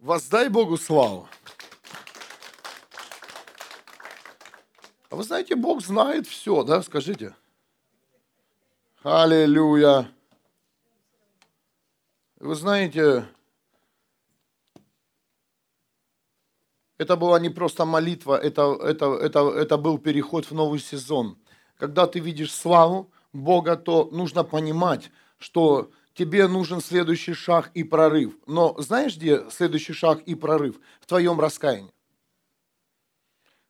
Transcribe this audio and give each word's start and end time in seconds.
Воздай 0.00 0.48
Богу 0.48 0.78
славу. 0.78 1.28
А 5.10 5.16
вы 5.16 5.22
знаете, 5.22 5.56
Бог 5.56 5.82
знает 5.82 6.26
все, 6.26 6.62
да? 6.64 6.82
Скажите. 6.82 7.36
Аллилуйя. 9.02 10.10
Вы 12.38 12.54
знаете, 12.54 13.28
это 16.96 17.16
была 17.16 17.38
не 17.38 17.50
просто 17.50 17.84
молитва, 17.84 18.38
это, 18.38 18.78
это, 18.82 19.14
это, 19.16 19.50
это 19.50 19.76
был 19.76 19.98
переход 19.98 20.46
в 20.46 20.54
новый 20.54 20.80
сезон. 20.80 21.36
Когда 21.76 22.06
ты 22.06 22.20
видишь 22.20 22.54
славу 22.54 23.12
Бога, 23.34 23.76
то 23.76 24.08
нужно 24.10 24.44
понимать, 24.44 25.10
что 25.38 25.90
тебе 26.20 26.48
нужен 26.48 26.82
следующий 26.82 27.32
шаг 27.32 27.70
и 27.72 27.82
прорыв. 27.82 28.34
Но 28.46 28.74
знаешь, 28.76 29.16
где 29.16 29.50
следующий 29.50 29.94
шаг 29.94 30.20
и 30.26 30.34
прорыв? 30.34 30.78
В 31.00 31.06
твоем 31.06 31.40
раскаянии. 31.40 31.94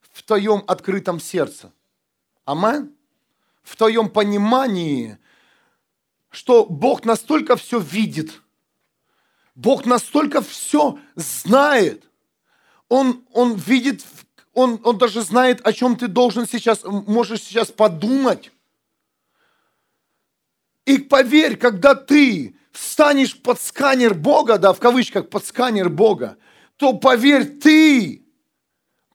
В 0.01 0.25
твоем 0.25 0.65
открытом 0.67 1.21
сердце. 1.21 1.73
Амин? 2.45 2.93
В 3.63 3.77
твоем 3.77 4.11
понимании, 4.11 5.17
что 6.29 6.67
Бог 6.67 7.05
настолько 7.05 7.55
все 7.55 7.79
видит, 7.79 8.43
Бог 9.55 9.87
настолько 9.87 10.43
все 10.43 10.99
знает, 11.15 12.11
Он, 12.89 13.25
он 13.33 13.55
видит, 13.55 14.05
он, 14.55 14.81
он 14.83 14.99
даже 14.99 15.23
знает, 15.23 15.65
о 15.65 15.73
чем 15.73 15.95
ты 15.95 16.09
должен 16.09 16.49
сейчас, 16.49 16.81
можешь 16.83 17.43
сейчас 17.43 17.71
подумать. 17.71 18.51
И 20.91 20.99
поверь, 20.99 21.57
когда 21.57 21.95
ты 21.95 22.57
встанешь 22.73 23.41
под 23.41 23.61
сканер 23.61 24.13
Бога, 24.13 24.59
да, 24.59 24.73
в 24.73 24.81
кавычках 24.81 25.31
под 25.31 25.47
сканер 25.47 25.89
Бога, 25.89 26.37
то 26.79 26.95
поверь, 26.95 27.45
ты 27.45 28.27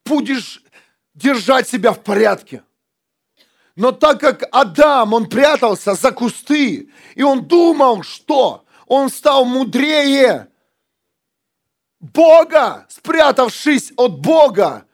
будешь 0.02 0.62
держать 1.12 1.68
себя 1.68 1.92
в 1.92 2.02
порядке. 2.02 2.62
Но 3.74 3.92
так 3.92 4.20
как 4.20 4.44
Адам, 4.52 5.12
он 5.12 5.28
прятался 5.28 5.92
за 5.92 6.12
кусты, 6.12 6.88
и 7.14 7.22
он 7.22 7.44
думал, 7.44 8.02
что 8.04 8.64
он 8.86 9.10
стал 9.10 9.44
мудрее 9.44 10.48
Бога, 12.00 12.86
спрятавшись 12.88 13.92
от 13.98 14.18
Бога, 14.18 14.86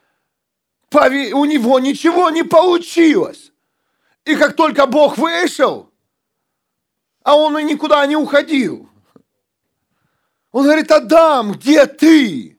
у 0.93 1.45
него 1.45 1.79
ничего 1.79 2.31
не 2.31 2.43
получилось. 2.43 3.53
И 4.25 4.35
как 4.35 4.57
только 4.57 4.87
Бог 4.87 5.17
вышел, 5.17 5.92
а 7.25 7.37
он 7.37 7.59
и 7.59 7.65
никуда 7.65 8.05
не 8.07 8.17
уходил. 8.17 8.89
Он 10.51 10.65
говорит, 10.65 10.91
Адам, 10.91 11.53
где 11.53 11.87
ты? 11.87 12.59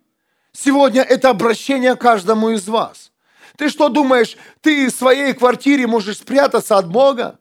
Сегодня 0.52 1.02
это 1.02 1.30
обращение 1.30 1.96
каждому 1.96 2.50
из 2.50 2.68
вас. 2.68 3.12
Ты 3.58 3.70
что 3.70 3.90
думаешь, 3.90 4.36
ты 4.62 4.88
в 4.88 4.96
своей 4.96 5.34
квартире 5.34 5.88
можешь 5.88 6.18
спрятаться 6.18 6.78
от 6.78 6.90
Бога? 6.90 7.40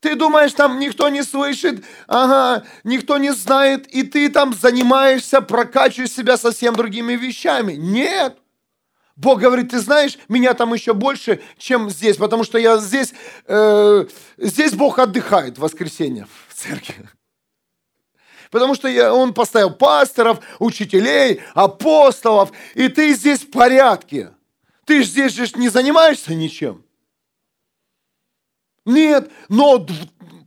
Ты 0.00 0.14
думаешь, 0.14 0.54
там 0.54 0.78
никто 0.78 1.10
не 1.10 1.22
слышит, 1.22 1.84
ага, 2.06 2.64
никто 2.84 3.18
не 3.18 3.34
знает, 3.34 3.86
и 3.86 4.02
ты 4.02 4.30
там 4.30 4.54
занимаешься, 4.54 5.42
прокачиваешь 5.42 6.10
себя 6.10 6.38
совсем 6.38 6.74
другими 6.74 7.14
вещами. 7.14 7.74
Нет. 7.74 8.39
Бог 9.16 9.40
говорит, 9.40 9.70
ты 9.70 9.80
знаешь, 9.80 10.18
меня 10.28 10.54
там 10.54 10.72
еще 10.72 10.94
больше, 10.94 11.40
чем 11.58 11.90
здесь, 11.90 12.16
потому 12.16 12.44
что 12.44 12.58
я 12.58 12.78
здесь, 12.78 13.12
э, 13.46 14.06
здесь 14.38 14.72
Бог 14.72 14.98
отдыхает 14.98 15.58
в 15.58 15.60
воскресенье 15.60 16.26
в 16.48 16.54
церкви. 16.54 17.08
Потому 18.50 18.74
что 18.74 18.88
я, 18.88 19.14
Он 19.14 19.34
поставил 19.34 19.70
пасторов, 19.70 20.40
учителей, 20.58 21.42
апостолов, 21.54 22.50
и 22.74 22.88
ты 22.88 23.14
здесь 23.14 23.40
в 23.40 23.50
порядке. 23.50 24.30
Ты 24.86 25.04
здесь 25.04 25.34
же 25.34 25.46
не 25.54 25.68
занимаешься 25.68 26.34
ничем. 26.34 26.84
Нет, 28.84 29.30
но 29.48 29.86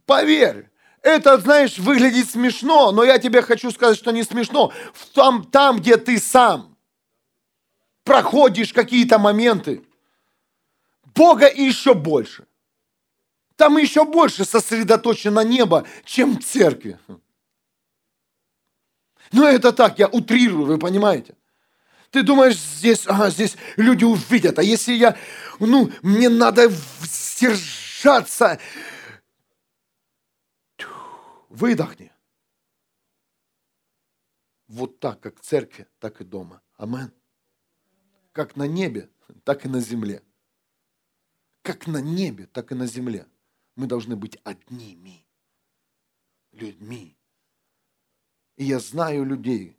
поверь, 0.06 0.70
это, 1.02 1.38
знаешь, 1.38 1.78
выглядит 1.78 2.30
смешно, 2.30 2.92
но 2.92 3.04
я 3.04 3.20
тебе 3.20 3.42
хочу 3.42 3.72
сказать, 3.72 3.98
что 3.98 4.12
не 4.12 4.24
смешно. 4.24 4.74
Там, 5.14 5.44
там 5.46 5.80
где 5.80 5.98
ты 5.98 6.18
сам– 6.18 6.72
проходишь 8.04 8.74
какие-то 8.74 9.18
моменты, 9.18 9.84
Бога 11.16 11.48
еще 11.48 11.94
больше. 11.94 12.46
Там 13.56 13.78
еще 13.78 14.04
больше 14.04 14.46
сосредоточено 14.46 15.42
небо, 15.42 15.86
чем 16.06 16.38
в 16.38 16.44
церкви. 16.44 17.00
Ну, 19.32 19.46
это 19.46 19.72
так, 19.72 20.00
я 20.00 20.08
утрирую, 20.08 20.66
вы 20.66 20.78
понимаете? 20.78 21.36
Ты 22.10 22.24
думаешь, 22.24 22.58
здесь, 22.58 23.08
ага, 23.08 23.30
здесь 23.30 23.56
люди 23.76 24.04
увидят, 24.04 24.60
а 24.60 24.64
если 24.64 24.94
я, 24.94 25.18
ну, 25.60 25.92
мне 26.02 26.30
надо 26.30 26.70
сдержаться, 27.02 28.60
выдохни. 31.50 32.12
Вот 34.68 35.00
так, 35.00 35.20
как 35.20 35.40
в 35.40 35.44
церкви, 35.44 35.88
так 36.00 36.22
и 36.22 36.24
дома. 36.24 36.62
Аминь 36.78 37.12
как 38.34 38.56
на 38.56 38.68
небе, 38.68 39.10
так 39.44 39.66
и 39.66 39.70
на 39.70 39.80
земле. 39.80 40.22
Как 41.62 41.88
на 41.88 42.02
небе, 42.02 42.48
так 42.48 42.72
и 42.72 42.76
на 42.76 42.88
земле. 42.88 43.26
Мы 43.76 43.88
должны 43.88 44.16
быть 44.16 44.38
одними 44.44 45.26
людьми. 46.52 47.16
И 48.58 48.66
я 48.66 48.80
знаю 48.80 49.24
людей, 49.24 49.78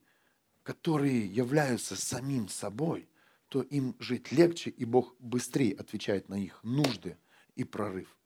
которые 0.63 1.27
являются 1.27 1.95
самим 1.95 2.49
собой, 2.49 3.09
то 3.49 3.61
им 3.63 3.95
жить 3.99 4.33
легче, 4.33 4.71
и 4.71 4.85
Бог 4.85 5.15
быстрее 5.19 5.75
отвечает 5.75 6.29
на 6.29 6.43
их 6.43 6.63
нужды 6.65 7.19
и 7.55 7.65
прорыв. 7.65 8.17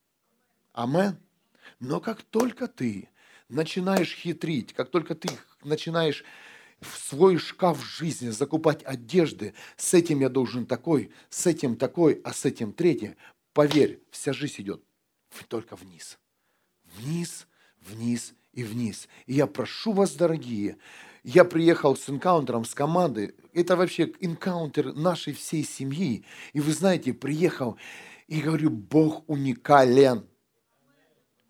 Амен. 0.72 1.18
Но 1.80 2.00
как 2.00 2.22
только 2.22 2.66
ты 2.68 3.10
начинаешь 3.48 4.14
хитрить, 4.14 4.72
как 4.72 4.90
только 4.90 5.14
ты 5.14 5.28
начинаешь 5.62 6.24
в 6.80 6.96
свой 6.98 7.38
шкаф 7.38 7.84
жизни 7.84 8.28
закупать 8.30 8.82
одежды. 8.84 9.54
С 9.76 9.94
этим 9.94 10.20
я 10.20 10.28
должен 10.28 10.66
такой, 10.66 11.10
с 11.28 11.46
этим 11.46 11.76
такой, 11.76 12.20
а 12.24 12.32
с 12.32 12.44
этим 12.44 12.72
третий. 12.72 13.16
Поверь, 13.52 14.00
вся 14.10 14.32
жизнь 14.32 14.62
идет 14.62 14.82
только 15.48 15.76
вниз. 15.76 16.18
Вниз, 16.96 17.46
вниз 17.80 18.34
и 18.52 18.62
вниз. 18.62 19.08
И 19.26 19.34
я 19.34 19.46
прошу 19.46 19.92
вас, 19.92 20.14
дорогие, 20.14 20.78
я 21.24 21.44
приехал 21.44 21.96
с 21.96 22.08
энкаунтером, 22.08 22.64
с 22.64 22.74
командой. 22.74 23.34
Это 23.52 23.76
вообще 23.76 24.12
энкаунтер 24.20 24.94
нашей 24.94 25.32
всей 25.32 25.64
семьи. 25.64 26.24
И 26.52 26.60
вы 26.60 26.72
знаете, 26.72 27.12
приехал 27.12 27.76
и 28.26 28.40
говорю, 28.40 28.70
Бог 28.70 29.28
уникален 29.28 30.26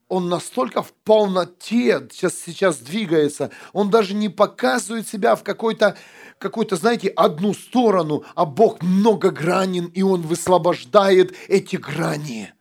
он 0.08 0.28
настолько 0.28 0.82
в 0.82 0.92
полноте 0.92 2.08
сейчас, 2.10 2.38
сейчас 2.38 2.78
двигается, 2.78 3.50
он 3.72 3.90
даже 3.90 4.14
не 4.14 4.28
показывает 4.28 5.06
себя 5.06 5.36
в 5.36 5.44
какой-то, 5.44 5.96
какой-то, 6.38 6.76
знаете, 6.76 7.08
одну 7.08 7.52
сторону, 7.52 8.24
а 8.34 8.46
Бог 8.46 8.82
многогранен, 8.82 9.86
и 9.86 10.02
он 10.02 10.22
высвобождает 10.22 11.34
эти 11.48 11.76
грани. 11.76 12.54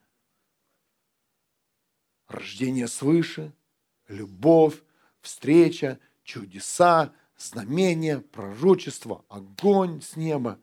Рождение 2.27 2.89
свыше, 2.89 3.53
любовь, 4.09 4.75
встреча, 5.21 5.99
чудеса, 6.23 7.13
знамения, 7.37 8.19
пророчество, 8.19 9.23
огонь 9.29 10.01
с 10.01 10.17
неба. 10.17 10.59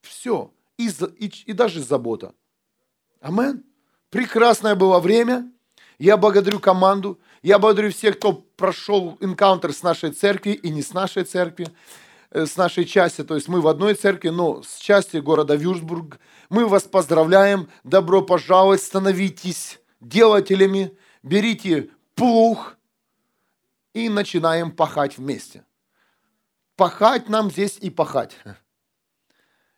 Все. 0.00 0.52
И, 0.76 0.88
и, 0.88 1.32
и 1.46 1.52
даже 1.52 1.82
забота. 1.82 2.34
Амен. 3.20 3.64
Прекрасное 4.10 4.76
было 4.76 5.00
время– 5.00 5.52
я 5.98 6.16
благодарю 6.16 6.60
команду, 6.60 7.18
я 7.42 7.58
благодарю 7.58 7.90
всех, 7.90 8.18
кто 8.18 8.32
прошел 8.32 9.18
энкаунтер 9.20 9.72
с 9.72 9.82
нашей 9.82 10.12
церкви 10.12 10.52
и 10.52 10.70
не 10.70 10.82
с 10.82 10.92
нашей 10.92 11.24
церкви, 11.24 11.68
э, 12.30 12.46
с 12.46 12.56
нашей 12.56 12.84
части. 12.84 13.24
То 13.24 13.34
есть 13.34 13.48
мы 13.48 13.60
в 13.60 13.68
одной 13.68 13.94
церкви, 13.94 14.28
но 14.28 14.62
с 14.62 14.76
части 14.76 15.16
города 15.16 15.56
Вюрсбург. 15.56 16.20
Мы 16.50 16.66
вас 16.66 16.84
поздравляем, 16.84 17.68
добро 17.82 18.22
пожаловать, 18.22 18.82
становитесь 18.82 19.80
делателями, 20.00 20.96
берите 21.22 21.90
плуг 22.14 22.76
и 23.92 24.08
начинаем 24.08 24.70
пахать 24.70 25.18
вместе. 25.18 25.64
Пахать 26.76 27.28
нам 27.28 27.50
здесь 27.50 27.76
и 27.80 27.90
пахать. 27.90 28.36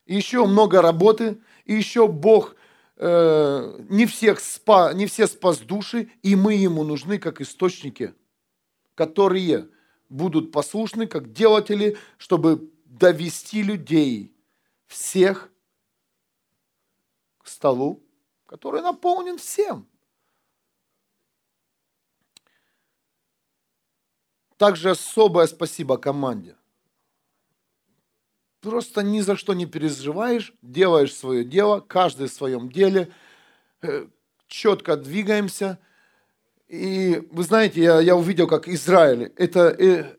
Еще 0.04 0.44
много 0.44 0.82
работы, 0.82 1.40
и 1.64 1.74
еще 1.74 2.08
Бог 2.08 2.56
Э, 3.02 3.78
не, 3.88 4.04
всех 4.04 4.40
спа, 4.40 4.92
не 4.92 5.06
все 5.06 5.26
спас 5.26 5.60
души, 5.60 6.12
и 6.20 6.36
мы 6.36 6.52
ему 6.52 6.84
нужны 6.84 7.18
как 7.18 7.40
источники, 7.40 8.14
которые 8.94 9.70
будут 10.10 10.52
послушны, 10.52 11.06
как 11.06 11.32
делатели, 11.32 11.96
чтобы 12.18 12.70
довести 12.84 13.62
людей 13.62 14.36
всех 14.86 15.50
к 17.38 17.48
столу, 17.48 18.02
который 18.44 18.82
наполнен 18.82 19.38
всем. 19.38 19.88
Также 24.58 24.90
особое 24.90 25.46
спасибо 25.46 25.96
команде. 25.96 26.54
Просто 28.60 29.02
ни 29.02 29.20
за 29.20 29.36
что 29.36 29.54
не 29.54 29.66
переживаешь, 29.66 30.52
делаешь 30.62 31.14
свое 31.14 31.44
дело, 31.44 31.80
каждый 31.80 32.28
в 32.28 32.32
своем 32.32 32.70
деле, 32.70 33.12
э, 33.82 34.06
четко 34.46 34.96
двигаемся. 34.96 35.78
И 36.68 37.26
вы 37.30 37.42
знаете, 37.42 37.82
я, 37.82 38.00
я 38.00 38.16
увидел, 38.16 38.46
как 38.46 38.68
Израиль, 38.68 39.32
это, 39.36 39.68
э, 39.68 40.16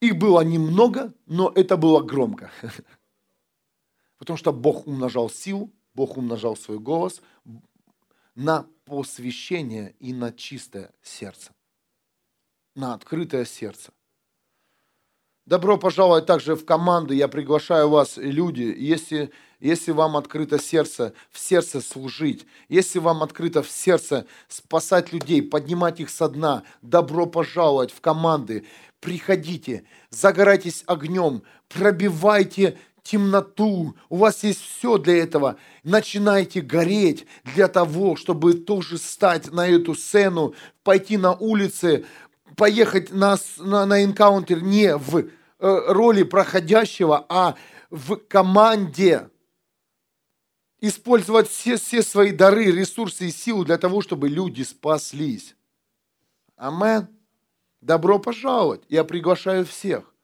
их 0.00 0.16
было 0.16 0.40
немного, 0.40 1.12
но 1.26 1.52
это 1.54 1.76
было 1.76 2.02
громко. 2.02 2.50
Потому 4.18 4.36
что 4.36 4.52
Бог 4.52 4.86
умножал 4.86 5.30
силу, 5.30 5.70
Бог 5.94 6.16
умножал 6.16 6.56
свой 6.56 6.78
голос 6.78 7.20
на 8.34 8.66
посвящение 8.84 9.94
и 10.00 10.12
на 10.12 10.32
чистое 10.32 10.92
сердце, 11.02 11.52
на 12.74 12.94
открытое 12.94 13.44
сердце. 13.44 13.92
Добро 15.44 15.76
пожаловать 15.76 16.26
также 16.26 16.54
в 16.54 16.64
команду. 16.64 17.12
Я 17.12 17.26
приглашаю 17.26 17.88
вас, 17.88 18.16
люди, 18.16 18.72
если, 18.78 19.32
если 19.58 19.90
вам 19.90 20.16
открыто 20.16 20.56
сердце, 20.60 21.14
в 21.32 21.38
сердце 21.40 21.80
служить, 21.80 22.46
если 22.68 23.00
вам 23.00 23.24
открыто 23.24 23.64
в 23.64 23.68
сердце 23.68 24.26
спасать 24.46 25.12
людей, 25.12 25.42
поднимать 25.42 25.98
их 25.98 26.10
со 26.10 26.28
дна, 26.28 26.62
добро 26.80 27.26
пожаловать 27.26 27.90
в 27.90 28.00
команды. 28.00 28.64
Приходите, 29.00 29.82
загорайтесь 30.10 30.84
огнем, 30.86 31.42
пробивайте 31.68 32.78
темноту. 33.02 33.96
У 34.08 34.18
вас 34.18 34.44
есть 34.44 34.60
все 34.60 34.96
для 34.96 35.16
этого. 35.18 35.56
Начинайте 35.82 36.60
гореть 36.60 37.26
для 37.56 37.66
того, 37.66 38.14
чтобы 38.14 38.54
тоже 38.54 38.96
стать 38.96 39.50
на 39.50 39.66
эту 39.66 39.96
сцену, 39.96 40.54
пойти 40.84 41.16
на 41.16 41.32
улицы, 41.32 42.04
поехать 42.62 43.10
на, 43.10 43.36
на, 43.58 43.86
на 43.86 44.04
энкаунтер 44.04 44.62
не 44.62 44.96
в 44.96 45.18
э, 45.18 45.24
роли 45.58 46.22
проходящего, 46.22 47.26
а 47.28 47.56
в 47.90 48.14
команде. 48.14 49.28
Использовать 50.80 51.48
все, 51.48 51.76
все 51.76 52.04
свои 52.04 52.30
дары, 52.30 52.66
ресурсы 52.66 53.26
и 53.26 53.32
силы 53.32 53.64
для 53.64 53.78
того, 53.78 54.00
чтобы 54.00 54.28
люди 54.28 54.62
спаслись. 54.62 55.56
Амен. 56.54 57.08
Добро 57.80 58.20
пожаловать. 58.20 58.82
Я 58.88 59.02
приглашаю 59.02 59.66
всех. 59.66 60.14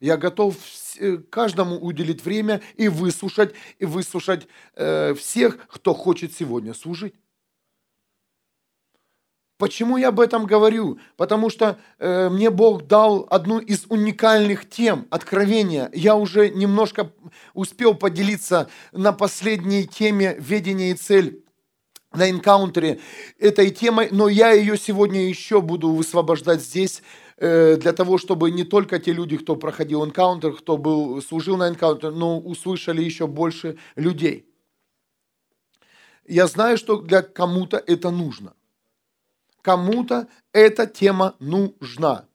Я 0.00 0.16
готов 0.16 0.56
э, 0.98 1.18
каждому 1.18 1.76
уделить 1.76 2.24
время 2.24 2.62
и 2.74 2.88
выслушать, 2.88 3.54
и 3.78 3.84
выслушать 3.84 4.48
э, 4.74 5.14
всех, 5.14 5.56
кто 5.68 5.94
хочет 5.94 6.34
сегодня 6.34 6.74
служить. 6.74 7.14
Почему 9.60 9.98
я 9.98 10.08
об 10.08 10.20
этом 10.20 10.46
говорю? 10.46 10.98
Потому 11.18 11.50
что 11.50 11.78
э, 11.98 12.30
мне 12.30 12.48
Бог 12.48 12.86
дал 12.86 13.26
одну 13.28 13.58
из 13.58 13.84
уникальных 13.90 14.66
тем 14.66 15.06
откровения. 15.10 15.90
Я 15.92 16.16
уже 16.16 16.48
немножко 16.48 17.12
успел 17.52 17.94
поделиться 17.94 18.70
на 18.92 19.12
последней 19.12 19.86
теме 19.86 20.34
«Ведение 20.38 20.92
и 20.92 20.94
цель» 20.94 21.44
на 22.14 22.30
энкаунтере 22.30 23.00
этой 23.38 23.68
темой, 23.68 24.08
но 24.10 24.30
я 24.30 24.52
ее 24.52 24.78
сегодня 24.78 25.28
еще 25.28 25.60
буду 25.60 25.90
высвобождать 25.90 26.62
здесь, 26.62 27.02
э, 27.36 27.76
для 27.76 27.92
того, 27.92 28.16
чтобы 28.16 28.50
не 28.50 28.64
только 28.64 28.98
те 28.98 29.12
люди, 29.12 29.36
кто 29.36 29.56
проходил 29.56 30.02
энкаунтер, 30.06 30.54
кто 30.54 30.78
был, 30.78 31.20
служил 31.20 31.58
на 31.58 31.68
энкаунтере, 31.68 32.14
но 32.14 32.40
услышали 32.40 33.02
еще 33.04 33.26
больше 33.26 33.76
людей. 33.94 34.46
Я 36.26 36.46
знаю, 36.46 36.78
что 36.78 36.96
для 36.96 37.20
кому-то 37.20 37.76
это 37.76 38.10
нужно. 38.10 38.54
Кому-то 39.62 40.28
эта 40.52 40.86
тема 40.86 41.36
нужна. 41.38 42.28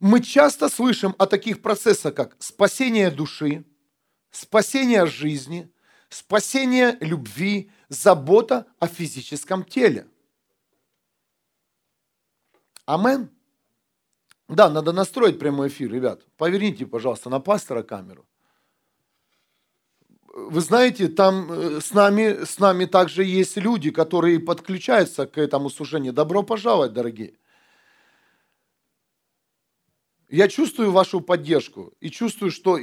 Мы 0.00 0.20
часто 0.20 0.68
слышим 0.68 1.14
о 1.18 1.26
таких 1.26 1.62
процессах, 1.62 2.14
как 2.14 2.36
спасение 2.42 3.10
души, 3.10 3.64
спасение 4.32 5.06
жизни, 5.06 5.72
спасение 6.08 6.96
любви, 7.00 7.70
забота 7.88 8.66
о 8.80 8.88
физическом 8.88 9.64
теле. 9.64 10.08
Амен. 12.84 13.30
Да, 14.48 14.68
надо 14.68 14.92
настроить 14.92 15.38
прямой 15.38 15.68
эфир, 15.68 15.92
ребят. 15.92 16.26
Поверните, 16.36 16.84
пожалуйста, 16.84 17.30
на 17.30 17.38
пастора 17.38 17.84
камеру 17.84 18.26
вы 20.32 20.60
знаете, 20.60 21.08
там 21.08 21.52
э, 21.52 21.80
с 21.80 21.92
нами, 21.92 22.44
с 22.44 22.58
нами 22.58 22.86
также 22.86 23.24
есть 23.24 23.56
люди, 23.56 23.90
которые 23.90 24.40
подключаются 24.40 25.26
к 25.26 25.38
этому 25.38 25.70
служению. 25.70 26.12
Добро 26.12 26.42
пожаловать, 26.42 26.92
дорогие. 26.92 27.34
Я 30.28 30.48
чувствую 30.48 30.90
вашу 30.90 31.20
поддержку 31.20 31.92
и 32.00 32.10
чувствую, 32.10 32.50
что 32.50 32.78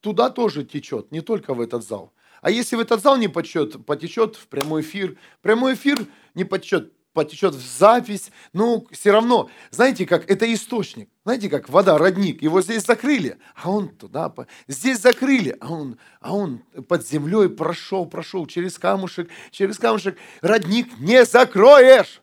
туда 0.00 0.30
тоже 0.30 0.64
течет, 0.64 1.10
не 1.10 1.20
только 1.20 1.54
в 1.54 1.60
этот 1.60 1.84
зал. 1.84 2.12
А 2.40 2.50
если 2.50 2.76
в 2.76 2.80
этот 2.80 3.02
зал 3.02 3.16
не 3.16 3.28
потечет, 3.28 3.84
потечет 3.84 4.36
в 4.36 4.46
прямой 4.46 4.82
эфир. 4.82 5.16
Прямой 5.40 5.74
эфир 5.74 6.06
не 6.34 6.44
потечет 6.44 6.92
потечет 7.12 7.54
в 7.54 7.78
запись. 7.78 8.30
Ну, 8.52 8.86
все 8.90 9.12
равно, 9.12 9.50
знаете, 9.70 10.06
как 10.06 10.30
это 10.30 10.52
источник. 10.52 11.08
Знаете, 11.24 11.48
как 11.48 11.68
вода, 11.68 11.98
родник. 11.98 12.42
Его 12.42 12.62
здесь 12.62 12.84
закрыли, 12.84 13.38
а 13.54 13.70
он 13.70 13.90
туда. 13.90 14.32
Здесь 14.66 15.00
закрыли, 15.00 15.56
а 15.60 15.72
он, 15.72 15.98
а 16.20 16.34
он 16.34 16.62
под 16.88 17.06
землей 17.06 17.48
прошел, 17.48 18.06
прошел 18.06 18.46
через 18.46 18.78
камушек, 18.78 19.28
через 19.50 19.78
камушек. 19.78 20.18
Родник 20.40 20.98
не 20.98 21.24
закроешь. 21.24 22.22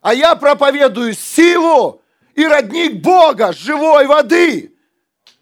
А 0.00 0.14
я 0.14 0.34
проповедую 0.34 1.14
силу 1.14 2.02
и 2.34 2.46
родник 2.46 3.02
Бога, 3.02 3.52
живой 3.52 4.06
воды. 4.06 4.74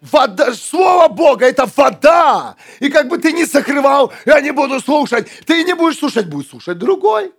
Вода, 0.00 0.54
слово 0.54 1.08
Бога– 1.08 1.44
это 1.46 1.70
вода. 1.76 2.56
И 2.78 2.88
как 2.88 3.08
бы 3.08 3.18
ты 3.18 3.32
ни 3.32 3.44
закрывал, 3.44 4.12
я 4.24 4.40
не 4.40 4.50
буду 4.50 4.80
слушать. 4.80 5.28
Ты 5.44 5.62
не 5.62 5.74
будешь 5.74 5.98
слушать, 5.98 6.26
будет 6.26 6.48
слушать 6.48 6.78
другой 6.78 7.32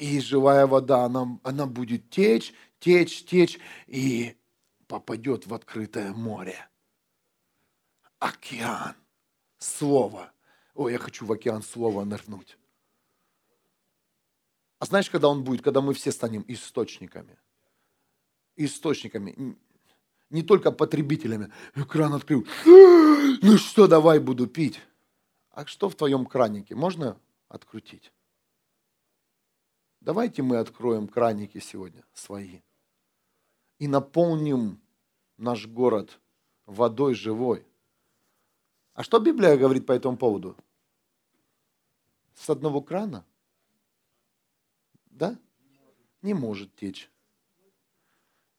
и 0.00 0.18
живая 0.18 0.66
вода, 0.66 1.04
она, 1.04 1.38
она 1.42 1.66
будет 1.66 2.08
течь, 2.08 2.54
течь, 2.78 3.24
течь 3.24 3.60
и 3.86 4.34
попадет 4.86 5.46
в 5.46 5.52
открытое 5.52 6.12
море. 6.12 6.68
Океан. 8.18 8.96
Слово. 9.58 10.32
Ой, 10.74 10.92
я 10.92 10.98
хочу 10.98 11.26
в 11.26 11.32
океан 11.32 11.62
слова 11.62 12.04
нырнуть. 12.04 12.56
А 14.78 14.86
знаешь, 14.86 15.10
когда 15.10 15.28
он 15.28 15.44
будет? 15.44 15.60
Когда 15.60 15.82
мы 15.82 15.92
все 15.92 16.10
станем 16.12 16.46
источниками. 16.48 17.38
Источниками. 18.56 19.58
Не 20.30 20.42
только 20.42 20.72
потребителями. 20.72 21.52
Кран 21.88 22.14
открыл. 22.14 22.46
Ну 22.64 23.58
что, 23.58 23.86
давай 23.86 24.18
буду 24.18 24.46
пить. 24.46 24.80
А 25.50 25.66
что 25.66 25.90
в 25.90 25.94
твоем 25.94 26.24
кранике? 26.24 26.74
Можно 26.74 27.20
открутить? 27.48 28.12
Давайте 30.00 30.42
мы 30.42 30.56
откроем 30.56 31.08
краники 31.08 31.58
сегодня 31.58 32.02
свои 32.14 32.60
и 33.78 33.86
наполним 33.86 34.80
наш 35.36 35.66
город 35.66 36.20
водой 36.64 37.14
живой. 37.14 37.66
А 38.94 39.02
что 39.02 39.18
Библия 39.18 39.56
говорит 39.58 39.86
по 39.86 39.92
этому 39.92 40.16
поводу? 40.16 40.56
С 42.34 42.48
одного 42.48 42.80
крана? 42.80 43.26
Да? 45.06 45.38
Не 46.22 46.32
может 46.32 46.74
течь. 46.76 47.10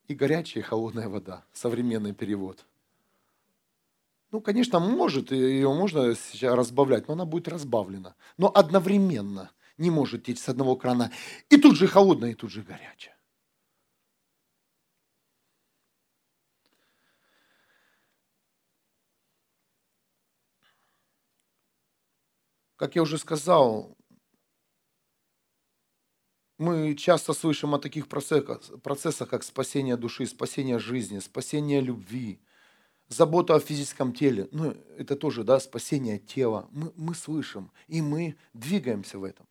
И 0.07 0.13
горячая, 0.13 0.63
и 0.63 0.67
холодная 0.67 1.09
вода. 1.09 1.43
Современный 1.53 2.13
перевод. 2.13 2.65
Ну, 4.29 4.41
конечно, 4.41 4.79
может, 4.79 5.31
ее 5.31 5.73
можно 5.73 6.13
сейчас 6.15 6.55
разбавлять, 6.55 7.07
но 7.07 7.15
она 7.15 7.25
будет 7.25 7.47
разбавлена. 7.47 8.15
Но 8.37 8.51
одновременно– 8.53 9.49
не 9.81 9.91
может 9.91 10.23
течь 10.25 10.39
с 10.39 10.49
одного 10.49 10.75
крана. 10.75 11.11
И 11.49 11.57
тут 11.57 11.75
же 11.75 11.87
холодное, 11.87 12.31
и 12.31 12.35
тут 12.35 12.51
же 12.51 12.61
горячее. 12.61 13.15
Как 22.77 22.95
я 22.95 23.03
уже 23.03 23.19
сказал, 23.19 23.95
мы 26.57 26.95
часто 26.95 27.33
слышим 27.33 27.75
о 27.75 27.79
таких 27.79 28.07
процессах, 28.07 28.81
процессах, 28.81 29.29
как 29.29 29.43
спасение 29.43 29.97
души, 29.97 30.25
спасение 30.25 30.79
жизни, 30.79 31.19
спасение 31.19 31.81
любви, 31.81 32.39
забота 33.07 33.55
о 33.55 33.59
физическом 33.59 34.13
теле. 34.13 34.47
Ну, 34.51 34.71
это 34.97 35.15
тоже, 35.15 35.43
да, 35.43 35.59
спасение 35.59 36.17
тела. 36.17 36.67
Мы, 36.71 36.91
мы 36.95 37.13
слышим, 37.13 37.71
и 37.87 38.01
мы 38.01 38.35
двигаемся 38.53 39.19
в 39.19 39.23
этом 39.23 39.50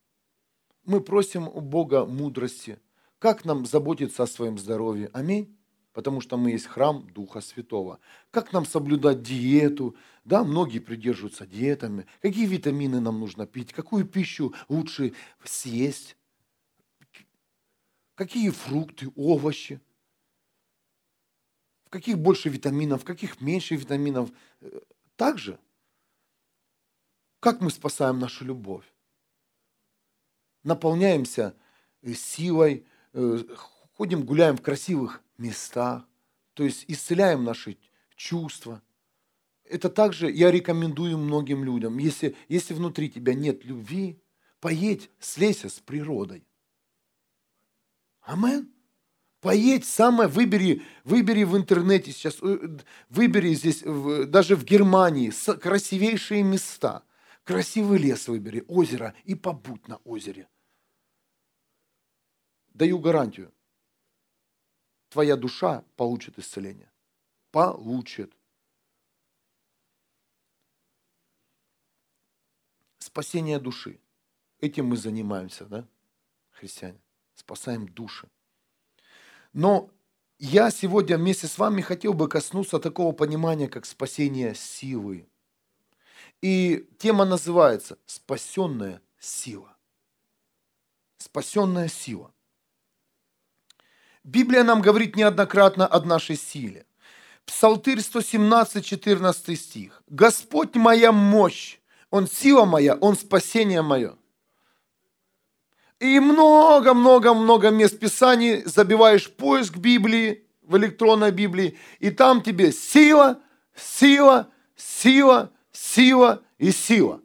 мы 0.91 1.01
просим 1.01 1.47
у 1.47 1.61
Бога 1.61 2.05
мудрости, 2.05 2.79
как 3.19 3.45
нам 3.45 3.65
заботиться 3.65 4.23
о 4.23 4.27
своем 4.27 4.57
здоровье. 4.57 5.09
Аминь. 5.13 5.57
Потому 5.93 6.21
что 6.21 6.37
мы 6.37 6.51
есть 6.51 6.67
храм 6.67 7.05
Духа 7.13 7.41
Святого. 7.41 7.99
Как 8.29 8.53
нам 8.53 8.65
соблюдать 8.65 9.21
диету? 9.21 9.95
Да, 10.23 10.43
многие 10.43 10.79
придерживаются 10.79 11.45
диетами. 11.45 12.05
Какие 12.21 12.45
витамины 12.45 13.01
нам 13.01 13.19
нужно 13.19 13.45
пить? 13.45 13.73
Какую 13.73 14.05
пищу 14.05 14.53
лучше 14.69 15.13
съесть? 15.43 16.15
Какие 18.15 18.51
фрукты, 18.51 19.09
овощи? 19.15 19.81
каких 21.91 22.17
больше 22.17 22.49
витаминов, 22.49 23.01
в 23.01 23.05
каких 23.05 23.41
меньше 23.41 23.75
витаминов. 23.75 24.31
Так 25.15 25.37
же. 25.37 25.59
Как 27.39 27.59
мы 27.61 27.69
спасаем 27.69 28.17
нашу 28.17 28.45
любовь? 28.45 28.90
Наполняемся 30.63 31.55
э, 32.01 32.13
силой, 32.13 32.85
э, 33.13 33.39
ходим, 33.93 34.23
гуляем 34.23 34.57
в 34.57 34.61
красивых 34.61 35.21
местах, 35.37 36.05
то 36.53 36.63
есть 36.63 36.85
исцеляем 36.87 37.43
наши 37.43 37.77
чувства. 38.15 38.81
Это 39.63 39.89
также 39.89 40.29
я 40.29 40.51
рекомендую 40.51 41.17
многим 41.17 41.63
людям. 41.63 41.97
Если, 41.97 42.35
если 42.47 42.73
внутри 42.73 43.09
тебя 43.09 43.33
нет 43.33 43.63
любви, 43.65 44.21
поедь, 44.59 45.09
слейся 45.19 45.69
с 45.69 45.79
природой. 45.79 46.45
Амен. 48.21 48.71
Поедь 49.39 49.85
самое, 49.85 50.29
выбери, 50.29 50.83
выбери 51.03 51.43
в 51.43 51.57
интернете 51.57 52.11
сейчас, 52.11 52.37
э, 52.43 52.77
выбери 53.09 53.55
здесь, 53.55 53.81
даже 54.27 54.55
в 54.55 54.63
Германии, 54.63 55.31
красивейшие 55.57 56.43
места– 56.43 57.03
Красивый 57.43 57.97
лес 57.97 58.27
выбери, 58.27 58.63
озеро, 58.67 59.15
и 59.23 59.35
побудь 59.35 59.87
на 59.87 59.97
озере. 59.97 60.47
Даю 62.69 62.99
гарантию. 62.99 63.53
Твоя 65.09 65.35
душа 65.35 65.83
получит 65.97 66.39
исцеление. 66.39 66.91
Получит. 67.51 68.33
Спасение 72.99 73.59
души. 73.59 73.99
Этим 74.59 74.85
мы 74.85 74.95
занимаемся, 74.95 75.65
да, 75.65 75.87
христиане? 76.51 77.01
Спасаем 77.35 77.87
души. 77.87 78.29
Но 79.53 79.89
я 80.37 80.71
сегодня 80.71 81.17
вместе 81.17 81.47
с 81.47 81.57
вами 81.57 81.81
хотел 81.81 82.13
бы 82.13 82.29
коснуться 82.29 82.79
такого 82.79 83.11
понимания, 83.11 83.67
как 83.67 83.85
спасение 83.85 84.55
силы. 84.55 85.27
И 86.41 86.89
тема 86.97 87.25
называется 87.25 87.97
«Спасенная 88.05 89.01
сила». 89.19 89.75
Спасенная 91.17 91.87
сила. 91.87 92.31
Библия 94.23 94.63
нам 94.63 94.81
говорит 94.81 95.15
неоднократно 95.15 95.87
о 95.91 96.01
нашей 96.01 96.35
силе. 96.35 96.85
Псалтырь 97.45 98.01
117, 98.01 98.85
14 98.85 99.59
стих. 99.59 100.03
«Господь 100.07 100.75
моя 100.75 101.11
мощь, 101.11 101.79
Он 102.09 102.27
сила 102.27 102.65
моя, 102.65 102.95
Он 102.95 103.15
спасение 103.15 103.81
мое». 103.81 104.15
И 105.99 106.19
много-много-много 106.19 107.69
мест 107.69 107.99
Писаний 107.99 108.63
забиваешь 108.63 109.29
поиск 109.31 109.77
Библии, 109.77 110.47
в 110.63 110.77
электронной 110.77 111.31
Библии, 111.31 111.77
и 111.99 112.09
там 112.09 112.41
тебе 112.41 112.71
сила, 112.71 113.39
сила, 113.75 114.49
сила, 114.75 115.51
сила 115.81 116.43
и 116.59 116.71
сила. 116.71 117.21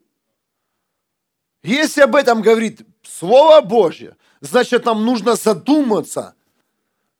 Если 1.63 2.01
об 2.01 2.15
этом 2.17 2.41
говорит 2.41 2.81
Слово 3.03 3.61
Божье, 3.61 4.17
значит 4.41 4.85
нам 4.85 5.05
нужно 5.05 5.37
задуматься, 5.37 6.35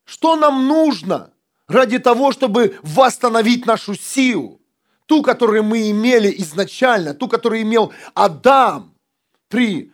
что 0.05 0.37
нам 0.37 0.66
нужно 0.66 1.33
ради 1.69 1.99
того, 1.99 2.33
чтобы 2.33 2.78
восстановить 2.83 3.66
нашу 3.66 3.95
силу, 3.95 4.61
ту, 5.07 5.23
которую 5.23 5.64
мы 5.64 5.90
имели 5.90 6.33
изначально, 6.38 7.12
ту, 7.12 7.28
которую 7.28 7.62
имел 7.62 7.93
Адам 8.14 8.95
при 9.49 9.93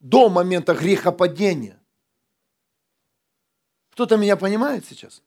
до 0.00 0.28
момента 0.28 0.74
грехопадения. 0.74 1.82
Кто-то 3.90 4.16
меня 4.16 4.36
понимает 4.36 4.86
сейчас? 4.86 5.22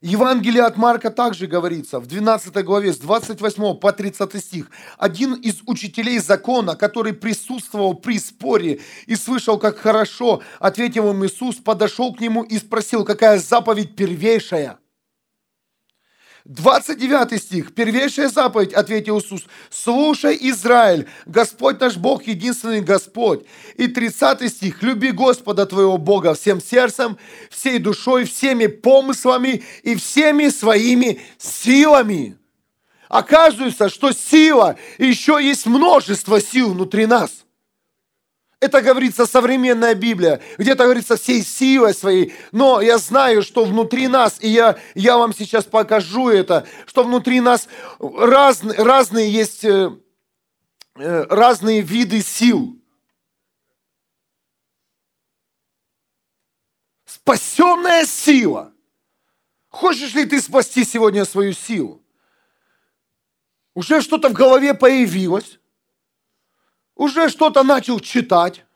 Евангелие 0.00 0.62
от 0.62 0.76
Марка 0.76 1.10
также 1.10 1.48
говорится 1.48 1.98
в 1.98 2.06
12 2.06 2.64
главе 2.64 2.92
с 2.92 2.98
28 2.98 3.74
по 3.78 3.92
30 3.92 4.44
стих. 4.44 4.70
Один 4.96 5.34
из 5.34 5.60
учителей 5.66 6.20
закона, 6.20 6.76
который 6.76 7.12
присутствовал 7.12 7.94
при 7.94 8.18
споре 8.18 8.80
и 9.06 9.16
слышал, 9.16 9.58
как 9.58 9.78
хорошо, 9.78 10.42
ответил 10.60 11.10
им 11.10 11.24
Иисус, 11.26 11.56
подошел 11.56 12.14
к 12.14 12.20
нему 12.20 12.42
и 12.42 12.58
спросил, 12.58 13.04
какая 13.04 13.38
заповедь 13.38 13.96
первейшая– 13.96 14.78
29 16.48 17.42
стих, 17.42 17.74
первейшая 17.74 18.30
заповедь, 18.30 18.72
ответил 18.72 19.18
Иисус, 19.18 19.42
слушай, 19.68 20.36
Израиль, 20.40 21.06
Господь 21.26 21.78
наш 21.78 21.98
Бог, 21.98 22.26
единственный 22.26 22.80
Господь. 22.80 23.44
И 23.76 23.86
30 23.86 24.50
стих, 24.50 24.82
люби 24.82 25.10
Господа 25.10 25.66
твоего 25.66 25.98
Бога 25.98 26.32
всем 26.32 26.62
сердцем, 26.62 27.18
всей 27.50 27.78
душой, 27.78 28.24
всеми 28.24 28.66
помыслами 28.66 29.62
и 29.82 29.94
всеми 29.94 30.48
своими 30.48 31.20
силами. 31.36 32.38
Оказывается, 33.10 33.90
что 33.90 34.12
сила, 34.12 34.76
еще 34.96 35.38
есть 35.42 35.66
множество 35.66 36.40
сил 36.40 36.72
внутри 36.72 37.04
нас– 37.04 37.30
это 38.60 38.82
говорится 38.82 39.26
современная 39.26 39.94
Библия, 39.94 40.40
где-то 40.56 40.84
говорится 40.84 41.16
всей 41.16 41.42
силой 41.42 41.94
своей. 41.94 42.34
Но 42.50 42.80
я 42.80 42.98
знаю, 42.98 43.42
что 43.42 43.64
внутри 43.64 44.08
нас, 44.08 44.38
и 44.40 44.48
я, 44.48 44.78
я 44.94 45.16
вам 45.16 45.32
сейчас 45.32 45.64
покажу 45.64 46.28
это, 46.28 46.66
что 46.86 47.04
внутри 47.04 47.40
нас 47.40 47.68
раз, 48.00 48.62
разные 48.64 49.30
есть 49.30 49.64
э, 49.64 49.92
э, 50.96 51.22
разные 51.30 51.82
виды 51.82 52.20
сил. 52.20 52.76
Спасенная 57.06 58.06
сила. 58.06 58.72
Хочешь 59.68 60.14
ли 60.14 60.24
ты 60.24 60.40
спасти 60.40 60.84
сегодня 60.84 61.24
свою 61.24 61.52
силу? 61.52 62.02
Уже 63.74 64.00
что-то 64.00 64.30
в 64.30 64.32
голове 64.32 64.74
появилось 64.74 65.60
уже 66.98 67.30
что-то 67.30 67.62
начал 67.62 68.00
читать, 68.00 68.66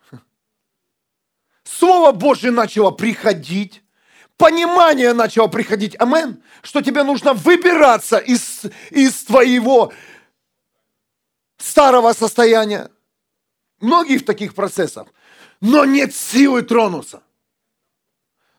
Слово 1.65 2.13
Божье 2.13 2.51
начало 2.51 2.91
приходить, 2.91 3.83
понимание 4.37 5.13
начало 5.13 5.49
приходить, 5.49 5.97
амен, 5.99 6.43
что 6.63 6.81
тебе 6.81 7.03
нужно 7.03 7.35
выбираться 7.35 8.19
из, 8.19 8.63
из 8.91 9.25
твоего 9.25 9.93
старого 11.59 12.13
состояния. 12.13 12.91
Многие 13.81 14.19
в 14.19 14.25
таких 14.25 14.55
процессах. 14.55 15.09
Но 15.61 15.85
нет 15.85 16.15
силы 16.15 16.63
тронуться. 16.63 17.23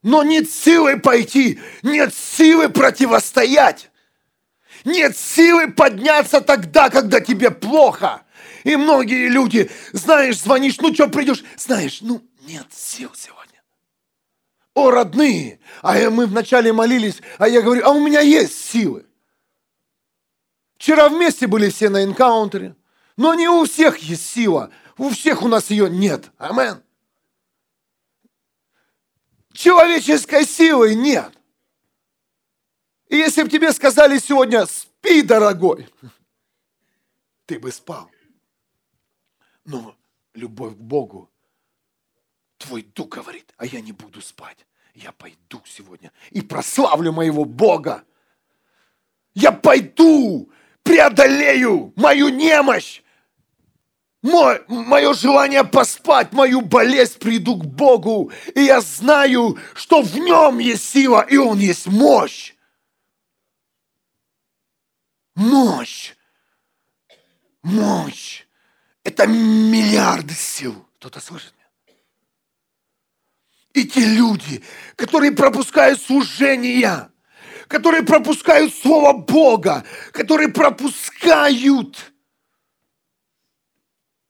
Но 0.02 0.24
нет 0.24 0.50
силы 0.50 1.00
пойти, 1.00 1.62
нет 1.82 2.14
силы 2.14 2.70
противостоять. 2.70 3.90
Нет 4.84 5.18
силы 5.18 5.72
подняться 5.72 6.42
тогда, 6.42 6.90
когда 6.90 7.22
тебе 7.22 7.52
плохо. 7.52 8.24
И 8.64 8.76
многие 8.76 9.28
люди, 9.28 9.70
знаешь, 9.92 10.40
звонишь, 10.40 10.80
ну 10.80 10.94
что, 10.94 11.08
придешь? 11.08 11.44
Знаешь, 11.58 12.02
ну 12.02 12.22
нет 12.42 12.68
сил 12.72 13.12
сегодня. 13.16 13.62
О, 14.74 14.90
родные! 14.90 15.60
А 15.82 16.10
мы 16.10 16.26
вначале 16.26 16.74
молились, 16.74 17.22
а 17.38 17.48
я 17.48 17.62
говорю, 17.62 17.86
а 17.86 17.92
у 17.92 18.00
меня 18.00 18.22
есть 18.22 18.58
силы. 18.58 19.06
Вчера 20.78 21.10
вместе 21.10 21.48
были 21.48 21.70
все 21.70 21.90
на 21.90 22.04
энкаунтере, 22.04 22.76
но 23.18 23.34
не 23.36 23.48
у 23.48 23.66
всех 23.66 23.98
есть 23.98 24.28
сила. 24.28 24.72
У 24.98 25.10
всех 25.10 25.42
у 25.44 25.48
нас 25.48 25.70
ее 25.70 25.90
нет. 25.90 26.32
Амен. 26.38 26.82
Человеческой 29.54 30.46
силы 30.46 30.96
нет. 30.96 31.32
И 33.08 33.18
если 33.18 33.44
бы 33.44 33.50
тебе 33.50 33.72
сказали 33.72 34.18
сегодня, 34.18 34.66
спи, 34.66 35.22
дорогой, 35.22 35.88
ты 37.46 37.60
бы 37.60 37.72
спал. 37.72 38.10
Но 39.66 39.96
любовь 40.34 40.74
к 40.76 40.80
Богу, 40.80 41.30
твой 42.58 42.84
дух 42.84 43.10
говорит, 43.10 43.54
а 43.58 43.66
я 43.66 43.82
не 43.82 43.92
буду 43.92 44.22
спать. 44.22 44.66
Я 44.94 45.12
пойду 45.12 45.62
сегодня 45.66 46.12
и 46.30 46.42
прославлю 46.42 47.12
моего 47.12 47.46
Бога. 47.46 48.04
Я 49.34 49.52
пойду, 49.52 50.52
преодолею 50.84 51.94
мою 51.96 52.30
немощь, 52.30 53.02
мой, 54.22 54.64
мое 54.68 55.14
желание 55.14 55.64
поспать, 55.64 56.32
мою 56.32 56.62
болезнь, 56.62 57.20
приду 57.20 57.58
к 57.58 57.66
Богу. 57.66 58.32
И 58.56 58.62
я 58.62 58.80
знаю, 58.80 59.58
что 59.74 60.02
в 60.02 60.18
нем 60.18 60.60
есть 60.60 60.90
сила, 60.90 61.22
и 61.22 61.36
он 61.38 61.60
есть 61.60 61.88
мощь. 61.88 62.54
Мощь. 65.36 66.16
Мощь. 67.64 68.46
Это 69.04 69.28
миллиарды 69.28 70.34
сил. 70.34 70.86
Кто-то 70.98 71.20
слышит 71.20 71.54
меня? 71.58 71.98
И 73.74 73.86
те 73.86 74.06
люди, 74.06 74.64
которые 74.96 75.32
пропускают 75.32 76.02
служения, 76.02 77.10
которые 77.68 78.04
пропускают 78.04 78.74
Слово 78.74 79.14
Бога, 79.14 79.84
которые 80.12 80.50
пропускают 80.50 82.14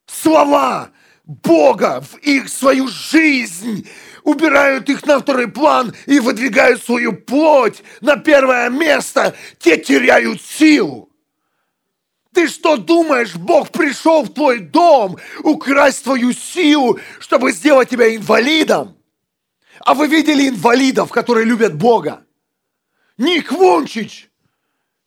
слова 0.06 0.90
Бога 1.24 2.00
в 2.00 2.16
их 2.18 2.48
свою 2.48 2.88
жизнь, 2.88 3.88
убирают 4.22 4.88
их 4.88 5.04
на 5.06 5.18
второй 5.18 5.48
план 5.48 5.94
и 6.06 6.18
выдвигают 6.20 6.82
свою 6.82 7.12
плоть 7.12 7.82
на 8.00 8.16
первое 8.16 8.70
место, 8.70 9.36
те 9.58 9.76
теряют 9.76 10.40
силу. 10.40 11.10
Ты 12.34 12.48
что 12.48 12.76
думаешь, 12.76 13.36
Бог 13.36 13.70
пришел 13.70 14.24
в 14.24 14.34
твой 14.34 14.58
дом 14.58 15.18
украсть 15.44 16.02
твою 16.02 16.32
силу, 16.32 16.98
чтобы 17.20 17.52
сделать 17.52 17.88
тебя 17.88 18.14
инвалидом? 18.14 18.96
А 19.78 19.94
вы 19.94 20.08
видели 20.08 20.48
инвалидов, 20.48 21.10
которые 21.10 21.46
любят 21.46 21.76
Бога? 21.76 22.26
Ник 23.18 23.52
Вунчич, 23.52 24.28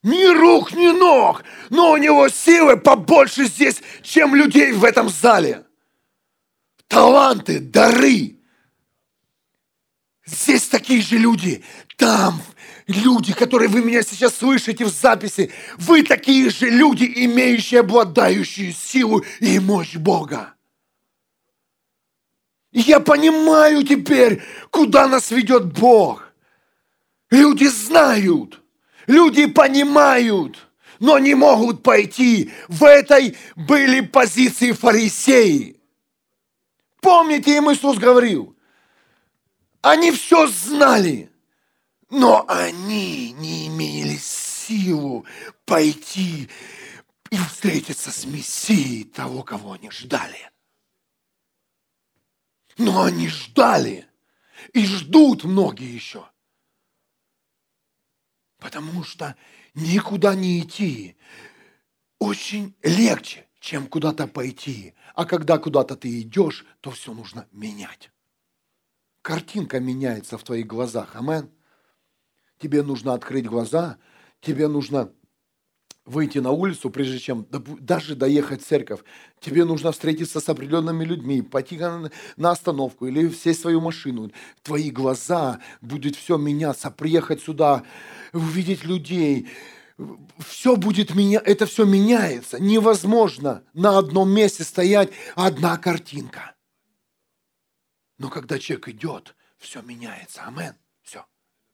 ни 0.03 0.25
рук, 0.33 0.71
ни 0.71 0.87
ног, 0.97 1.43
но 1.69 1.91
у 1.91 1.97
него 1.97 2.29
силы 2.29 2.77
побольше 2.77 3.45
здесь, 3.45 3.81
чем 4.03 4.33
людей 4.33 4.71
в 4.71 4.85
этом 4.85 5.09
зале. 5.09 5.65
Таланты, 6.87 7.59
дары. 7.59 8.37
Здесь 10.25 10.69
такие 10.69 11.01
же 11.01 11.17
люди. 11.17 11.61
Там 11.97 12.41
люди, 12.87 13.33
которые 13.33 13.69
вы 13.69 13.81
меня 13.81 14.01
сейчас 14.01 14.35
слышите 14.37 14.85
в 14.85 14.89
записи, 14.89 15.51
вы 15.77 16.03
такие 16.03 16.49
же 16.49 16.69
люди, 16.69 17.11
имеющие, 17.15 17.81
обладающие 17.81 18.71
силу 18.71 19.23
и 19.39 19.59
мощь 19.59 19.95
Бога. 19.95 20.55
И 22.71 22.79
я 22.81 22.99
понимаю 22.99 23.83
теперь, 23.83 24.41
куда 24.71 25.07
нас 25.07 25.31
ведет 25.31 25.65
Бог. 25.73 26.31
Люди 27.29 27.65
знают, 27.65 28.61
люди 29.05 29.47
понимают, 29.47 30.57
но 30.99 31.19
не 31.19 31.35
могут 31.35 31.83
пойти. 31.83 32.51
В 32.67 32.83
этой 32.83 33.37
были 33.55 34.01
позиции 34.01 34.71
фарисеи. 34.71 35.79
Помните, 37.01 37.57
им 37.57 37.71
Иисус 37.71 37.97
говорил, 37.97 38.55
они 39.81 40.11
все 40.11 40.47
знали, 40.47 41.29
но 42.09 42.45
они 42.47 43.33
не 43.33 43.67
имели 43.67 44.17
силу 44.17 45.25
пойти 45.65 46.49
и 47.29 47.37
встретиться 47.37 48.11
с 48.11 48.25
Мессией 48.25 49.03
того, 49.03 49.43
кого 49.43 49.73
они 49.73 49.91
ждали. 49.91 50.49
Но 52.77 53.03
они 53.03 53.27
ждали 53.27 54.07
и 54.73 54.85
ждут 54.85 55.43
многие 55.43 55.93
еще. 55.93 56.29
Потому 58.57 59.03
что 59.03 59.35
никуда 59.73 60.35
не 60.35 60.61
идти 60.61 61.17
очень 62.19 62.75
легче, 62.81 63.47
чем 63.59 63.87
куда-то 63.87 64.27
пойти. 64.27 64.93
А 65.13 65.25
когда 65.25 65.57
куда-то 65.57 65.95
ты 65.95 66.21
идешь, 66.21 66.65
то 66.81 66.91
все 66.91 67.13
нужно 67.13 67.47
менять. 67.51 68.11
Картинка 69.21 69.79
меняется 69.79 70.37
в 70.37 70.43
твоих 70.43 70.67
глазах. 70.67 71.15
Амен 71.15 71.51
тебе 72.59 72.83
нужно 72.83 73.13
открыть 73.13 73.45
глаза, 73.45 73.97
тебе 74.41 74.67
нужно 74.67 75.11
выйти 76.07 76.39
на 76.39 76.51
улицу, 76.51 76.89
прежде 76.89 77.19
чем 77.19 77.45
даже 77.51 78.15
доехать 78.15 78.63
в 78.63 78.65
церковь. 78.65 79.01
Тебе 79.41 79.65
нужно 79.65 79.91
встретиться 79.91 80.39
с 80.39 80.49
определенными 80.49 81.03
людьми, 81.03 81.41
пойти 81.41 81.77
на 82.37 82.51
остановку 82.51 83.07
или 83.07 83.29
сесть 83.29 83.59
в 83.59 83.61
свою 83.63 83.81
машину. 83.81 84.31
Твои 84.63 84.89
глаза, 84.89 85.59
будет 85.81 86.15
все 86.15 86.37
меняться, 86.37 86.91
приехать 86.91 87.41
сюда, 87.41 87.83
увидеть 88.31 88.85
людей. 88.85 89.49
Все 90.39 90.77
будет 90.77 91.13
меня, 91.13 91.41
это 91.43 91.65
все 91.65 91.83
меняется. 91.83 92.57
Невозможно 92.59 93.63
на 93.73 93.97
одном 93.97 94.29
месте 94.29 94.63
стоять 94.63 95.11
одна 95.35 95.77
картинка. 95.77 96.55
Но 98.17 98.29
когда 98.29 98.59
человек 98.59 98.87
идет, 98.87 99.35
все 99.57 99.81
меняется. 99.81 100.43
Амен. 100.43 100.75
Все. 101.01 101.25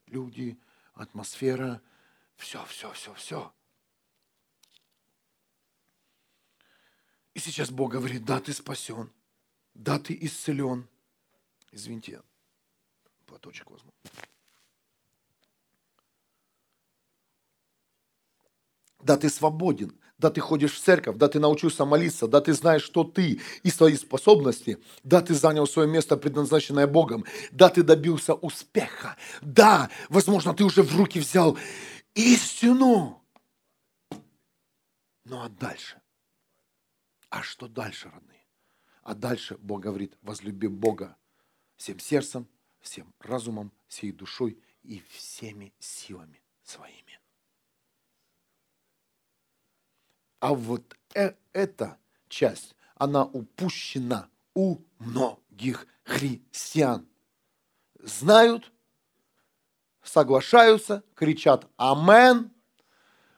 Люди, 0.07 0.57
атмосфера, 0.93 1.81
все, 2.35 2.63
все, 2.65 2.91
все, 2.93 3.13
все. 3.13 3.53
И 7.33 7.39
сейчас 7.39 7.71
Бог 7.71 7.91
говорит, 7.91 8.25
да, 8.25 8.39
ты 8.39 8.53
спасен, 8.53 9.11
да, 9.73 9.97
ты 9.97 10.17
исцелен. 10.21 10.87
Извините, 11.71 12.21
платочек 13.25 13.71
возьму. 13.71 13.91
Да, 18.99 19.17
ты 19.17 19.29
свободен, 19.29 19.99
да 20.23 20.29
ты 20.29 20.39
ходишь 20.39 20.71
в 20.71 20.79
церковь, 20.79 21.17
да 21.17 21.27
ты 21.27 21.37
научился 21.37 21.83
молиться, 21.83 22.29
да 22.29 22.39
ты 22.39 22.53
знаешь, 22.53 22.81
что 22.81 23.03
ты 23.03 23.41
и 23.61 23.69
свои 23.69 23.97
способности, 23.97 24.81
да 25.03 25.21
ты 25.21 25.33
занял 25.33 25.67
свое 25.67 25.85
место, 25.85 26.15
предназначенное 26.15 26.87
Богом, 26.87 27.25
да 27.51 27.67
ты 27.67 27.83
добился 27.83 28.33
успеха, 28.33 29.17
да, 29.41 29.89
возможно, 30.07 30.53
ты 30.53 30.63
уже 30.63 30.81
в 30.81 30.95
руки 30.95 31.19
взял 31.19 31.57
истину. 32.15 33.21
Ну 35.25 35.41
а 35.41 35.49
дальше? 35.49 36.01
А 37.29 37.43
что 37.43 37.67
дальше, 37.67 38.09
родные? 38.09 38.47
А 39.03 39.15
дальше 39.15 39.57
Бог 39.59 39.81
говорит, 39.81 40.17
возлюби 40.21 40.67
Бога 40.67 41.17
всем 41.75 41.99
сердцем, 41.99 42.47
всем 42.79 43.13
разумом, 43.19 43.73
всей 43.89 44.13
душой 44.13 44.57
и 44.83 45.03
всеми 45.09 45.73
силами 45.79 46.41
своими. 46.63 47.02
А 50.43 50.53
вот 50.53 50.97
э 51.15 51.35
эта 51.53 51.97
часть, 52.27 52.75
она 52.95 53.23
упущена 53.23 54.29
у 54.53 54.79
многих 54.99 55.87
христиан. 56.03 57.07
Знают, 57.99 58.69
соглашаются, 60.01 61.01
кричат 61.15 61.65
«Амен», 61.77 62.51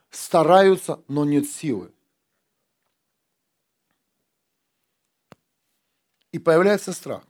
стараются, 0.10 1.04
но 1.08 1.26
нет 1.26 1.48
силы. 1.48 1.94
И 6.32 6.39
появляется 6.39 6.91
страх. 6.91 7.24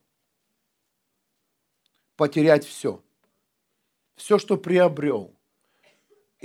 Потерять 2.15 2.65
все. 2.65 3.03
Все, 4.15 4.39
что 4.39 4.55
приобрел. 4.55 5.34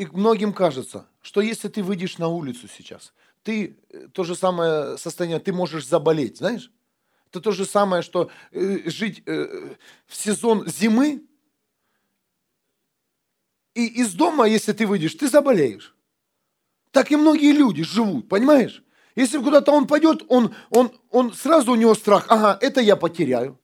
И 0.00 0.06
многим 0.12 0.54
кажется, 0.54 1.06
что 1.20 1.42
если 1.42 1.68
ты 1.68 1.82
выйдешь 1.82 2.16
на 2.16 2.28
улицу 2.28 2.68
сейчас, 2.74 3.12
ты 3.42 3.76
э, 3.90 4.08
то 4.14 4.24
же 4.24 4.34
самое 4.34 4.96
состояние, 4.96 5.40
ты 5.40 5.52
можешь 5.52 5.86
заболеть, 5.86 6.38
знаешь? 6.38 6.72
Это 7.28 7.42
то 7.42 7.52
же 7.52 7.66
самое, 7.66 8.02
что 8.02 8.30
э, 8.50 8.88
жить 8.88 9.22
э, 9.26 9.74
в 10.06 10.16
сезон 10.16 10.66
зимы, 10.66 11.22
и 13.74 13.88
из 13.88 14.14
дома, 14.14 14.48
если 14.48 14.72
ты 14.72 14.86
выйдешь, 14.86 15.16
ты 15.16 15.28
заболеешь. 15.28 15.94
Так 16.92 17.12
и 17.12 17.16
многие 17.16 17.52
люди 17.52 17.82
живут, 17.82 18.26
понимаешь? 18.26 18.82
Если 19.16 19.36
куда-то 19.36 19.70
он 19.70 19.86
пойдет, 19.86 20.22
он, 20.28 20.54
он, 20.70 20.98
он 21.10 21.34
сразу 21.34 21.72
у 21.72 21.76
него 21.76 21.94
страх, 21.94 22.24
ага, 22.30 22.56
это 22.62 22.80
я 22.80 22.96
потеряю. 22.96 23.60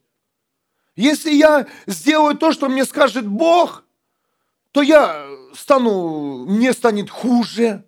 Если 0.97 1.33
я 1.33 1.67
сделаю 1.87 2.37
то, 2.37 2.53
что 2.53 2.69
мне 2.69 2.85
скажет 2.85 3.27
Бог, 3.27 3.86
то 4.77 4.83
я 4.83 5.27
стану, 5.55 6.45
мне 6.45 6.75
станет 6.75 7.09
хуже. 7.09 7.87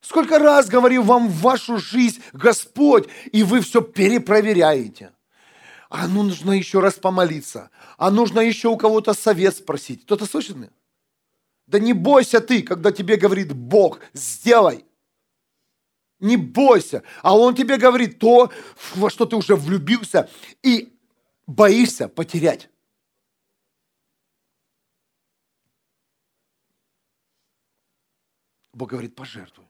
Сколько 0.00 0.38
раз 0.38 0.70
говорил 0.70 1.02
вам 1.02 1.28
в 1.28 1.42
вашу 1.42 1.76
жизнь 1.76 2.22
Господь, 2.32 3.10
и 3.30 3.42
вы 3.42 3.60
все 3.60 3.82
перепроверяете. 3.82 5.12
А 5.90 6.08
ну 6.08 6.22
нужно 6.22 6.52
еще 6.52 6.80
раз 6.80 6.94
помолиться. 6.94 7.68
А 7.98 8.10
нужно 8.10 8.40
еще 8.40 8.68
у 8.68 8.78
кого-то 8.78 9.12
совет 9.12 9.54
спросить. 9.54 10.04
Кто-то 10.04 10.24
слышит 10.24 10.56
меня? 10.56 10.72
Да 11.66 11.78
не 11.78 11.92
бойся 11.92 12.40
ты, 12.40 12.62
когда 12.62 12.90
тебе 12.90 13.18
говорит 13.18 13.52
Бог, 13.52 14.00
сделай. 14.14 14.86
Не 16.20 16.38
бойся. 16.38 17.02
А 17.20 17.36
Он 17.36 17.54
тебе 17.54 17.76
говорит 17.76 18.18
то, 18.18 18.50
во 18.94 19.10
что 19.10 19.26
ты 19.26 19.36
уже 19.36 19.56
влюбился, 19.56 20.30
и 20.62 20.98
боишься 21.46 22.08
потерять. 22.08 22.70
Бог 28.78 28.90
говорит, 28.90 29.16
пожертвуй. 29.16 29.66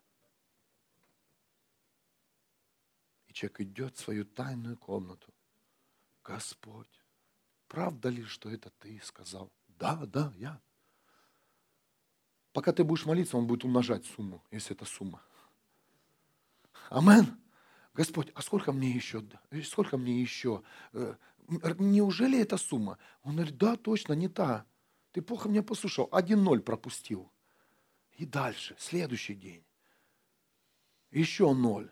человек 3.33 3.61
идет 3.61 3.97
в 3.97 4.01
свою 4.01 4.25
тайную 4.25 4.77
комнату. 4.77 5.33
Господь, 6.25 6.91
правда 7.69 8.11
ли, 8.11 8.25
что 8.25 8.51
это 8.51 8.71
ты 8.81 9.01
сказал? 9.03 9.51
Да, 9.69 10.05
да, 10.07 10.33
я. 10.37 10.61
Пока 12.53 12.73
ты 12.73 12.85
будешь 12.85 13.07
молиться, 13.07 13.39
он 13.39 13.47
будет 13.47 13.65
умножать 13.65 14.05
сумму, 14.05 14.45
если 14.51 14.77
это 14.77 14.85
сумма. 14.85 15.23
Амен. 16.91 17.41
Господь, 17.95 18.31
а 18.35 18.43
сколько 18.43 18.73
мне 18.73 18.91
еще? 18.91 19.25
Сколько 19.65 19.97
мне 19.97 20.21
еще? 20.21 20.63
Э, 20.93 21.15
неужели 21.79 22.39
это 22.41 22.59
сумма? 22.59 22.99
Он 23.23 23.37
говорит, 23.37 23.57
да, 23.57 23.77
точно, 23.77 24.13
не 24.13 24.29
та. 24.29 24.67
Ты 25.13 25.23
плохо 25.23 25.49
меня 25.49 25.63
послушал. 25.63 26.09
Один 26.13 26.43
ноль 26.43 26.61
пропустил. 26.61 27.33
И 28.19 28.27
дальше, 28.27 28.75
следующий 28.79 29.37
день. 29.37 29.65
Еще 31.13 31.55
ноль. 31.55 31.91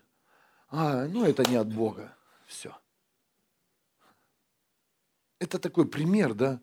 А, 0.67 1.05
ну 1.05 1.25
это 1.25 1.49
не 1.49 1.55
от 1.55 1.73
Бога. 1.73 2.15
Все. 2.45 2.77
Это 5.39 5.57
такой 5.57 5.87
пример, 5.87 6.33
да? 6.33 6.61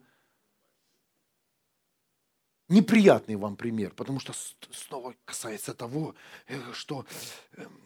Неприятный 2.67 3.35
вам 3.35 3.55
пример, 3.55 3.91
потому 3.95 4.19
что 4.19 4.33
снова 4.71 5.15
касается 5.25 5.73
того, 5.73 6.15
э, 6.47 6.73
что 6.73 7.05
эм, 7.53 7.81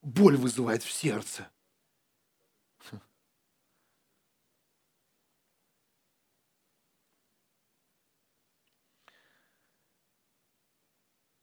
боль 0.00 0.36
вызывает 0.36 0.82
в 0.82 0.90
сердце. 0.90 1.50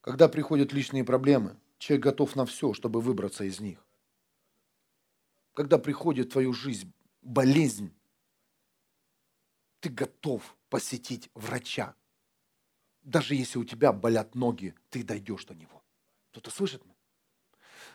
Когда 0.02 0.28
приходят 0.28 0.74
личные 0.74 1.04
проблемы, 1.04 1.58
человек 1.78 2.04
готов 2.04 2.36
на 2.36 2.46
все, 2.46 2.74
чтобы 2.74 3.02
выбраться 3.02 3.44
из 3.44 3.60
них. 3.60 3.86
Когда 5.54 5.78
приходит 5.78 6.28
в 6.28 6.32
твою 6.32 6.54
жизнь 6.54 6.92
болезнь, 7.22 7.94
ты 9.80 9.90
готов 9.90 10.56
посетить 10.70 11.30
врача. 11.36 11.96
Даже 13.04 13.36
если 13.36 13.60
у 13.60 13.64
тебя 13.64 13.92
болят 13.92 14.36
ноги, 14.36 14.76
ты 14.90 15.04
дойдешь 15.04 15.46
до 15.46 15.56
него. 15.56 15.84
Кто-то 16.32 16.52
слышит 16.52 16.84
меня? 16.86 16.96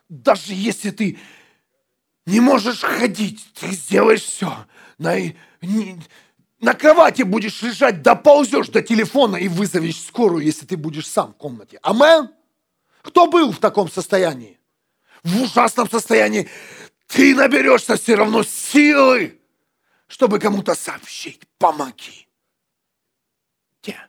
Даже 0.08 0.52
если 0.52 0.90
ты 0.90 1.18
не 2.24 2.40
можешь 2.40 2.82
ходить, 2.82 3.52
ты 3.54 3.70
сделаешь 3.70 4.22
все. 4.22 4.66
На 6.60 6.74
кровати 6.74 7.22
будешь 7.22 7.60
лежать, 7.62 8.02
доползешь 8.02 8.68
до 8.68 8.82
телефона 8.82 9.36
и 9.36 9.48
вызовешь 9.48 10.00
скорую, 10.00 10.44
если 10.44 10.64
ты 10.64 10.76
будешь 10.76 11.08
сам 11.08 11.34
в 11.34 11.36
комнате. 11.36 11.78
Амен? 11.82 12.30
Кто 13.02 13.26
был 13.26 13.52
в 13.52 13.58
таком 13.58 13.90
состоянии? 13.90 14.58
В 15.22 15.42
ужасном 15.42 15.88
состоянии. 15.90 16.48
Ты 17.08 17.34
наберешься 17.34 17.96
все 17.96 18.14
равно 18.14 18.42
силы, 18.42 19.38
чтобы 20.06 20.38
кому-то 20.38 20.74
сообщить. 20.74 21.42
Помоги. 21.58 22.26
Те. 23.82 24.00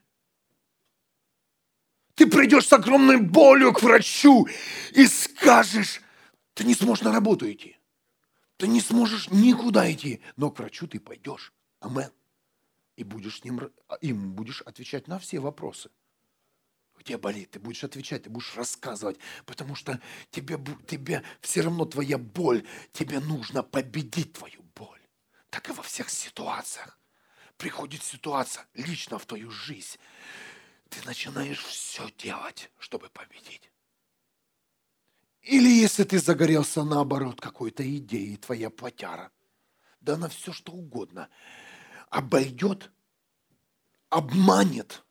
Ты 2.16 2.28
придешь 2.28 2.68
с 2.68 2.74
огромной 2.74 3.18
болью 3.18 3.74
к 3.74 3.84
врачу 3.84 4.48
и 4.94 5.06
скажешь, 5.06 6.02
ты 6.54 6.64
не 6.64 6.74
сможешь 6.74 7.04
на 7.04 7.12
работу 7.12 7.52
идти. 7.52 7.78
Ты 8.56 8.68
не 8.68 8.82
сможешь 8.82 9.30
никуда 9.30 9.92
идти, 9.92 10.22
но 10.36 10.50
к 10.50 10.58
врачу 10.58 10.88
ты 10.88 11.00
пойдешь. 11.00 11.54
Амен 11.80 12.10
и 12.98 13.04
будешь 13.04 13.44
ним, 13.44 13.72
им 14.02 14.34
будешь 14.34 14.62
отвечать 14.64 15.08
на 15.08 15.20
все 15.20 15.40
вопросы. 15.40 15.90
Где 16.98 17.18
болит? 17.18 17.52
Ты 17.52 17.60
будешь 17.60 17.84
отвечать, 17.84 18.24
ты 18.24 18.30
будешь 18.30 18.56
рассказывать, 18.56 19.20
потому 19.46 19.76
что 19.76 20.02
тебе, 20.32 20.60
тебе 20.88 21.24
все 21.40 21.62
равно 21.62 21.86
твоя 21.86 22.18
боль, 22.18 22.68
тебе 22.92 23.20
нужно 23.20 23.62
победить 23.62 24.34
твою 24.34 24.64
боль. 24.76 25.00
Так 25.52 25.70
и 25.70 25.74
во 25.74 25.84
всех 25.84 26.10
ситуациях. 26.10 27.00
Приходит 27.58 28.04
ситуация 28.04 28.66
лично 28.74 29.20
в 29.20 29.28
твою 29.28 29.52
жизнь. 29.52 29.98
Ты 30.90 31.06
начинаешь 31.06 31.64
все 31.64 32.10
делать, 32.18 32.72
чтобы 32.80 33.10
победить. 33.10 33.72
Или 35.42 35.70
если 35.70 36.04
ты 36.04 36.18
загорелся 36.18 36.84
наоборот 36.84 37.40
какой-то 37.40 37.84
идеей, 37.98 38.38
твоя 38.38 38.72
плотяра, 38.72 39.32
да 40.02 40.18
на 40.18 40.30
все 40.30 40.52
что 40.52 40.72
угодно– 40.72 41.30
обойдет, 42.18 42.92
обманет, 44.10 45.04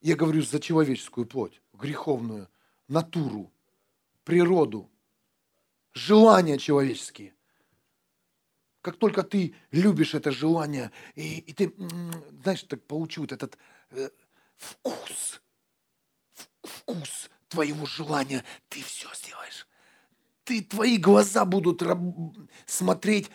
я 0.00 0.16
говорю 0.16 0.40
за 0.40 0.58
человеческую 0.60 1.26
плоть, 1.26 1.60
греховную, 1.74 2.48
натуру, 2.88 3.52
природу, 4.24 4.90
желания 5.92 6.56
человеческие. 6.56 7.34
Как 8.80 8.96
только 8.96 9.24
ты 9.24 9.54
любишь 9.72 10.14
это 10.14 10.30
желание, 10.30 10.90
и, 11.14 11.40
и 11.40 11.52
ты, 11.52 11.74
знаешь, 12.40 12.62
так 12.62 12.82
получил 12.84 13.24
вот 13.24 13.32
этот 13.32 13.58
э, 13.90 14.08
вкус, 14.56 15.42
вкус 16.62 17.28
твоего 17.48 17.84
желания, 17.84 18.42
ты 18.70 18.82
все 18.82 19.08
сделаешь. 19.14 19.68
Ты, 20.44 20.62
твои 20.62 20.96
глаза 20.96 21.44
будут 21.44 21.82
смотреть 22.64 23.30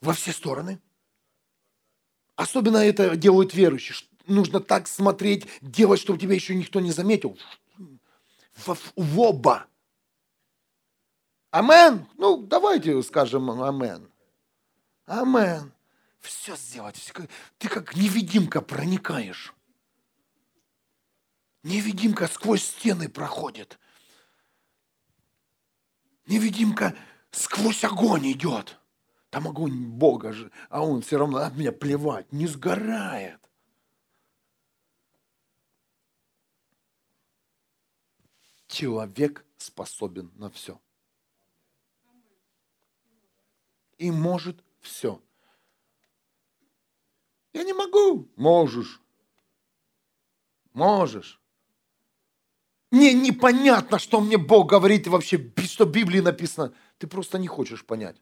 во 0.00 0.14
все 0.14 0.32
стороны. 0.32 0.80
Особенно 2.36 2.76
это 2.76 3.16
делают 3.16 3.54
верующие. 3.54 3.96
Нужно 4.26 4.60
так 4.60 4.86
смотреть, 4.86 5.46
делать, 5.62 6.00
чтобы 6.00 6.18
тебя 6.18 6.34
еще 6.34 6.54
никто 6.54 6.80
не 6.80 6.92
заметил. 6.92 7.38
В, 8.54 8.76
в 8.94 9.20
оба. 9.20 9.66
Амен. 11.50 12.06
Ну, 12.16 12.36
давайте 12.42 13.02
скажем 13.02 13.50
амен. 13.50 14.10
Амен. 15.06 15.72
Все 16.20 16.56
сделать. 16.56 17.12
Ты 17.58 17.68
как 17.68 17.96
невидимка 17.96 18.60
проникаешь. 18.60 19.54
Невидимка 21.62 22.28
сквозь 22.28 22.64
стены 22.64 23.08
проходит. 23.08 23.78
Невидимка 26.26 26.94
сквозь 27.30 27.84
огонь 27.84 28.32
идет. 28.32 28.78
Там 29.36 29.48
огонь 29.48 29.84
Бога 29.84 30.32
же, 30.32 30.50
а 30.70 30.82
он 30.82 31.02
все 31.02 31.18
равно 31.18 31.36
от 31.40 31.54
меня 31.56 31.70
плевать, 31.70 32.32
не 32.32 32.46
сгорает. 32.46 33.38
Человек 38.66 39.44
способен 39.58 40.32
на 40.36 40.48
все. 40.48 40.80
И 43.98 44.10
может 44.10 44.64
все. 44.80 45.22
Я 47.52 47.62
не 47.64 47.74
могу. 47.74 48.30
Можешь. 48.36 49.02
Можешь. 50.72 51.42
Мне 52.90 53.12
непонятно, 53.12 53.98
что 53.98 54.22
мне 54.22 54.38
Бог 54.38 54.70
говорит 54.70 55.06
и 55.06 55.10
вообще, 55.10 55.52
что 55.66 55.84
в 55.84 55.90
Библии 55.90 56.20
написано. 56.20 56.72
Ты 56.96 57.06
просто 57.06 57.38
не 57.38 57.48
хочешь 57.48 57.84
понять. 57.84 58.16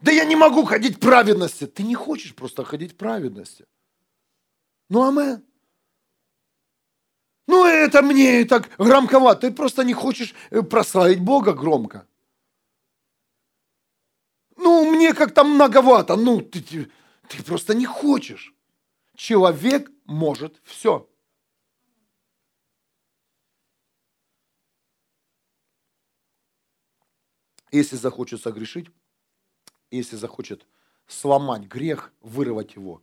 Да 0.00 0.12
я 0.12 0.24
не 0.24 0.36
могу 0.36 0.64
ходить 0.64 0.96
в 0.96 1.00
праведности. 1.00 1.66
Ты 1.66 1.82
не 1.82 1.94
хочешь 1.94 2.34
просто 2.34 2.64
ходить 2.64 2.92
в 2.92 2.96
праведности. 2.96 3.66
Ну, 4.88 5.02
амен. 5.02 5.44
Ну, 7.46 7.64
это 7.66 8.02
мне 8.02 8.44
так 8.44 8.70
громковато. 8.78 9.48
Ты 9.48 9.52
просто 9.52 9.84
не 9.84 9.92
хочешь 9.92 10.34
э, 10.50 10.62
прославить 10.62 11.20
Бога 11.20 11.52
громко. 11.52 12.06
Ну, 14.56 14.90
мне 14.90 15.12
как-то 15.12 15.44
многовато. 15.44 16.16
Ну, 16.16 16.40
ты, 16.40 16.62
ты, 16.62 16.90
ты 17.28 17.42
просто 17.42 17.74
не 17.74 17.86
хочешь. 17.86 18.54
Человек 19.14 19.90
может 20.04 20.60
все. 20.64 21.08
Если 27.70 27.96
захочет 27.96 28.40
согрешить, 28.40 28.88
если 29.96 30.16
захочет 30.16 30.66
сломать 31.06 31.62
грех, 31.62 32.12
вырвать 32.20 32.74
его 32.74 33.02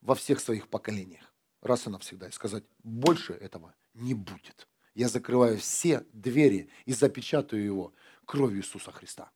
во 0.00 0.14
всех 0.14 0.40
своих 0.40 0.68
поколениях, 0.68 1.32
раз 1.62 1.86
и 1.86 1.90
навсегда, 1.90 2.28
и 2.28 2.32
сказать, 2.32 2.64
больше 2.82 3.32
этого 3.32 3.74
не 3.94 4.14
будет. 4.14 4.68
Я 4.94 5.08
закрываю 5.08 5.58
все 5.58 6.04
двери 6.12 6.68
и 6.84 6.92
запечатаю 6.92 7.64
его 7.64 7.92
кровью 8.24 8.58
Иисуса 8.58 8.92
Христа. 8.92 9.30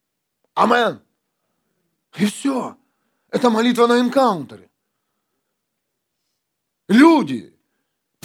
Амен. 0.55 1.01
И 2.17 2.27
все. 2.27 2.77
Это 3.29 3.51
молитва 3.51 3.87
на 3.87 4.01
энкаунтере. 4.01 4.71
Люди, 6.89 7.54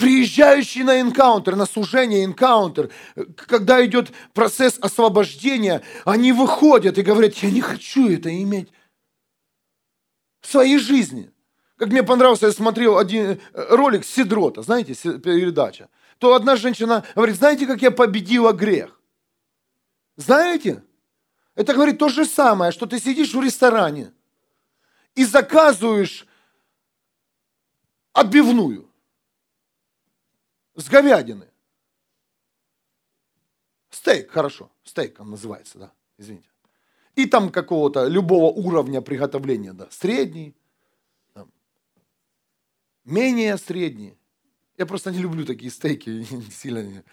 приезжающие 0.00 0.82
на 0.82 0.98
энкаунтер, 0.98 1.56
на 1.56 1.66
служение 1.66 2.24
энкаунтер, 2.24 2.90
когда 3.36 3.84
идет 3.84 4.10
процесс 4.32 4.78
освобождения, 4.80 5.82
они 6.06 6.32
выходят 6.32 6.96
и 6.96 7.02
говорят, 7.02 7.34
я 7.34 7.50
не 7.50 7.60
хочу 7.60 8.10
это 8.10 8.30
иметь 8.42 8.72
в 10.40 10.50
своей 10.50 10.78
жизни. 10.78 11.30
Как 11.76 11.88
мне 11.88 12.02
понравился, 12.02 12.46
я 12.46 12.52
смотрел 12.52 12.96
один 12.96 13.32
э, 13.32 13.38
ролик 13.52 14.06
Сидрота, 14.06 14.62
знаете, 14.62 14.94
передача. 14.94 15.90
То 16.18 16.34
одна 16.34 16.56
женщина 16.56 17.04
говорит, 17.14 17.36
знаете, 17.36 17.66
как 17.66 17.82
я 17.82 17.90
победила 17.90 18.52
грех? 18.52 18.98
Знаете? 20.16 20.82
Это 21.54 21.74
говорит 21.74 21.98
то 21.98 22.08
же 22.08 22.24
самое, 22.24 22.72
что 22.72 22.86
ты 22.86 22.98
сидишь 22.98 23.34
в 23.34 23.42
ресторане 23.42 24.12
и 25.14 25.24
заказываешь 25.26 26.26
отбивную 28.14 28.89
с 30.80 30.88
говядины. 30.88 31.48
Стейк, 33.90 34.30
хорошо, 34.30 34.70
стейк 34.84 35.20
он 35.20 35.30
называется, 35.30 35.78
да, 35.78 35.92
извините. 36.16 36.48
И 37.16 37.26
там 37.26 37.50
какого-то 37.50 38.06
любого 38.06 38.46
уровня 38.52 39.00
приготовления, 39.00 39.72
да, 39.72 39.88
средний, 39.90 40.54
там, 41.34 41.50
менее 43.04 43.58
средний. 43.58 44.16
Я 44.78 44.86
просто 44.86 45.10
не 45.10 45.18
люблю 45.18 45.44
такие 45.44 45.70
стейки, 45.70 46.24
сильно 46.50 47.04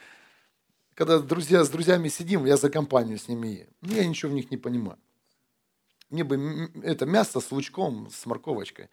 Когда 0.94 1.20
друзья 1.20 1.64
с 1.64 1.70
друзьями 1.70 2.10
сидим, 2.10 2.46
я 2.46 2.58
за 2.58 2.70
компанию 2.70 3.18
с 3.18 3.28
ними 3.28 3.48
ем. 3.48 3.68
Ну, 3.82 3.96
я 3.96 4.08
ничего 4.08 4.32
в 4.32 4.36
них 4.36 4.52
не 4.52 4.58
понимаю. 4.58 5.00
Мне 6.10 6.24
бы 6.24 6.72
это 6.84 7.06
мясо 7.06 7.42
с 7.42 7.52
лучком, 7.52 8.10
с 8.10 8.26
морковочкой. 8.26 8.90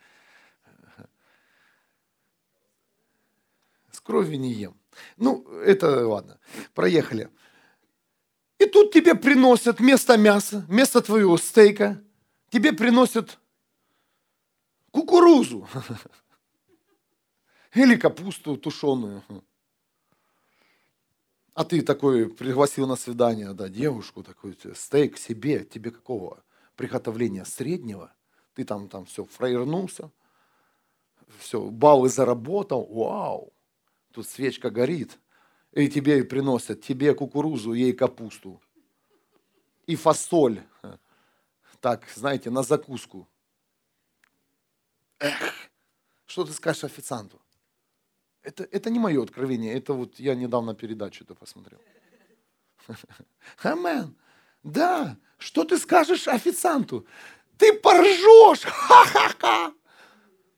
С 4.04 4.06
кровью 4.06 4.38
не 4.38 4.52
ем. 4.52 4.78
Ну, 5.16 5.48
это 5.62 6.06
ладно. 6.06 6.38
Проехали. 6.74 7.30
И 8.58 8.66
тут 8.66 8.92
тебе 8.92 9.14
приносят 9.14 9.80
вместо 9.80 10.18
мяса, 10.18 10.62
вместо 10.68 11.00
твоего 11.00 11.38
стейка, 11.38 12.04
тебе 12.50 12.74
приносят 12.74 13.38
кукурузу. 14.90 15.66
Или 17.74 17.96
капусту 17.96 18.58
тушеную. 18.58 19.24
А 21.54 21.64
ты 21.64 21.80
такой 21.80 22.28
пригласил 22.28 22.86
на 22.86 22.96
свидание, 22.96 23.54
да, 23.54 23.70
девушку, 23.70 24.22
такой 24.22 24.54
стейк 24.74 25.16
себе, 25.16 25.64
тебе 25.64 25.90
какого 25.90 26.44
приготовления 26.76 27.46
среднего? 27.46 28.12
Ты 28.52 28.66
там, 28.66 28.90
там 28.90 29.06
все, 29.06 29.24
фраернулся, 29.24 30.10
все, 31.38 31.58
баллы 31.62 32.10
заработал, 32.10 32.84
вау, 32.84 33.53
тут 34.14 34.28
свечка 34.28 34.70
горит, 34.70 35.18
и 35.72 35.88
тебе 35.88 36.22
приносят, 36.24 36.82
тебе 36.82 37.14
кукурузу, 37.14 37.72
ей 37.72 37.92
капусту. 37.92 38.62
И 39.86 39.96
фасоль, 39.96 40.62
так, 41.80 42.08
знаете, 42.14 42.48
на 42.50 42.62
закуску. 42.62 43.28
Эх, 45.18 45.52
что 46.26 46.44
ты 46.44 46.52
скажешь 46.52 46.84
официанту? 46.84 47.42
Это, 48.42 48.64
это 48.64 48.88
не 48.88 49.00
мое 49.00 49.22
откровение, 49.22 49.74
это 49.74 49.94
вот 49.94 50.20
я 50.20 50.34
недавно 50.34 50.74
передачу 50.74 51.24
это 51.24 51.34
посмотрел. 51.34 51.80
Амен. 53.62 54.16
Да, 54.62 55.18
что 55.38 55.64
ты 55.64 55.76
скажешь 55.76 56.28
официанту? 56.28 57.06
Ты 57.58 57.72
поржешь! 57.72 58.62
Ха-ха-ха! 58.64 59.74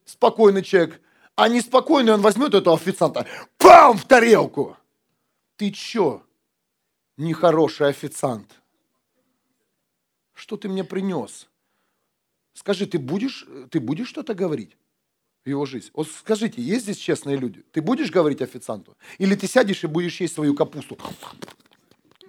Спокойный 0.05 0.63
человек. 0.63 1.01
А 1.37 1.49
неспокойный 1.49 2.15
он 2.15 2.23
возьмет 2.23 2.55
этого 2.55 2.77
официанта, 2.77 3.27
пам, 3.59 3.97
в 3.97 4.05
тарелку. 4.05 4.77
Ты 5.57 5.71
чё? 5.71 6.23
Нехороший 7.17 7.89
официант. 7.89 8.51
Что 10.33 10.57
ты 10.57 10.69
мне 10.69 10.83
принес? 10.83 11.49
Скажи, 12.55 12.87
ты 12.87 12.99
будешь, 12.99 13.47
ты 13.71 13.81
будешь 13.81 14.09
что-то 14.09 14.35
говорить? 14.35 14.77
в 15.47 15.49
его 15.49 15.65
жизнь. 15.65 15.91
Вот 15.95 16.09
скажите, 16.09 16.61
есть 16.61 16.83
здесь 16.83 16.97
честные 16.97 17.37
люди? 17.37 17.63
Ты 17.71 17.81
будешь 17.81 18.11
говорить 18.11 18.43
официанту? 18.43 18.97
Или 19.19 19.37
ты 19.37 19.47
сядешь 19.47 19.85
и 19.85 19.87
будешь 19.87 20.21
есть 20.21 20.35
свою 20.35 20.55
капусту 20.55 20.99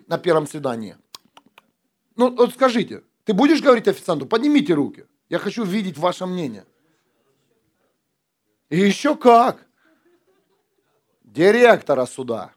на 0.06 0.20
первом 0.20 0.46
свидании? 0.46 0.98
Ну, 2.15 2.30
вот 2.36 2.54
скажите, 2.54 3.02
ты 3.26 3.34
будешь 3.34 3.62
говорить 3.62 3.88
официанту? 3.88 4.28
Поднимите 4.28 4.76
руки. 4.76 5.06
Я 5.30 5.39
хочу 5.39 5.63
видеть 5.63 5.98
ваше 5.98 6.28
мнение. 6.28 6.65
И 8.69 8.77
еще 8.77 9.15
как? 9.15 9.65
Директора 11.23 12.06
суда. 12.06 12.53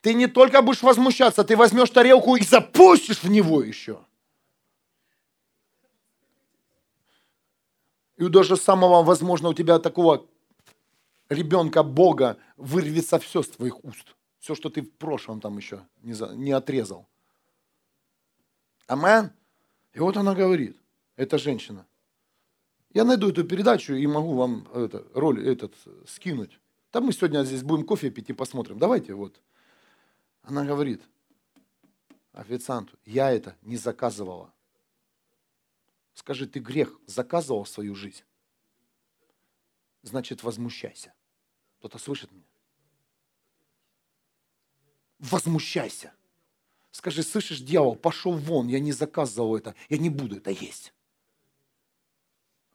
Ты 0.00 0.14
не 0.14 0.28
только 0.28 0.62
будешь 0.62 0.82
возмущаться, 0.82 1.42
ты 1.42 1.56
возьмешь 1.56 1.90
тарелку 1.90 2.36
и 2.36 2.44
запустишь 2.44 3.22
в 3.22 3.28
него 3.28 3.62
еще. 3.62 4.04
И 8.16 8.28
даже 8.28 8.56
самого, 8.56 9.02
возможно, 9.02 9.48
у 9.48 9.54
тебя 9.54 9.78
такого 9.78 10.26
ребенка 11.28 11.82
Бога 11.82 12.38
вырвется 12.56 13.18
все 13.18 13.42
с 13.42 13.48
твоих 13.48 13.84
уст. 13.84 14.14
Все, 14.38 14.54
что 14.54 14.70
ты 14.70 14.82
в 14.82 14.92
прошлом 14.92 15.40
там 15.40 15.56
еще 15.56 15.84
не, 16.02 16.12
за, 16.12 16.28
не 16.36 16.52
отрезал. 16.52 17.08
Амен. 18.86 19.32
И 19.92 19.98
вот 19.98 20.16
она 20.16 20.34
говорит, 20.34 20.76
эта 21.16 21.36
женщина. 21.36 21.84
Я 22.96 23.04
найду 23.04 23.28
эту 23.28 23.44
передачу 23.44 23.92
и 23.92 24.06
могу 24.06 24.32
вам 24.36 24.66
это, 24.72 25.06
роль 25.12 25.46
этот 25.46 25.74
скинуть. 26.06 26.58
Там 26.90 27.04
мы 27.04 27.12
сегодня 27.12 27.44
здесь 27.44 27.62
будем 27.62 27.84
кофе 27.84 28.08
пить 28.08 28.30
и 28.30 28.32
посмотрим. 28.32 28.78
Давайте 28.78 29.12
вот. 29.12 29.38
Она 30.40 30.64
говорит 30.64 31.02
официанту, 32.32 32.96
я 33.04 33.30
это 33.30 33.54
не 33.60 33.76
заказывала. 33.76 34.50
Скажи, 36.14 36.46
ты 36.46 36.58
грех 36.58 36.98
заказывал 37.04 37.64
в 37.64 37.68
свою 37.68 37.94
жизнь? 37.94 38.24
Значит, 40.00 40.42
возмущайся. 40.42 41.12
Кто-то 41.80 41.98
слышит 41.98 42.32
меня? 42.32 42.46
Возмущайся. 45.18 46.14
Скажи, 46.92 47.22
слышишь, 47.22 47.60
дьявол, 47.60 47.94
пошел 47.94 48.32
вон, 48.32 48.68
я 48.68 48.80
не 48.80 48.92
заказывал 48.92 49.54
это, 49.54 49.74
я 49.90 49.98
не 49.98 50.08
буду 50.08 50.38
это 50.38 50.50
есть. 50.50 50.94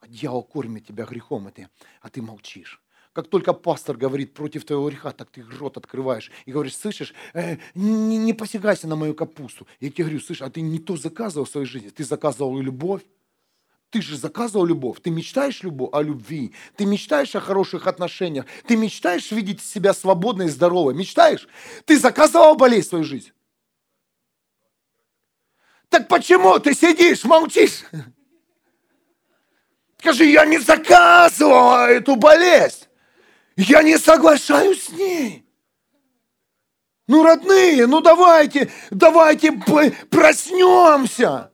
А 0.01 0.07
дьявол 0.07 0.43
кормит 0.43 0.87
тебя 0.87 1.05
грехом, 1.05 1.47
а 1.47 1.51
ты, 1.51 1.69
а 2.01 2.09
ты 2.09 2.21
молчишь. 2.21 2.81
Как 3.13 3.27
только 3.27 3.53
пастор 3.53 3.97
говорит 3.97 4.33
против 4.33 4.65
твоего 4.65 4.89
греха, 4.89 5.11
так 5.11 5.29
ты 5.29 5.43
рот 5.43 5.77
открываешь 5.77 6.31
и 6.45 6.51
говоришь, 6.51 6.77
слышишь, 6.77 7.13
э, 7.33 7.57
не, 7.75 8.17
не 8.17 8.33
посягайся 8.33 8.87
на 8.87 8.95
мою 8.95 9.13
капусту. 9.13 9.67
Я 9.79 9.89
тебе 9.89 10.05
говорю, 10.05 10.21
слышишь, 10.21 10.41
а 10.41 10.49
ты 10.49 10.61
не 10.61 10.79
то 10.79 10.95
заказывал 10.97 11.45
в 11.45 11.49
своей 11.49 11.67
жизни, 11.67 11.89
ты 11.89 12.03
заказывал 12.03 12.57
любовь, 12.59 13.03
ты 13.91 14.01
же 14.01 14.17
заказывал 14.17 14.65
любовь. 14.65 14.99
Ты 15.01 15.09
мечтаешь 15.11 15.63
любовь, 15.63 15.89
о 15.91 16.01
любви. 16.01 16.53
Ты 16.77 16.85
мечтаешь 16.85 17.35
о 17.35 17.41
хороших 17.41 17.87
отношениях. 17.87 18.45
Ты 18.65 18.77
мечтаешь 18.77 19.29
видеть 19.31 19.59
себя 19.59 19.93
свободной 19.93 20.45
и 20.45 20.49
здоровой. 20.49 20.93
Мечтаешь? 20.93 21.45
Ты 21.85 21.99
заказывал 21.99 22.55
болезнь 22.55 22.87
в 22.87 22.89
свою 22.89 23.03
жизнь. 23.03 23.31
Так 25.89 26.07
почему 26.07 26.57
ты 26.59 26.73
сидишь, 26.73 27.25
молчишь? 27.25 27.83
Скажи, 30.01 30.25
я 30.25 30.45
не 30.45 30.57
заказывал 30.57 31.85
эту 31.85 32.15
болезнь. 32.15 32.87
Я 33.55 33.83
не 33.83 33.99
соглашаюсь 33.99 34.85
с 34.85 34.89
ней. 34.89 35.45
Ну, 37.07 37.23
родные, 37.23 37.85
ну 37.85 38.01
давайте, 38.01 38.71
давайте 38.89 39.51
проснемся. 40.09 41.51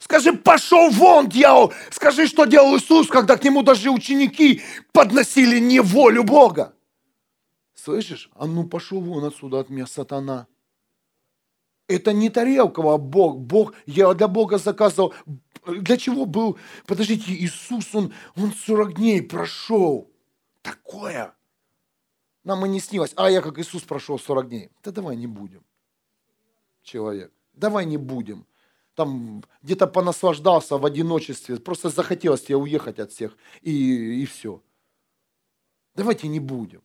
Скажи, 0.00 0.32
пошел 0.32 0.90
вон, 0.90 1.28
дьявол. 1.28 1.72
Скажи, 1.90 2.26
что 2.26 2.44
делал 2.44 2.76
Иисус, 2.76 3.06
когда 3.06 3.36
к 3.36 3.44
нему 3.44 3.62
даже 3.62 3.90
ученики 3.90 4.62
подносили 4.92 5.60
не 5.60 5.78
волю 5.78 6.24
Бога. 6.24 6.74
Слышишь? 7.74 8.30
А 8.34 8.46
ну 8.46 8.64
пошел 8.64 9.00
вон 9.00 9.24
отсюда 9.24 9.60
от 9.60 9.70
меня, 9.70 9.86
сатана. 9.86 10.48
Это 11.88 12.12
не 12.12 12.28
тарелка, 12.28 12.82
а 12.82 12.98
Бог. 12.98 13.38
Бог, 13.38 13.74
я 13.86 14.12
для 14.12 14.28
Бога 14.28 14.58
заказывал. 14.58 15.14
Для 15.68 15.96
чего 15.96 16.24
был? 16.24 16.58
Подождите, 16.86 17.32
Иисус, 17.32 17.94
он, 17.94 18.12
он 18.36 18.52
40 18.52 18.94
дней 18.94 19.22
прошел. 19.22 20.10
Такое. 20.62 21.34
Нам 22.44 22.64
и 22.66 22.68
не 22.68 22.80
снилось. 22.80 23.12
А 23.16 23.30
я 23.30 23.42
как 23.42 23.58
Иисус 23.58 23.82
прошел 23.82 24.18
40 24.18 24.48
дней. 24.48 24.70
Да 24.82 24.90
давай 24.90 25.16
не 25.16 25.26
будем. 25.26 25.64
Человек. 26.82 27.32
Давай 27.52 27.84
не 27.84 27.96
будем 27.96 28.46
там 28.98 29.44
где-то 29.62 29.86
понаслаждался 29.86 30.76
в 30.76 30.84
одиночестве, 30.84 31.56
просто 31.58 31.88
захотелось 31.88 32.42
тебе 32.42 32.56
уехать 32.56 32.98
от 32.98 33.12
всех, 33.12 33.36
и, 33.62 34.22
и 34.22 34.26
все. 34.26 34.60
Давайте 35.94 36.26
не 36.26 36.40
будем. 36.40 36.82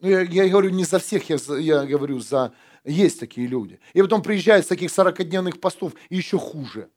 Ну, 0.00 0.08
я, 0.10 0.20
я 0.20 0.46
говорю 0.50 0.68
не 0.68 0.84
за 0.84 0.98
всех, 0.98 1.30
я, 1.30 1.38
я 1.58 1.86
говорю 1.86 2.20
за... 2.20 2.52
Есть 2.84 3.20
такие 3.20 3.46
люди. 3.46 3.80
И 3.92 4.02
потом 4.02 4.22
приезжают 4.22 4.64
с 4.64 4.68
таких 4.68 4.90
40-дневных 4.90 5.60
постов, 5.60 5.94
и 6.08 6.16
еще 6.16 6.38
хуже. 6.38 6.90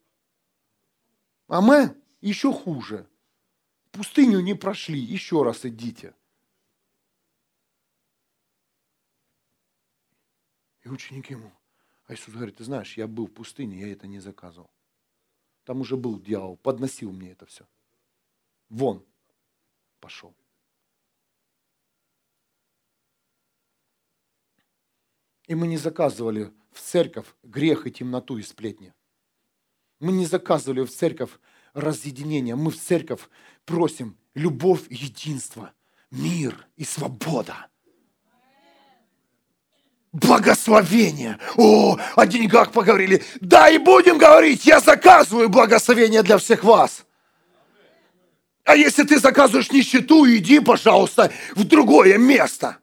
А 1.47 1.61
мы 1.61 1.95
еще 2.21 2.51
хуже. 2.51 3.07
Пустыню 3.91 4.39
не 4.39 4.55
прошли, 4.55 4.99
еще 4.99 5.43
раз 5.43 5.65
идите. 5.65 6.15
И 10.83 10.89
ученики 10.89 11.33
ему, 11.33 11.51
а 12.05 12.13
Иисус 12.13 12.33
говорит, 12.33 12.57
ты 12.57 12.63
знаешь, 12.63 12.97
я 12.97 13.07
был 13.07 13.27
в 13.27 13.31
пустыне, 13.31 13.79
я 13.79 13.91
это 13.91 14.05
не 14.05 14.19
заказывал. 14.19 14.69
Там 15.63 15.81
уже 15.81 15.97
был 15.97 16.19
дьявол, 16.19 16.57
подносил 16.57 17.11
мне 17.11 17.31
это 17.31 17.45
все. 17.47 17.65
Вон 18.69 19.03
пошел. 19.99 20.35
И 25.47 25.55
мы 25.55 25.67
не 25.67 25.77
заказывали 25.77 26.51
в 26.71 26.81
церковь 26.81 27.27
грех 27.43 27.87
и 27.87 27.91
темноту 27.91 28.37
и 28.37 28.43
сплетни. 28.43 28.93
Мы 29.99 30.11
не 30.11 30.25
заказывали 30.25 30.81
в 30.81 30.91
церковь 30.91 31.31
разъединение. 31.73 32.55
Мы 32.55 32.71
в 32.71 32.79
церковь 32.79 33.29
просим 33.65 34.17
любовь, 34.33 34.83
единство, 34.89 35.71
мир 36.11 36.67
и 36.75 36.83
свобода 36.83 37.67
благословение. 40.15 41.37
О, 41.57 41.97
о 42.15 42.25
деньгах 42.25 42.71
поговорили. 42.71 43.23
Да, 43.41 43.69
и 43.69 43.77
будем 43.77 44.17
говорить, 44.17 44.65
я 44.65 44.79
заказываю 44.79 45.49
благословение 45.49 46.23
для 46.23 46.37
всех 46.37 46.63
вас. 46.63 47.05
А 48.63 48.75
если 48.75 49.03
ты 49.03 49.19
заказываешь 49.19 49.71
нищету, 49.71 50.25
иди, 50.25 50.59
пожалуйста, 50.59 51.31
в 51.53 51.65
другое 51.65 52.17
место. 52.17 52.77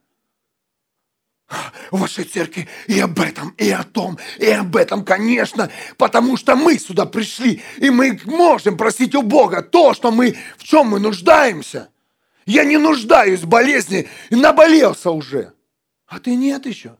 В 1.90 1.98
вашей 1.98 2.24
церкви 2.24 2.68
и 2.86 2.98
об 3.00 3.20
этом, 3.20 3.50
и 3.58 3.70
о 3.70 3.82
том, 3.84 4.18
и 4.38 4.46
об 4.46 4.76
этом, 4.76 5.04
конечно, 5.04 5.70
потому 5.96 6.36
что 6.36 6.56
мы 6.56 6.78
сюда 6.78 7.06
пришли, 7.06 7.62
и 7.78 7.90
мы 7.90 8.18
можем 8.24 8.76
просить 8.76 9.14
у 9.14 9.22
Бога 9.22 9.62
то, 9.62 9.94
что 9.94 10.10
мы, 10.10 10.36
в 10.58 10.64
чем 10.64 10.88
мы 10.88 11.00
нуждаемся. 11.00 11.90
Я 12.46 12.64
не 12.64 12.76
нуждаюсь 12.76 13.40
в 13.40 13.46
болезни, 13.46 14.08
наболелся 14.30 15.10
уже. 15.10 15.52
А 16.06 16.18
ты 16.18 16.34
нет 16.34 16.66
еще. 16.66 16.96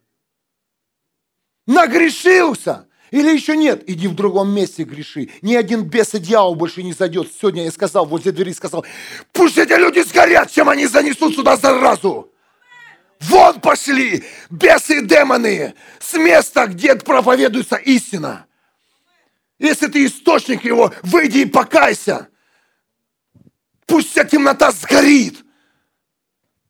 Нагрешился. 1.66 2.86
Или 3.10 3.30
еще 3.30 3.58
нет, 3.58 3.84
иди 3.86 4.08
в 4.08 4.14
другом 4.14 4.54
месте 4.54 4.84
греши. 4.84 5.28
Ни 5.42 5.54
один 5.54 5.82
бес 5.82 6.14
и 6.14 6.18
дьявол 6.18 6.54
больше 6.54 6.82
не 6.82 6.94
зайдет. 6.94 7.30
Сегодня 7.30 7.64
я 7.64 7.70
сказал, 7.70 8.06
возле 8.06 8.32
двери 8.32 8.52
сказал, 8.52 8.86
пусть 9.32 9.58
эти 9.58 9.74
люди 9.74 10.00
сгорят, 10.00 10.50
чем 10.50 10.70
они 10.70 10.86
занесут 10.86 11.34
сюда 11.34 11.58
заразу. 11.58 12.31
Вон 13.22 13.60
пошли 13.60 14.24
бесы 14.50 14.98
и 14.98 15.06
демоны 15.06 15.74
с 16.00 16.14
места, 16.14 16.66
где 16.66 16.96
проповедуется 16.96 17.76
истина. 17.76 18.46
Если 19.58 19.86
ты 19.86 20.06
источник 20.06 20.64
его, 20.64 20.92
выйди 21.02 21.38
и 21.38 21.44
покайся. 21.46 22.28
Пусть 23.86 24.10
вся 24.10 24.24
темнота 24.24 24.72
сгорит. 24.72 25.44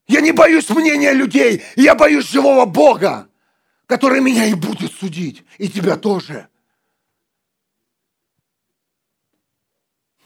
Я 0.07 0.21
не 0.21 0.33
боюсь 0.33 0.69
мнения 0.69 1.13
людей, 1.13 1.63
я 1.75 1.95
боюсь 1.95 2.29
живого 2.29 2.67
Бога, 2.67 3.31
который 3.87 4.21
меня 4.21 4.45
и 4.45 4.53
будет 4.53 4.93
судить, 4.93 5.43
и 5.57 5.71
тебя 5.71 5.97
тоже. 5.97 6.49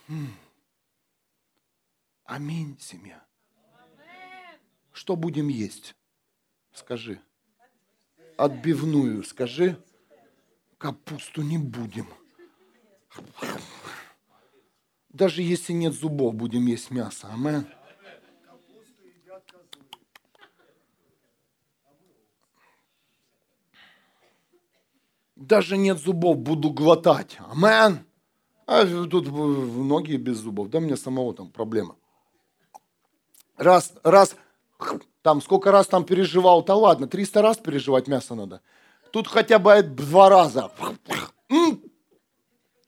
Хм. 0.09 0.35
Аминь, 2.25 2.77
семья. 2.81 3.23
Что 4.91 5.15
будем 5.15 5.47
есть? 5.47 5.95
Скажи. 6.77 7.19
Отбивную 8.37 9.23
скажи. 9.23 9.83
Капусту 10.77 11.41
не 11.41 11.57
будем. 11.57 12.05
Даже 15.09 15.41
если 15.41 15.73
нет 15.73 15.93
зубов, 15.93 16.35
будем 16.35 16.67
есть 16.67 16.91
мясо. 16.91 17.29
Амен. 17.33 17.67
Даже 25.35 25.77
нет 25.77 25.97
зубов, 25.97 26.37
буду 26.37 26.69
глотать. 26.69 27.37
Амен. 27.39 28.05
А 28.67 28.85
тут 28.85 29.29
многие 29.29 30.17
без 30.17 30.37
зубов. 30.37 30.69
Да 30.69 30.79
мне 30.79 30.95
самого 30.95 31.33
там 31.33 31.49
проблема. 31.49 31.95
Раз, 33.55 33.93
раз 34.03 34.35
там 35.27 35.41
сколько 35.41 35.71
раз 35.71 35.87
там 35.87 36.05
переживал, 36.05 36.63
то 36.63 36.73
ладно, 36.75 37.05
300 37.05 37.41
раз 37.41 37.57
переживать 37.57 38.07
мясо 38.07 38.33
надо. 38.33 38.61
Тут 39.11 39.27
хотя 39.27 39.59
бы 39.59 39.81
два 39.81 40.29
раза. 40.29 40.71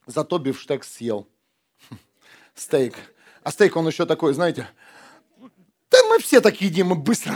Зато 0.05 0.37
бифштекс 0.37 0.89
съел. 0.89 1.27
Стейк. 2.55 2.95
А 3.43 3.51
стейк, 3.51 3.75
он 3.75 3.87
еще 3.87 4.05
такой, 4.05 4.33
знаете, 4.33 4.69
да 5.91 5.97
мы 6.09 6.19
все 6.19 6.39
так 6.39 6.61
едим, 6.61 6.87
мы 6.87 6.95
быстро. 6.95 7.35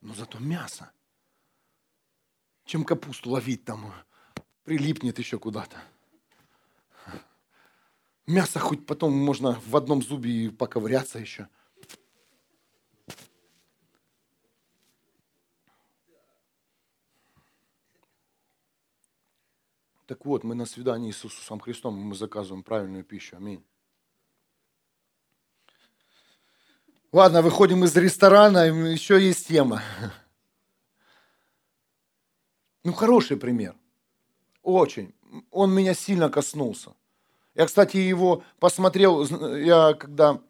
Но 0.00 0.14
зато 0.16 0.40
мясо. 0.40 0.90
Чем 2.64 2.82
капусту 2.82 3.30
ловить 3.30 3.64
там, 3.64 3.94
прилипнет 4.64 5.20
еще 5.20 5.38
куда-то. 5.38 5.76
Мясо 8.26 8.58
хоть 8.58 8.84
потом 8.86 9.12
можно 9.12 9.60
в 9.64 9.76
одном 9.76 10.02
зубе 10.02 10.46
и 10.46 10.48
поковыряться 10.48 11.20
еще. 11.20 11.48
Так 20.06 20.26
вот, 20.26 20.44
мы 20.44 20.54
на 20.54 20.66
свидании 20.66 21.12
с 21.12 21.24
Иисусом 21.24 21.60
Христом, 21.60 21.94
мы 21.94 22.14
заказываем 22.14 22.62
правильную 22.62 23.04
пищу. 23.04 23.36
Аминь. 23.36 23.64
Ладно, 27.10 27.42
выходим 27.42 27.84
из 27.84 27.96
ресторана, 27.96 28.66
еще 28.66 29.20
есть 29.20 29.48
тема. 29.48 29.82
Ну, 32.82 32.92
хороший 32.92 33.38
пример. 33.38 33.74
Очень. 34.62 35.14
Он 35.50 35.72
меня 35.72 35.94
сильно 35.94 36.28
коснулся. 36.28 36.92
Я, 37.54 37.66
кстати, 37.66 37.96
его 37.96 38.42
посмотрел, 38.58 39.24
я 39.56 39.94
когда 39.94 40.40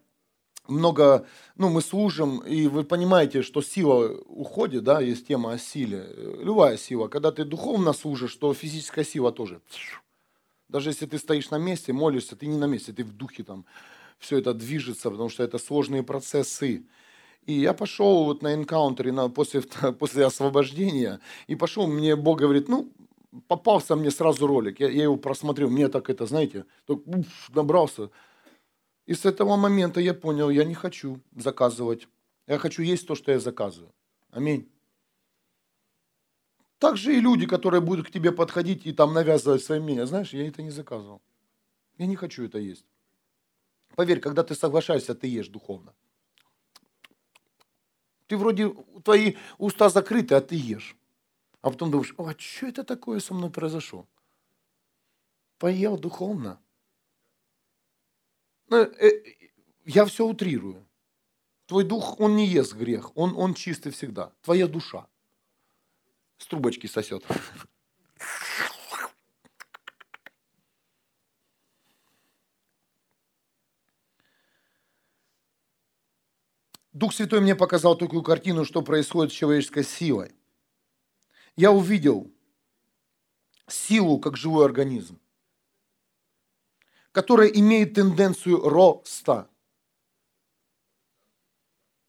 много, 0.66 1.26
ну, 1.56 1.68
мы 1.68 1.82
служим, 1.82 2.38
и 2.38 2.66
вы 2.66 2.84
понимаете, 2.84 3.42
что 3.42 3.62
сила 3.62 4.16
уходит, 4.26 4.84
да, 4.84 5.00
есть 5.00 5.26
тема 5.26 5.52
о 5.52 5.58
силе. 5.58 6.08
Любая 6.16 6.76
сила. 6.76 7.08
Когда 7.08 7.32
ты 7.32 7.44
духовно 7.44 7.92
служишь, 7.92 8.34
то 8.36 8.54
физическая 8.54 9.04
сила 9.04 9.32
тоже. 9.32 9.60
Даже 10.68 10.90
если 10.90 11.06
ты 11.06 11.18
стоишь 11.18 11.50
на 11.50 11.58
месте, 11.58 11.92
молишься, 11.92 12.36
ты 12.36 12.46
не 12.46 12.56
на 12.56 12.66
месте, 12.66 12.92
ты 12.92 13.04
в 13.04 13.12
духе 13.12 13.42
там, 13.42 13.64
все 14.18 14.38
это 14.38 14.54
движется, 14.54 15.10
потому 15.10 15.28
что 15.28 15.42
это 15.42 15.58
сложные 15.58 16.02
процессы. 16.02 16.84
И 17.46 17.52
я 17.52 17.74
пошел 17.74 18.24
вот 18.24 18.42
на 18.42 18.54
энкаунтере 18.54 19.12
на, 19.12 19.28
после, 19.28 19.60
после 19.98 20.24
освобождения, 20.24 21.20
и 21.46 21.54
пошел, 21.54 21.86
мне 21.86 22.16
Бог 22.16 22.38
говорит, 22.38 22.68
ну, 22.68 22.90
попался 23.48 23.96
мне 23.96 24.10
сразу 24.10 24.46
ролик, 24.46 24.80
я, 24.80 24.88
я 24.88 25.02
его 25.04 25.16
просмотрел, 25.16 25.68
мне 25.68 25.88
так 25.88 26.08
это, 26.08 26.26
знаете, 26.26 26.64
так, 26.86 27.06
уф, 27.06 27.50
набрался, 27.54 28.10
и 29.06 29.14
с 29.14 29.26
этого 29.26 29.56
момента 29.56 30.00
я 30.00 30.14
понял, 30.14 30.50
я 30.50 30.64
не 30.64 30.74
хочу 30.74 31.20
заказывать. 31.36 32.08
Я 32.46 32.58
хочу 32.58 32.82
есть 32.82 33.06
то, 33.06 33.14
что 33.14 33.32
я 33.32 33.38
заказываю. 33.38 33.92
Аминь. 34.30 34.70
Так 36.78 36.96
же 36.96 37.16
и 37.16 37.20
люди, 37.20 37.46
которые 37.46 37.80
будут 37.80 38.08
к 38.08 38.10
тебе 38.10 38.32
подходить 38.32 38.86
и 38.86 38.92
там 38.92 39.14
навязывать 39.14 39.62
свое 39.62 39.80
мнение. 39.80 40.06
Знаешь, 40.06 40.32
я 40.34 40.46
это 40.46 40.62
не 40.62 40.70
заказывал. 40.70 41.22
Я 41.98 42.06
не 42.06 42.16
хочу 42.16 42.44
это 42.44 42.58
есть. 42.58 42.84
Поверь, 43.94 44.20
когда 44.20 44.42
ты 44.42 44.54
соглашаешься, 44.54 45.14
ты 45.14 45.26
ешь 45.26 45.48
духовно. 45.48 45.94
Ты 48.26 48.36
вроде, 48.36 48.74
твои 49.04 49.36
уста 49.58 49.88
закрыты, 49.88 50.34
а 50.34 50.40
ты 50.40 50.56
ешь. 50.56 50.96
А 51.60 51.70
потом 51.70 51.90
думаешь, 51.90 52.14
а 52.18 52.34
что 52.36 52.66
это 52.66 52.84
такое 52.84 53.20
со 53.20 53.34
мной 53.34 53.50
произошло? 53.50 54.06
Поел 55.58 55.96
духовно. 55.98 56.58
Ну, 58.68 58.76
э, 58.76 59.10
я 59.84 60.04
все 60.04 60.26
утрирую. 60.26 60.86
Твой 61.66 61.84
дух, 61.84 62.20
он 62.20 62.36
не 62.36 62.46
ест 62.46 62.74
грех, 62.74 63.16
он, 63.16 63.34
он 63.36 63.54
чистый 63.54 63.90
всегда. 63.90 64.32
Твоя 64.42 64.66
душа 64.66 65.06
с 66.38 66.46
трубочки 66.46 66.86
сосет. 66.86 67.24
Дух 76.92 77.12
Святой 77.12 77.40
мне 77.40 77.56
показал 77.56 77.96
такую 77.96 78.22
картину, 78.22 78.64
что 78.64 78.80
происходит 78.82 79.32
с 79.32 79.36
человеческой 79.36 79.82
силой. 79.82 80.32
Я 81.56 81.72
увидел 81.72 82.30
силу 83.66 84.20
как 84.20 84.36
живой 84.36 84.64
организм 84.64 85.18
которая 87.14 87.46
имеет 87.46 87.94
тенденцию 87.94 88.68
роста. 88.68 89.48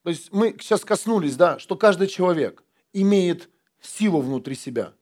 То 0.02 0.10
есть 0.10 0.32
мы 0.32 0.58
сейчас 0.60 0.84
коснулись, 0.84 1.36
да, 1.36 1.60
что 1.60 1.78
каждый 1.78 2.08
человек 2.08 2.64
имеет 2.92 3.52
силу 3.80 4.20
внутри 4.20 4.56
себя. 4.56 4.96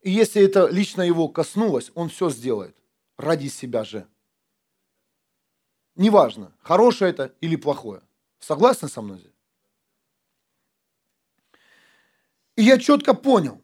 И 0.00 0.10
если 0.10 0.42
это 0.42 0.66
лично 0.66 1.02
его 1.02 1.28
коснулось, 1.28 1.92
он 1.94 2.08
все 2.08 2.28
сделает 2.28 2.76
ради 3.16 3.46
себя 3.46 3.84
же. 3.84 4.08
Неважно, 5.94 6.52
хорошее 6.60 7.12
это 7.12 7.32
или 7.40 7.54
плохое. 7.54 8.02
Согласны 8.40 8.88
со 8.88 9.00
мной? 9.00 9.32
И 12.56 12.62
я 12.62 12.80
четко 12.80 13.14
понял, 13.14 13.62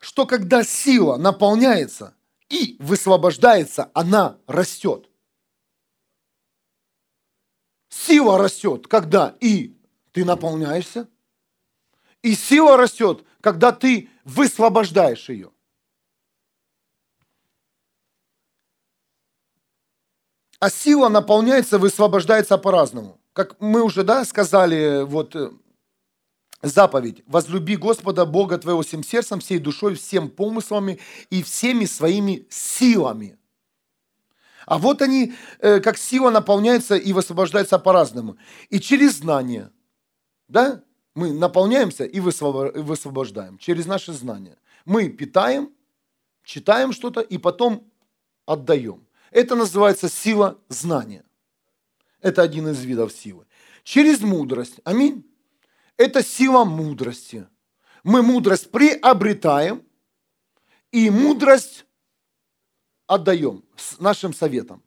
что 0.00 0.26
когда 0.26 0.64
сила 0.64 1.16
наполняется, 1.18 2.16
и 2.52 2.76
высвобождается, 2.78 3.90
она 3.94 4.38
растет. 4.46 5.08
Сила 7.88 8.36
растет, 8.36 8.86
когда 8.88 9.34
и 9.40 9.74
ты 10.12 10.26
наполняешься, 10.26 11.08
и 12.20 12.34
сила 12.34 12.76
растет, 12.76 13.24
когда 13.40 13.72
ты 13.72 14.10
высвобождаешь 14.24 15.30
ее. 15.30 15.50
А 20.60 20.68
сила 20.68 21.08
наполняется, 21.08 21.78
высвобождается 21.78 22.58
по-разному. 22.58 23.18
Как 23.32 23.58
мы 23.60 23.82
уже 23.82 24.04
да, 24.04 24.26
сказали, 24.26 25.04
вот 25.04 25.34
э, 25.34 25.50
заповедь. 26.62 27.22
Возлюби 27.26 27.76
Господа 27.76 28.24
Бога 28.24 28.56
твоего 28.58 28.82
всем 28.82 29.02
сердцем, 29.02 29.40
всей 29.40 29.58
душой, 29.58 29.94
всем 29.94 30.30
помыслами 30.30 30.98
и 31.30 31.42
всеми 31.42 31.84
своими 31.84 32.46
силами. 32.48 33.36
А 34.64 34.78
вот 34.78 35.02
они, 35.02 35.34
э, 35.58 35.80
как 35.80 35.98
сила, 35.98 36.30
наполняются 36.30 36.96
и 36.96 37.12
высвобождаются 37.12 37.78
по-разному. 37.78 38.36
И 38.70 38.78
через 38.78 39.18
знание, 39.18 39.70
да, 40.48 40.82
мы 41.14 41.32
наполняемся 41.32 42.04
и 42.04 42.20
высвобождаем 42.20 43.58
через 43.58 43.86
наши 43.86 44.12
знания. 44.12 44.56
Мы 44.84 45.08
питаем, 45.08 45.70
читаем 46.44 46.92
что-то 46.92 47.20
и 47.20 47.38
потом 47.38 47.90
отдаем. 48.46 49.06
Это 49.30 49.56
называется 49.56 50.08
сила 50.08 50.58
знания. 50.68 51.24
Это 52.20 52.42
один 52.42 52.68
из 52.68 52.82
видов 52.84 53.12
силы. 53.12 53.46
Через 53.82 54.20
мудрость. 54.20 54.76
Аминь. 54.84 55.24
Это 55.96 56.22
сила 56.22 56.64
мудрости. 56.64 57.46
Мы 58.02 58.22
мудрость 58.22 58.70
приобретаем 58.70 59.86
и 60.90 61.10
мудрость 61.10 61.86
отдаем 63.06 63.64
с 63.76 63.98
нашим 63.98 64.32
советом. 64.32 64.82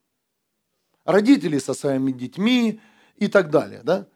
Родители 1.04 1.60
со 1.60 1.74
своими 1.74 2.12
детьми 2.12 2.82
и 3.16 3.28
так 3.28 3.50
далее. 3.52 3.82
Да? 3.84 4.08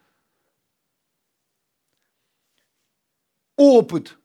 Опыт. 3.55 4.17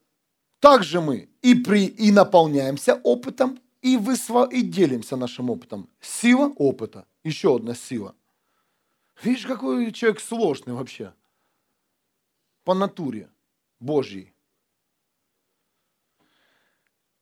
Также 0.61 1.01
мы 1.01 1.29
и, 1.43 1.55
при, 1.55 1.87
и 1.87 2.11
наполняемся 2.11 2.95
опытом, 2.95 3.61
и, 3.83 3.99
высво, 3.99 4.49
и 4.51 4.62
делимся 4.62 5.17
нашим 5.17 5.51
опытом. 5.51 5.91
Сила 6.01 6.49
опыта. 6.57 7.07
Еще 7.23 7.55
одна 7.57 7.75
сила. 7.75 8.15
Видишь, 9.23 9.47
какой 9.47 9.93
человек 9.93 10.21
сложный 10.21 10.73
вообще. 10.73 11.12
По 12.65 12.75
натуре 12.75 13.31
Божьей. 13.79 14.35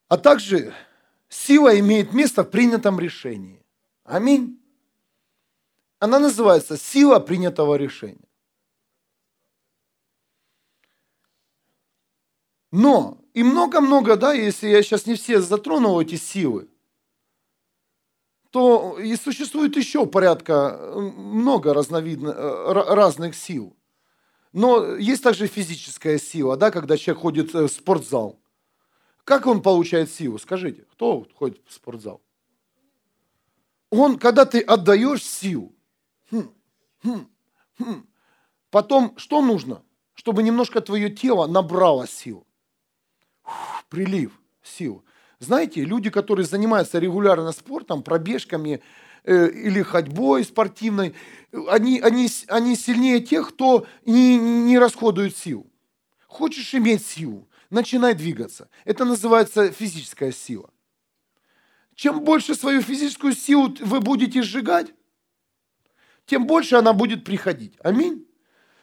А 0.09 0.17
также 0.17 0.73
сила 1.29 1.79
имеет 1.79 2.13
место 2.13 2.45
в 2.45 2.51
принятом 2.51 3.01
решении. 3.01 3.65
Аминь. 4.05 4.61
Она 5.99 6.19
называется 6.19 6.77
сила 6.77 7.19
принятого 7.19 7.77
решения. 7.77 8.29
Но, 12.71 13.19
и 13.35 13.43
много-много, 13.43 14.17
да, 14.17 14.33
если 14.33 14.69
я 14.69 14.83
сейчас 14.83 15.07
не 15.07 15.15
все 15.15 15.41
затронул 15.41 16.01
эти 16.01 16.17
силы, 16.17 16.69
то 18.51 18.99
и 18.99 19.17
существует 19.17 19.77
еще 19.77 20.07
порядка, 20.07 20.93
много 20.95 21.73
разновидных, 21.73 22.35
э, 22.37 22.73
разных 22.73 23.35
сил. 23.35 23.77
Но 24.53 24.97
есть 24.97 25.23
также 25.23 25.47
физическая 25.47 26.19
сила, 26.19 26.57
да, 26.57 26.71
когда 26.71 26.97
человек 26.97 27.23
ходит 27.23 27.55
э, 27.55 27.67
в 27.67 27.69
спортзал. 27.69 28.39
Как 29.25 29.47
он 29.47 29.63
получает 29.63 30.11
силу? 30.11 30.39
Скажите, 30.39 30.83
кто 30.93 31.27
ходит 31.35 31.61
в 31.67 31.73
спортзал? 31.73 32.21
Он, 33.91 34.19
когда 34.19 34.45
ты 34.45 34.61
отдаешь 34.61 35.23
силу, 35.23 35.75
хм, 36.31 36.51
хм, 37.03 37.29
хм, 37.79 38.07
потом 38.71 39.15
что 39.17 39.41
нужно? 39.41 39.83
Чтобы 40.15 40.43
немножко 40.43 40.81
твое 40.81 41.09
тело 41.11 41.47
набрало 41.47 42.07
сил. 42.07 42.47
Фух, 43.43 43.85
прилив 43.89 44.33
сил. 44.63 45.05
Знаете, 45.39 45.85
люди, 45.85 46.11
которые 46.11 46.47
занимаются 46.47 46.99
регулярно 46.99 47.53
спортом, 47.53 48.03
пробежками 48.03 48.83
или 49.25 49.83
ходьбой 49.83 50.45
спортивной, 50.45 51.15
они, 51.69 52.01
они, 52.01 52.29
они 52.49 52.77
сильнее 52.77 53.21
тех, 53.21 53.51
кто 53.51 53.87
не, 54.05 54.37
не 54.37 54.79
расходует 54.79 55.37
сил. 55.37 55.67
Хочешь 56.27 56.75
иметь 56.75 57.05
силу, 57.05 57.49
начинай 57.71 58.15
двигаться. 58.15 58.69
Это 58.85 59.05
называется 59.05 59.71
физическая 59.71 60.33
сила. 60.33 60.71
Чем 61.95 62.21
больше 62.21 62.55
свою 62.55 62.81
физическую 62.81 63.35
силу 63.35 63.75
вы 63.81 64.01
будете 64.01 64.43
сжигать, 64.43 64.93
тем 66.27 66.47
больше 66.47 66.77
она 66.77 66.93
будет 66.93 67.25
приходить. 67.25 67.75
Аминь. 67.81 68.27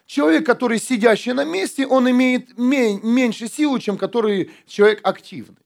Человек, 0.05 0.45
который 0.45 0.79
сидящий 0.79 1.33
на 1.33 1.45
месте, 1.45 1.85
он 1.85 2.09
имеет 2.09 2.57
меньше 2.57 3.47
силы, 3.47 3.79
чем 3.79 3.97
который 3.97 4.51
человек 4.65 5.01
активный. 5.03 5.57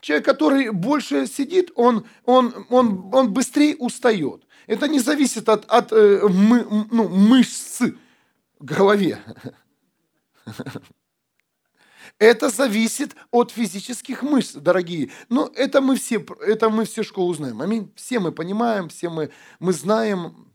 Человек, 0.00 0.24
который 0.26 0.70
больше 0.70 1.26
сидит, 1.26 1.70
он, 1.74 2.06
он, 2.24 2.66
он, 2.68 3.10
он 3.12 3.32
быстрее 3.32 3.76
устает. 3.76 4.46
Это 4.66 4.88
не 4.88 5.00
зависит 5.00 5.48
от, 5.48 5.64
от 5.66 5.92
э, 5.92 6.28
мы, 6.28 6.86
ну, 6.90 7.08
мышц 7.08 7.80
в 8.58 8.64
голове. 8.64 9.18
Это 12.18 12.48
зависит 12.48 13.14
от 13.30 13.50
физических 13.50 14.22
мышц, 14.22 14.54
дорогие. 14.54 15.10
Но 15.28 15.52
это 15.54 15.80
мы 15.82 15.96
все, 15.96 16.24
это 16.40 16.70
мы 16.70 16.86
все 16.86 17.02
школу 17.02 17.34
знаем. 17.34 17.60
Аминь. 17.60 17.92
Все 17.94 18.20
мы 18.20 18.32
понимаем, 18.32 18.88
все 18.88 19.10
мы, 19.10 19.30
мы 19.58 19.72
знаем. 19.74 20.50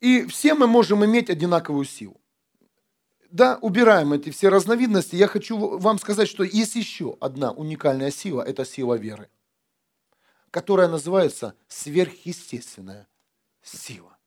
И 0.00 0.26
все 0.26 0.54
мы 0.54 0.66
можем 0.66 1.04
иметь 1.04 1.30
одинаковую 1.30 1.86
силу. 1.86 2.21
Да, 3.32 3.56
убираем 3.62 4.12
эти 4.12 4.28
все 4.28 4.50
разновидности. 4.50 5.16
Я 5.16 5.26
хочу 5.26 5.78
вам 5.78 5.98
сказать, 5.98 6.28
что 6.28 6.44
есть 6.44 6.74
еще 6.74 7.16
одна 7.18 7.50
уникальная 7.50 8.10
сила. 8.10 8.42
Это 8.42 8.66
сила 8.66 8.94
веры, 8.94 9.30
которая 10.50 10.86
называется 10.86 11.54
сверхъестественная 11.66 13.08
сила. 13.62 14.18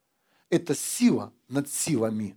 Это 0.50 0.74
сила 0.74 1.32
над 1.48 1.70
силами. 1.70 2.36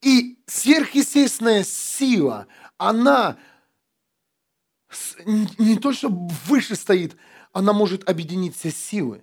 И 0.00 0.42
сверхъестественная 0.46 1.62
сила, 1.62 2.46
она 2.78 3.38
не 5.58 5.76
то, 5.76 5.92
что 5.92 6.08
выше 6.08 6.76
стоит, 6.76 7.14
она 7.52 7.74
может 7.74 8.08
объединить 8.08 8.56
все 8.56 8.70
силы 8.70 9.22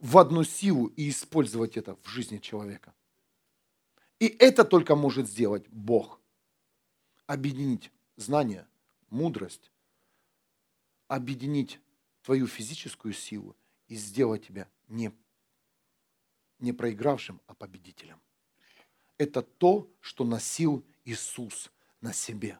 в 0.00 0.18
одну 0.18 0.42
силу 0.42 0.86
и 0.86 1.08
использовать 1.08 1.76
это 1.76 1.96
в 2.02 2.08
жизни 2.08 2.38
человека. 2.38 2.92
И 4.20 4.26
это 4.26 4.64
только 4.64 4.94
может 4.94 5.28
сделать 5.28 5.66
Бог. 5.68 6.20
Объединить 7.26 7.90
знания, 8.16 8.68
мудрость, 9.08 9.72
объединить 11.08 11.80
твою 12.22 12.46
физическую 12.46 13.14
силу 13.14 13.56
и 13.88 13.96
сделать 13.96 14.46
тебя 14.46 14.68
не, 14.86 15.12
не 16.60 16.72
проигравшим, 16.72 17.40
а 17.48 17.54
победителем 17.54 18.20
это 19.20 19.42
то, 19.42 19.92
что 20.00 20.24
носил 20.24 20.82
Иисус 21.04 21.70
на 22.00 22.14
себе. 22.14 22.58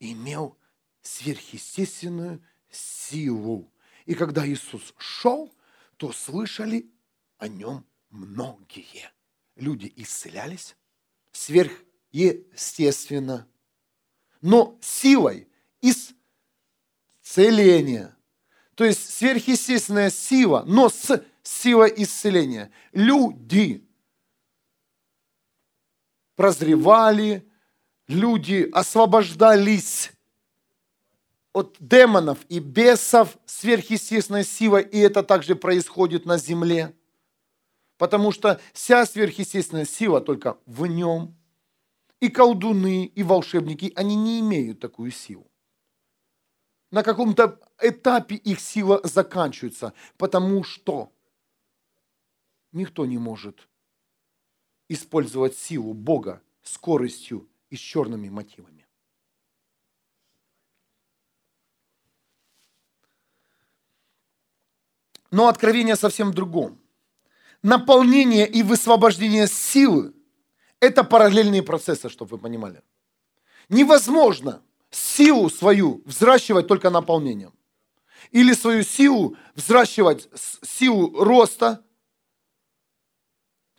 Имел 0.00 0.58
сверхъестественную 1.02 2.44
силу. 2.68 3.72
И 4.04 4.14
когда 4.14 4.44
Иисус 4.44 4.92
шел, 4.98 5.54
то 5.96 6.10
слышали 6.10 6.90
о 7.38 7.46
нем 7.46 7.86
многие. 8.10 9.12
Люди 9.54 9.92
исцелялись 9.94 10.76
сверхъестественно, 11.34 13.46
но 14.40 14.78
силой 14.80 15.48
исцеления. 17.22 18.16
То 18.74 18.84
есть 18.84 19.12
сверхъестественная 19.12 20.10
сила, 20.10 20.64
но 20.66 20.88
с 20.88 21.22
силой 21.42 21.92
исцеления. 21.96 22.70
Люди 22.92 23.86
прозревали, 26.36 27.48
люди 28.08 28.68
освобождались 28.72 30.10
от 31.52 31.76
демонов 31.78 32.38
и 32.48 32.58
бесов 32.58 33.36
сверхъестественной 33.46 34.44
силой, 34.44 34.82
и 34.82 34.98
это 34.98 35.22
также 35.22 35.54
происходит 35.54 36.26
на 36.26 36.38
земле. 36.38 36.94
Потому 37.96 38.32
что 38.32 38.60
вся 38.72 39.06
сверхъестественная 39.06 39.84
сила 39.84 40.20
только 40.20 40.58
в 40.66 40.86
нем. 40.86 41.36
И 42.20 42.28
колдуны, 42.28 43.04
и 43.04 43.22
волшебники, 43.22 43.92
они 43.96 44.16
не 44.16 44.40
имеют 44.40 44.80
такую 44.80 45.10
силу. 45.10 45.50
На 46.90 47.02
каком-то 47.02 47.60
этапе 47.80 48.36
их 48.36 48.60
сила 48.60 49.00
заканчивается, 49.04 49.92
потому 50.16 50.62
что 50.64 51.12
никто 52.72 53.04
не 53.04 53.18
может 53.18 53.68
использовать 54.88 55.56
силу 55.56 55.92
Бога 55.92 56.42
скоростью 56.62 57.48
и 57.68 57.76
с 57.76 57.80
черными 57.80 58.28
мотивами. 58.28 58.86
Но 65.30 65.48
откровение 65.48 65.96
совсем 65.96 66.30
в 66.30 66.34
другом. 66.34 66.83
Наполнение 67.64 68.46
и 68.46 68.62
высвобождение 68.62 69.48
силы– 69.48 70.12
это 70.80 71.02
параллельные 71.02 71.62
процессы, 71.62 72.10
чтобы 72.10 72.32
вы 72.32 72.38
понимали. 72.38 72.82
Невозможно 73.70 74.60
силу 74.90 75.48
свою 75.48 76.02
взращивать 76.04 76.66
только 76.66 76.90
наполнением. 76.90 77.54
Или 78.32 78.52
свою 78.52 78.82
силу 78.82 79.38
взращивать, 79.54 80.28
силу 80.62 81.24
роста 81.24 81.82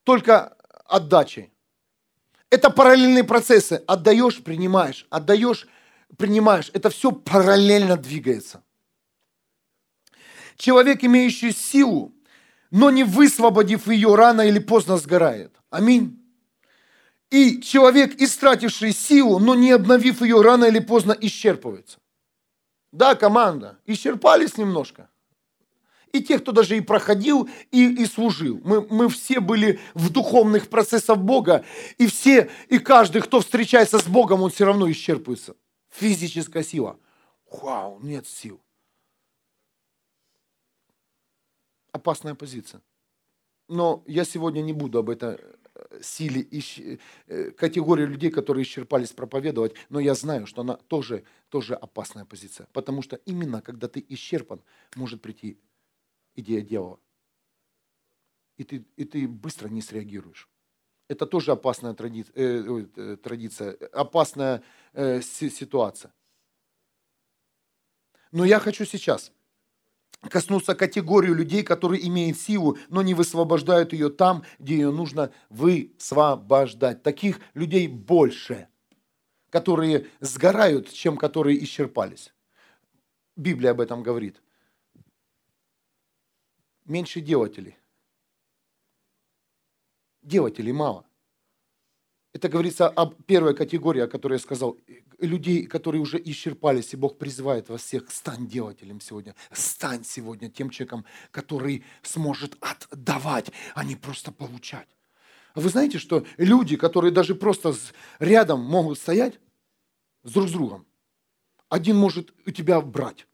только 0.03 0.57
отдачей. 0.85 1.53
Это 2.49 2.71
параллельные 2.71 3.23
процессы. 3.23 3.83
Отдаешь, 3.85 4.43
принимаешь, 4.43 5.05
отдаешь, 5.11 5.67
принимаешь, 6.17 6.71
это 6.73 6.89
все 6.89 7.11
параллельно 7.11 7.97
двигается. 7.97 8.63
Человек, 10.57 11.03
имеющий 11.03 11.51
силу, 11.51 12.14
но 12.71 12.89
не 12.89 13.03
высвободив 13.03 13.87
ее, 13.87 14.15
рано 14.15 14.41
или 14.41 14.59
поздно 14.59 14.97
сгорает. 14.97 15.55
Аминь. 15.69 16.21
И 17.29 17.61
человек, 17.61 18.21
истративший 18.21 18.93
силу, 18.93 19.39
но 19.39 19.55
не 19.55 19.71
обновив 19.71 20.21
ее, 20.21 20.41
рано 20.41 20.65
или 20.65 20.79
поздно 20.79 21.15
исчерпывается. 21.19 21.97
Да, 22.91 23.15
команда, 23.15 23.79
исчерпались 23.85 24.57
немножко. 24.57 25.09
И 26.13 26.23
те, 26.23 26.39
кто 26.39 26.53
даже 26.53 26.77
и 26.77 26.81
проходил, 26.81 27.49
и, 27.71 28.03
и 28.03 28.05
служил. 28.05 28.61
Мы, 28.63 28.87
мы 28.87 29.09
все 29.09 29.41
были 29.41 29.81
в 29.93 30.09
духовных 30.11 30.69
процессах 30.69 31.17
Бога, 31.17 31.65
и 31.97 32.07
все, 32.07 32.49
и 32.69 32.79
каждый, 32.79 33.21
кто 33.21 33.41
встречается 33.41 33.99
с 33.99 34.05
Богом, 34.05 34.41
он 34.41 34.49
все 34.49 34.65
равно 34.65 34.89
исчерпывается. 34.89 35.55
Физическая 35.91 36.63
сила. 36.63 36.97
Вау, 37.51 37.99
нет 38.01 38.27
сил. 38.27 38.61
Опасная 41.95 42.35
позиция. 42.35 42.81
Но 43.69 44.03
я 44.05 44.25
сегодня 44.25 44.61
не 44.61 44.73
буду 44.73 44.99
об 44.99 45.09
этой 45.09 45.35
э, 45.37 46.01
силе, 46.01 46.45
э, 47.27 47.51
категории 47.51 48.05
людей, 48.05 48.31
которые 48.31 48.63
исчерпались 48.63 49.13
проповедовать, 49.13 49.75
но 49.87 50.01
я 50.01 50.13
знаю, 50.13 50.45
что 50.45 50.61
она 50.61 50.75
тоже, 50.75 51.23
тоже 51.47 51.73
опасная 51.73 52.25
позиция. 52.25 52.67
Потому 52.73 53.01
что 53.01 53.15
именно 53.15 53.61
когда 53.61 53.87
ты 53.87 54.05
исчерпан, 54.09 54.61
может 54.97 55.21
прийти 55.21 55.57
идея 56.35 56.61
дьявола. 56.61 56.99
И 58.57 58.65
ты, 58.65 58.85
и 58.97 59.05
ты 59.05 59.25
быстро 59.25 59.69
не 59.69 59.81
среагируешь. 59.81 60.49
Это 61.07 61.25
тоже 61.25 61.53
опасная 61.53 61.93
тради, 61.93 62.25
э, 62.33 62.87
э, 62.97 63.17
традиция, 63.23 63.77
опасная 63.93 64.61
э, 64.91 65.21
ситуация. 65.21 66.13
Но 68.33 68.43
я 68.43 68.59
хочу 68.59 68.83
сейчас 68.83 69.31
коснуться 70.21 70.75
категорию 70.75 71.35
людей, 71.35 71.63
которые 71.63 72.07
имеют 72.07 72.39
силу, 72.39 72.77
но 72.89 73.01
не 73.01 73.13
высвобождают 73.13 73.93
ее 73.93 74.09
там, 74.09 74.43
где 74.59 74.75
ее 74.75 74.91
нужно 74.91 75.31
высвобождать. 75.49 77.03
Таких 77.03 77.39
людей 77.53 77.87
больше, 77.87 78.67
которые 79.49 80.07
сгорают, 80.19 80.91
чем 80.91 81.17
которые 81.17 81.63
исчерпались. 81.63 82.33
Библия 83.35 83.71
об 83.71 83.81
этом 83.81 84.03
говорит 84.03 84.41
меньше 86.85 87.19
делателей. 87.19 87.77
Делателей 90.21 90.71
мало. 90.71 91.05
Это 92.33 92.49
говорится 92.49 92.87
об 92.87 93.23
первой 93.23 93.55
категории, 93.55 94.01
о 94.01 94.07
которой 94.07 94.33
я 94.33 94.39
сказал. 94.39 94.77
Людей, 95.19 95.65
которые 95.65 96.01
уже 96.01 96.21
исчерпались, 96.23 96.93
и 96.93 96.97
Бог 96.97 97.17
призывает 97.17 97.69
вас 97.69 97.81
всех, 97.81 98.11
стань 98.11 98.47
делателем 98.47 98.99
сегодня. 98.99 99.35
Стань 99.51 100.03
сегодня 100.03 100.49
тем 100.49 100.69
человеком, 100.69 101.05
который 101.31 101.83
сможет 102.03 102.57
отдавать, 102.61 103.51
а 103.73 103.83
не 103.83 103.95
просто 103.95 104.31
получать. 104.31 104.87
Вы 105.55 105.69
знаете, 105.69 105.99
что 105.99 106.25
люди, 106.37 106.75
которые 106.75 107.11
даже 107.11 107.33
просто 107.33 107.73
рядом 108.19 108.61
могут 108.61 108.99
стоять 108.99 109.39
с 110.23 110.31
друг 110.31 110.49
с 110.49 110.51
другом, 110.51 110.85
один 111.69 111.97
может 111.97 112.33
у 112.45 112.51
тебя 112.51 112.81
брать, 112.81 113.25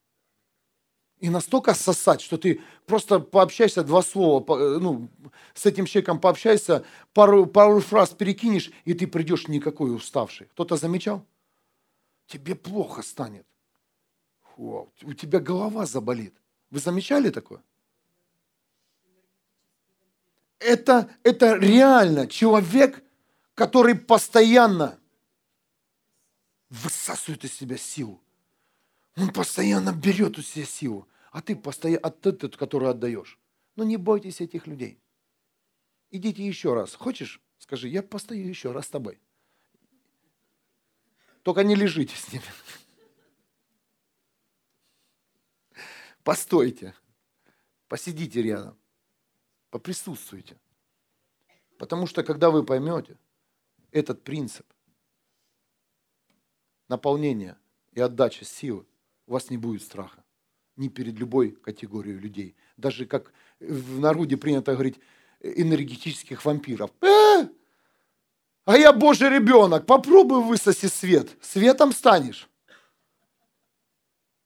и 1.22 1.30
настолько 1.30 1.76
сосать, 1.76 2.20
что 2.20 2.38
ты 2.38 2.62
просто 2.88 3.20
пообщайся 3.20 3.84
два 3.84 4.02
слова, 4.02 4.44
э, 4.58 4.80
ну, 4.80 5.08
с 5.54 5.68
этим 5.68 5.86
человеком 5.86 6.20
пообщайся, 6.20 6.84
пару, 7.14 7.46
пару 7.46 7.80
фраз 7.80 8.10
перекинешь, 8.10 8.72
и 8.86 8.96
ты 8.96 9.06
придешь 9.06 9.48
никакой 9.48 9.96
уставший. 9.96 10.48
Кто-то 10.48 10.78
замечал? 10.78 11.24
Тебе 12.32 12.56
плохо 12.56 13.02
станет. 13.02 13.46
Фу, 14.42 14.92
у 15.02 15.14
тебя 15.14 15.40
голова 15.40 15.86
заболит. 15.86 16.34
Вы 16.70 16.80
замечали 16.80 17.30
такое? 17.30 17.62
Это, 20.60 21.10
это 21.24 21.56
реально 21.56 22.28
человек, 22.28 23.04
который 23.54 23.96
постоянно 23.96 24.98
высасывает 26.70 27.44
из 27.44 27.54
себя 27.54 27.78
силу. 27.78 28.22
Он 29.18 29.34
постоянно 29.34 29.92
берет 29.92 30.38
у 30.38 30.42
себя 30.42 30.66
силу 30.66 31.08
а 31.32 31.42
ты 31.42 31.56
постоянно, 31.56 32.02
а 32.04 32.12
ты 32.12 32.34
тот, 32.34 32.58
который 32.58 32.90
отдаешь. 32.90 33.40
Ну 33.76 33.84
не 33.84 33.98
бойтесь 33.98 34.42
этих 34.42 34.68
людей. 34.68 35.00
Идите 36.12 36.46
еще 36.46 36.74
раз. 36.74 36.94
Хочешь? 36.94 37.42
Скажи, 37.58 37.88
я 37.88 38.04
постою 38.04 38.48
еще 38.48 38.72
раз 38.72 38.88
с 38.88 38.90
тобой. 38.90 39.20
Только 41.44 41.64
не 41.64 41.76
лежите 41.76 42.16
с 42.16 42.32
ними. 42.32 42.46
Постойте. 46.24 46.94
Посидите 47.88 48.42
рядом. 48.42 48.78
Поприсутствуйте. 49.70 50.58
Потому 51.78 52.06
что 52.06 52.24
когда 52.24 52.52
вы 52.52 52.64
поймете 52.64 53.18
этот 53.92 54.24
принцип 54.24 54.66
наполнения 56.88 57.58
и 57.94 58.02
отдачи 58.02 58.44
силы, 58.44 58.86
у 59.26 59.34
вас 59.34 59.50
не 59.50 59.58
будет 59.58 59.82
страха 59.82 60.24
ни 60.76 60.90
перед 60.90 61.16
любой 61.16 61.52
категорией 61.52 62.18
людей. 62.18 62.56
Даже 62.78 63.06
как 63.06 63.34
в 63.60 64.00
народе 64.00 64.38
принято 64.38 64.74
говорить, 64.74 65.00
энергетических 65.42 66.46
вампиров. 66.46 66.92
Э! 67.02 67.44
А 67.44 67.50
я 68.78 68.94
Божий 68.94 69.30
ребенок, 69.30 69.86
попробуй 69.86 70.44
высоси 70.44 70.88
свет, 70.88 71.30
светом 71.42 71.92
станешь. 71.92 72.50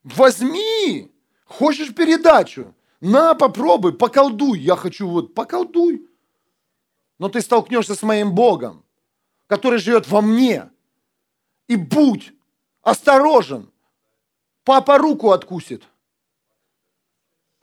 Возьми, 0.04 1.12
хочешь 1.46 1.94
передачу, 1.94 2.74
на, 3.02 3.34
попробуй, 3.34 3.94
поколдуй. 3.94 4.60
Я 4.60 4.76
хочу 4.76 5.08
вот, 5.08 5.34
поколдуй. 5.34 6.08
Но 7.20 7.30
ты 7.30 7.42
столкнешься 7.42 7.96
с 7.96 8.04
моим 8.04 8.34
Богом, 8.34 8.86
который 9.48 9.80
живет 9.80 10.08
во 10.08 10.22
мне. 10.22 10.70
И 11.68 11.76
будь 11.76 12.34
осторожен. 12.82 13.72
Папа 14.64 14.98
руку 14.98 15.32
откусит– 15.32 15.84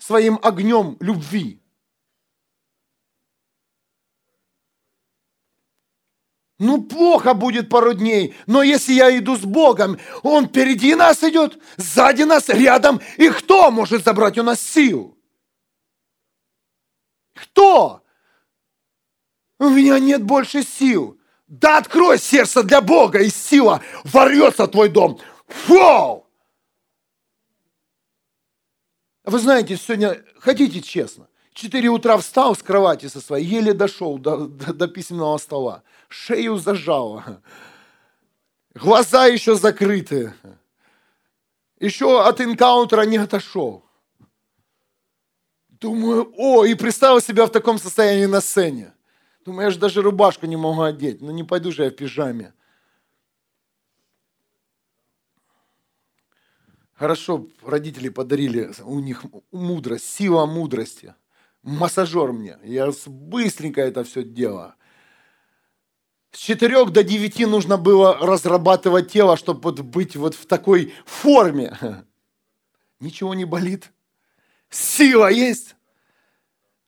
своим 0.03 0.39
огнем 0.43 0.97
любви. 1.01 1.62
Ну, 6.63 6.81
плохо 6.81 7.35
будет 7.35 7.69
пару 7.69 7.93
дней, 7.93 8.37
но 8.47 8.63
если 8.63 8.93
я 8.93 9.19
иду 9.19 9.37
с 9.37 9.41
Богом, 9.41 9.99
Он 10.23 10.47
впереди 10.47 10.95
нас 10.95 11.21
идет, 11.25 11.59
сзади 11.77 12.23
нас, 12.23 12.49
рядом, 12.49 13.01
и 13.17 13.31
кто 13.31 13.73
может 13.73 14.05
забрать 14.05 14.39
у 14.39 14.45
нас 14.45 14.61
силу? 14.61 15.19
Кто? 17.35 18.05
У 19.59 19.71
меня 19.71 19.99
нет 19.99 20.23
больше 20.23 20.63
сил. 20.63 21.19
Да 21.49 21.79
открой 21.79 22.21
сердце 22.21 22.63
для 22.63 22.81
Бога, 22.81 23.19
и 23.19 23.29
сила 23.29 23.83
ворвется 24.05 24.67
в 24.67 24.69
твой 24.69 24.89
дом. 24.89 25.19
Фу! 25.49 26.25
Вы 29.25 29.39
знаете, 29.41 29.77
сегодня, 29.77 30.25
хотите 30.39 30.81
честно, 30.81 31.27
4 31.55 31.89
утра 31.91 32.17
встал 32.17 32.55
с 32.55 32.63
кровати 32.63 33.07
со 33.07 33.21
своей, 33.21 33.47
еле 33.47 33.75
дошел 33.75 34.19
до, 34.19 34.47
до, 34.47 34.73
до 34.73 34.89
письменного 34.89 35.37
стола, 35.39 35.83
шею 36.09 36.57
зажало, 36.57 37.43
глаза 38.75 39.27
еще 39.27 39.55
закрыты, 39.55 40.35
еще 41.79 42.23
от 42.23 42.41
инкаунтера 42.41 43.03
не 43.03 43.19
отошел. 43.19 43.85
Думаю, 45.69 46.33
о, 46.37 46.65
и 46.65 46.75
представил 46.75 47.21
себя 47.21 47.45
в 47.45 47.51
таком 47.51 47.77
состоянии 47.77 48.27
на 48.27 48.41
сцене. 48.41 48.95
Думаю, 49.45 49.65
я 49.65 49.71
же 49.71 49.81
даже 49.81 50.01
рубашку 50.01 50.47
не 50.47 50.57
могу 50.57 50.83
одеть, 50.83 51.21
ну 51.21 51.33
не 51.33 51.43
пойду 51.43 51.73
же 51.73 51.85
я 51.85 51.91
в 51.91 51.95
пижаме. 51.95 52.55
Хорошо, 56.95 57.49
родители 57.63 58.09
подарили, 58.11 58.73
у 58.85 59.01
них 59.01 59.25
мудрость, 59.51 60.09
сила 60.09 60.47
мудрости. 60.47 61.17
Массажер 61.63 62.33
мне. 62.33 62.59
Я 62.65 62.91
быстренько 63.07 63.81
это 63.81 64.05
все 64.05 64.23
делаю. 64.23 64.75
С 66.33 66.39
четырех 66.39 66.91
до 66.91 67.05
девяти 67.05 67.47
нужно 67.47 67.77
было 67.77 68.17
разрабатывать 68.19 69.13
тело, 69.13 69.37
чтобы 69.37 69.61
вот 69.63 69.81
быть 69.81 70.17
вот 70.17 70.35
в 70.35 70.47
такой 70.47 70.95
форме. 71.05 71.77
Ничего 73.01 73.35
не 73.35 73.45
болит. 73.45 73.93
Сила 74.71 75.31
есть. 75.31 75.77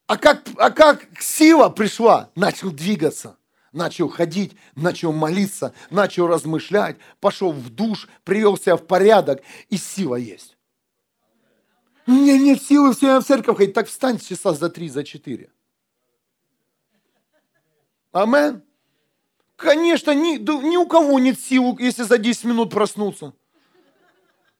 А 0.06 0.16
как, 0.16 0.42
а 0.56 0.70
как 0.70 1.06
сила 1.20 1.68
пришла? 1.68 2.30
Начал 2.34 2.70
двигаться 2.70 3.36
начал 3.74 4.08
ходить, 4.08 4.56
начал 4.74 5.12
молиться, 5.12 5.74
начал 5.90 6.26
размышлять, 6.26 6.96
пошел 7.20 7.52
в 7.52 7.68
душ, 7.68 8.08
привел 8.22 8.56
себя 8.56 8.76
в 8.76 8.86
порядок, 8.86 9.42
и 9.68 9.76
сила 9.76 10.14
есть. 10.14 10.53
У 12.06 12.10
меня 12.12 12.38
нет 12.38 12.62
силы 12.62 12.92
все 12.92 13.18
в 13.18 13.24
церковь 13.24 13.56
ходить, 13.56 13.74
так 13.74 13.86
встань 13.86 14.18
часа 14.18 14.52
за 14.52 14.68
три, 14.68 14.88
за 14.88 15.04
четыре. 15.04 15.50
Амен. 18.12 18.62
Конечно, 19.56 20.10
ни, 20.10 20.36
ни 20.38 20.76
у 20.76 20.86
кого 20.86 21.18
нет 21.18 21.40
сил, 21.40 21.78
если 21.78 22.02
за 22.02 22.18
10 22.18 22.44
минут 22.44 22.70
проснуться. 22.70 23.32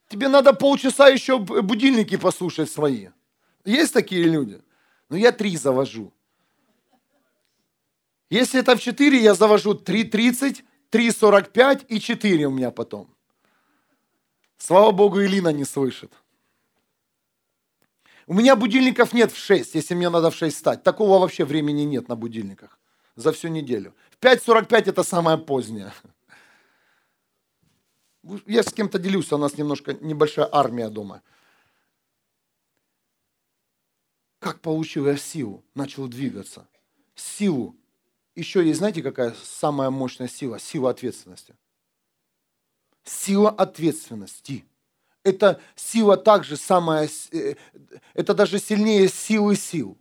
Тебе 0.09 0.28
надо 0.28 0.53
полчаса 0.53 1.09
еще 1.09 1.38
будильники 1.38 2.16
послушать 2.16 2.70
свои. 2.70 3.09
Есть 3.64 3.92
такие 3.92 4.24
люди? 4.24 4.62
Ну, 5.09 5.16
я 5.16 5.32
три 5.32 5.57
завожу. 5.57 6.12
Если 8.30 8.61
это 8.61 8.76
в 8.76 8.80
4, 8.80 9.20
я 9.20 9.34
завожу 9.34 9.74
3.30, 9.74 10.64
3.45 10.90 11.86
и 11.88 12.01
4 12.01 12.47
у 12.47 12.51
меня 12.51 12.70
потом. 12.70 13.14
Слава 14.59 14.92
Богу, 14.92 15.22
Илина 15.22 15.51
не 15.51 15.64
слышит. 15.64 16.12
У 18.27 18.35
меня 18.35 18.57
будильников 18.57 19.12
нет 19.12 19.33
в 19.33 19.37
6, 19.37 19.75
если 19.75 19.95
мне 19.95 20.09
надо 20.09 20.31
в 20.31 20.35
6 20.35 20.57
встать. 20.57 20.83
Такого 20.83 21.18
вообще 21.18 21.45
времени 21.45 21.83
нет 21.83 22.09
на 22.09 22.16
будильниках 22.16 22.79
за 23.16 23.33
всю 23.33 23.49
неделю. 23.49 23.95
В 24.11 24.25
5.45 24.25 24.91
это 24.91 25.03
самое 25.03 25.39
позднее. 25.39 25.93
Я 28.47 28.62
с 28.62 28.72
кем-то 28.72 28.99
делюсь, 28.99 29.33
у 29.33 29.39
нас 29.39 29.59
немножко 29.59 29.93
небольшая 29.93 30.49
армия 30.51 30.89
дома. 30.89 31.22
Как 34.39 34.61
получил 34.61 35.07
я 35.07 35.16
силу? 35.16 35.62
Начал 35.75 36.07
двигаться. 36.07 36.66
Силу. 37.14 37.77
Еще 38.35 38.66
есть, 38.66 38.79
знаете, 38.79 39.03
какая 39.03 39.35
самая 39.43 39.91
мощная 39.91 40.29
сила? 40.29 40.59
Сила 40.59 40.91
ответственности. 40.91 41.55
Сила 43.05 43.51
ответственности. 43.51 44.64
Это 45.25 45.61
сила 45.75 46.18
также 46.18 46.57
самая, 46.57 47.09
э, 47.33 47.55
это 48.12 48.35
даже 48.35 48.59
сильнее 48.59 49.09
силы 49.09 49.57
сил. 49.57 49.99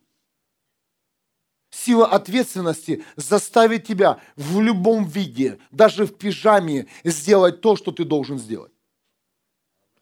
Сила 1.71 2.05
ответственности 2.05 3.03
заставит 3.15 3.87
тебя 3.87 4.19
в 4.35 4.59
любом 4.59 5.05
виде, 5.05 5.59
даже 5.71 6.05
в 6.05 6.15
пижаме, 6.15 6.87
сделать 7.03 7.61
то, 7.61 7.75
что 7.75 7.91
ты 7.91 8.03
должен 8.03 8.37
сделать. 8.37 8.73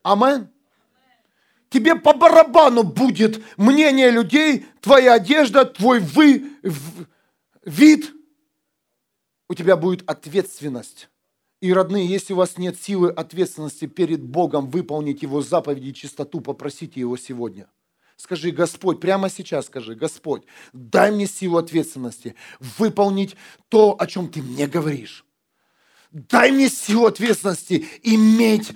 Амен. 0.03 0.49
Тебе 1.69 1.95
по 1.95 2.13
барабану 2.13 2.83
будет 2.83 3.41
мнение 3.57 4.09
людей, 4.09 4.65
твоя 4.81 5.13
одежда, 5.13 5.63
твой 5.63 5.99
вы, 5.99 6.51
вид. 7.63 8.11
У 9.47 9.53
тебя 9.53 9.77
будет 9.77 10.09
ответственность. 10.09 11.10
И, 11.61 11.71
родные, 11.71 12.05
если 12.05 12.33
у 12.33 12.37
вас 12.37 12.57
нет 12.57 12.81
силы 12.81 13.11
ответственности 13.11 13.85
перед 13.85 14.21
Богом 14.21 14.69
выполнить 14.69 15.21
Его 15.21 15.41
заповеди 15.41 15.89
и 15.89 15.93
чистоту, 15.93 16.41
попросите 16.41 16.99
Его 16.99 17.15
сегодня– 17.17 17.67
Скажи, 18.21 18.51
Господь, 18.51 18.99
прямо 18.99 19.31
сейчас 19.31 19.65
скажи, 19.65 19.95
Господь, 19.95 20.45
дай 20.73 21.09
мне 21.09 21.25
силу 21.25 21.57
ответственности 21.57 22.35
выполнить 22.59 23.35
то, 23.67 23.99
о 23.99 24.05
чем 24.05 24.29
ты 24.29 24.43
мне 24.43 24.67
говоришь. 24.67 25.25
Дай 26.11 26.51
мне 26.51 26.69
силу 26.69 27.07
ответственности 27.07 27.87
иметь, 28.03 28.73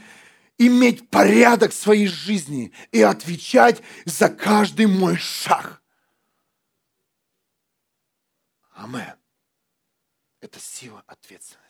иметь 0.58 1.08
порядок 1.12 1.74
в 1.74 1.76
своей 1.76 2.08
жизни 2.08 2.74
и 2.92 3.04
отвечать 3.04 3.84
за 4.06 4.30
каждый 4.30 4.88
мой 4.88 5.16
шаг. 5.16 5.80
Амен. 8.72 9.14
Это 10.42 10.60
сила 10.60 11.04
ответственности. 11.06 11.65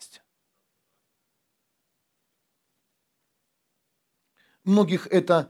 Многих 4.66 5.06
это 5.06 5.48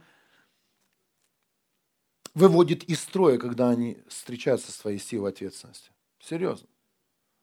выводит 2.34 2.84
из 2.84 3.00
строя, 3.00 3.38
когда 3.38 3.70
они 3.70 3.96
встречаются 4.08 4.70
со 4.70 4.78
своей 4.78 4.98
силой 4.98 5.30
ответственности. 5.30 5.90
Серьезно. 6.20 6.68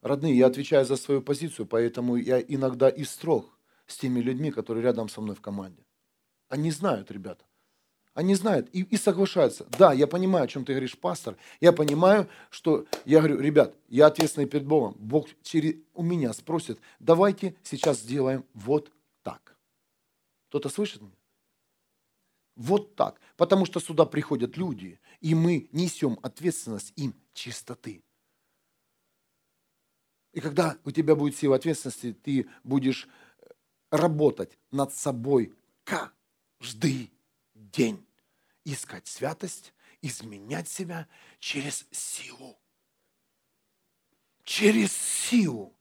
Родные, 0.04 0.38
я 0.38 0.46
отвечаю 0.46 0.86
за 0.86 0.96
свою 0.98 1.24
позицию, 1.24 1.66
поэтому 1.66 2.16
я 2.16 2.40
иногда 2.40 2.90
и 2.90 3.04
строг 3.04 3.58
с 3.88 3.98
теми 3.98 4.20
людьми, 4.20 4.52
которые 4.52 4.84
рядом 4.84 5.10
со 5.10 5.20
мной 5.20 5.36
в 5.36 5.42
команде. 5.42 5.84
Они 6.48 6.70
знают, 6.70 7.10
ребята. 7.10 7.44
Они 8.14 8.36
знают 8.36 8.70
и, 8.72 8.84
и 8.84 8.96
соглашаются. 8.96 9.66
Да, 9.80 9.94
я 9.94 10.06
понимаю, 10.06 10.46
о 10.46 10.48
чем 10.48 10.66
ты 10.66 10.74
говоришь, 10.74 10.96
пастор. 10.96 11.38
Я 11.60 11.74
понимаю, 11.74 12.30
что 12.52 12.86
я 13.06 13.18
говорю, 13.18 13.40
ребят, 13.40 13.76
я 13.88 14.06
ответственный 14.06 14.46
перед 14.46 14.68
Богом. 14.68 14.96
Бог 15.00 15.28
через, 15.42 15.78
у 15.96 16.04
меня 16.04 16.34
спросит, 16.34 16.80
давайте 17.00 17.56
сейчас 17.64 18.02
сделаем 18.02 18.46
вот 18.54 18.92
так. 19.24 19.58
Кто-то 20.50 20.70
слышит 20.70 21.02
меня? 21.02 21.16
Вот 22.56 22.96
так. 22.96 23.20
Потому 23.36 23.66
что 23.66 23.80
сюда 23.80 24.06
приходят 24.06 24.58
люди, 24.58 25.00
и 25.22 25.34
мы 25.34 25.70
несем 25.72 26.20
ответственность 26.22 26.94
им 26.96 27.16
чистоты. 27.34 28.04
И 30.34 30.40
когда 30.40 30.78
у 30.84 30.92
тебя 30.92 31.16
будет 31.16 31.38
сила 31.38 31.56
ответственности, 31.56 32.14
ты 32.14 32.50
будешь 32.64 33.08
э, 33.08 33.46
работать 33.92 34.58
над 34.72 34.94
собой 34.94 35.54
каждый 35.84 37.12
день. 37.54 38.06
Искать 38.66 39.08
святость, 39.08 39.74
изменять 40.02 40.70
себя 40.70 41.08
через 41.40 41.86
силу. 41.92 42.58
Через 44.44 44.92
силу. 44.94 45.76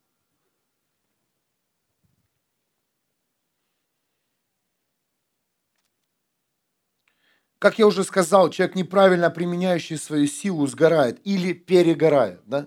Как 7.63 7.79
я 7.79 7.87
уже 7.87 8.03
сказал, 8.03 8.51
человек, 8.51 8.75
неправильно 8.75 9.31
применяющий 9.31 9.97
свою 9.97 10.27
силу, 10.27 10.67
сгорает 10.67 11.25
или 11.25 11.53
перегорает. 11.53 12.41
Да? 12.45 12.67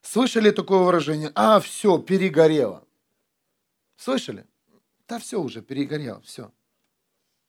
Слышали 0.00 0.50
такое 0.50 0.78
выражение? 0.78 1.32
А, 1.34 1.60
все, 1.60 1.98
перегорело. 1.98 2.82
Слышали? 3.98 4.46
Да 5.06 5.18
все 5.18 5.38
уже, 5.38 5.60
перегорело, 5.60 6.22
все. 6.22 6.50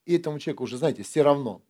И 0.04 0.18
этому 0.18 0.40
человеку 0.40 0.66
уже, 0.66 0.78
знаете, 0.78 1.04
все 1.04 1.22
равно. 1.22 1.62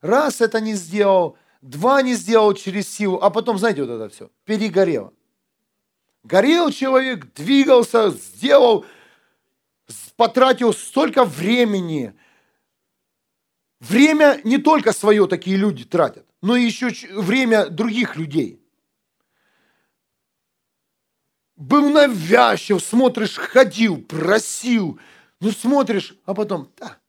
Раз 0.00 0.40
это 0.40 0.62
не 0.62 0.72
сделал, 0.72 1.36
два 1.60 2.00
не 2.00 2.14
сделал 2.14 2.54
через 2.54 2.88
силу, 2.88 3.18
а 3.20 3.28
потом, 3.28 3.58
знаете, 3.58 3.84
вот 3.84 3.90
это 3.90 4.08
все, 4.08 4.30
перегорело. 4.46 5.12
Горел 6.22 6.70
человек, 6.70 7.30
двигался, 7.34 8.08
сделал, 8.08 8.86
потратил 10.16 10.72
столько 10.72 11.24
времени. 11.24 12.18
Время 13.80 14.40
не 14.44 14.58
только 14.58 14.92
свое 14.92 15.26
такие 15.28 15.56
люди 15.56 15.84
тратят, 15.84 16.26
но 16.42 16.56
еще 16.56 16.88
время 17.12 17.68
других 17.68 18.16
людей. 18.16 18.60
Был 21.54 21.90
навязчив, 21.90 22.82
смотришь, 22.82 23.36
ходил, 23.36 24.02
просил, 24.04 25.00
ну 25.40 25.50
смотришь, 25.50 26.16
а 26.24 26.34
потом, 26.34 26.72
да, 26.76 27.00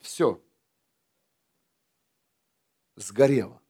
все, 0.00 0.40
сгорело. 2.96 3.60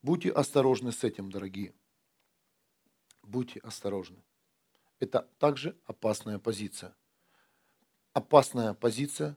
Будьте 0.00 0.30
осторожны 0.30 0.92
с 0.92 1.04
этим, 1.04 1.30
дорогие 1.30 1.77
будьте 3.28 3.60
осторожны. 3.60 4.22
Это 5.00 5.28
также 5.38 5.76
опасная 5.86 6.38
позиция. 6.38 6.94
Опасная 8.12 8.74
позиция 8.74 9.36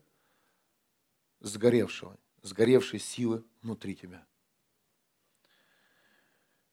сгоревшего, 1.40 2.18
сгоревшей 2.42 3.00
силы 3.00 3.44
внутри 3.62 3.96
тебя. 3.96 4.26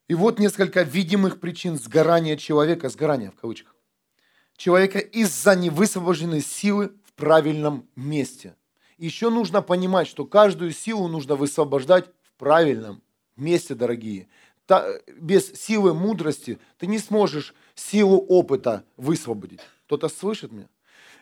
И 0.07 0.15
вот 0.15 0.39
несколько 0.39 0.81
видимых 0.81 1.39
причин 1.39 1.77
сгорания 1.77 2.35
человека, 2.35 2.89
сгорания 2.89 3.29
в 3.29 3.35
кавычках, 3.35 3.75
человека 4.55 4.97
из-за 4.99 5.55
невысвобожденной 5.55 6.41
силы 6.41 6.95
в 7.05 7.13
правильном 7.13 7.87
месте. 7.95 8.55
Еще 8.97 9.29
нужно 9.29 9.61
понимать, 9.61 10.07
что 10.07 10.25
каждую 10.25 10.71
силу 10.71 11.07
нужно 11.07 11.35
высвобождать 11.35 12.09
в 12.23 12.33
правильном 12.37 13.03
месте, 13.35 13.75
дорогие 13.75 14.27
без 15.17 15.51
силы 15.53 15.93
мудрости 15.93 16.59
ты 16.77 16.87
не 16.87 16.99
сможешь 16.99 17.53
силу 17.75 18.17
опыта 18.17 18.85
высвободить. 18.97 19.61
Кто-то 19.85 20.09
слышит 20.09 20.51
меня? 20.51 20.69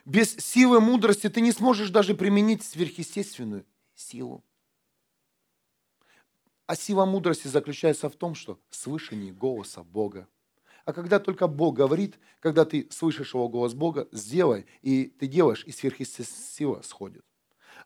Без 0.05 0.35
силы 0.35 0.79
мудрости 0.79 1.29
ты 1.29 1.41
не 1.41 1.51
сможешь 1.51 1.89
даже 1.89 2.13
применить 2.15 2.63
сверхъестественную 2.63 3.65
силу. 3.95 4.43
А 6.65 6.75
сила 6.75 7.05
мудрости 7.05 7.47
заключается 7.47 8.09
в 8.09 8.15
том, 8.15 8.35
что 8.35 8.59
слышание 8.69 9.31
голоса 9.31 9.83
Бога. 9.83 10.27
А 10.83 10.93
когда 10.93 11.19
только 11.19 11.47
Бог 11.47 11.75
говорит, 11.75 12.19
когда 12.39 12.65
ты 12.65 12.87
слышишь 12.91 13.33
его 13.33 13.47
голос 13.49 13.73
Бога, 13.73 14.07
сделай, 14.11 14.65
и 14.81 15.05
ты 15.05 15.27
делаешь, 15.27 15.63
и 15.65 15.71
сверхъестественная 15.71 16.47
сила 16.49 16.81
сходит. 16.81 17.23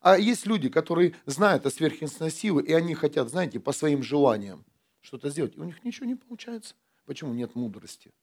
А 0.01 0.17
есть 0.17 0.47
люди, 0.47 0.69
которые 0.69 1.15
знают 1.27 1.65
о 1.65 1.71
сверхъестественной 1.71 2.31
силе, 2.31 2.63
и 2.63 2.73
они 2.73 2.95
хотят, 2.95 3.29
знаете, 3.29 3.59
по 3.59 3.71
своим 3.71 4.01
желаниям 4.01 4.65
что-то 5.01 5.29
сделать. 5.29 5.55
И 5.55 5.59
у 5.59 5.63
них 5.63 5.83
ничего 5.83 6.05
не 6.05 6.15
получается. 6.15 6.75
Почему? 7.05 7.33
Нет 7.33 7.55
мудрости. 7.55 8.13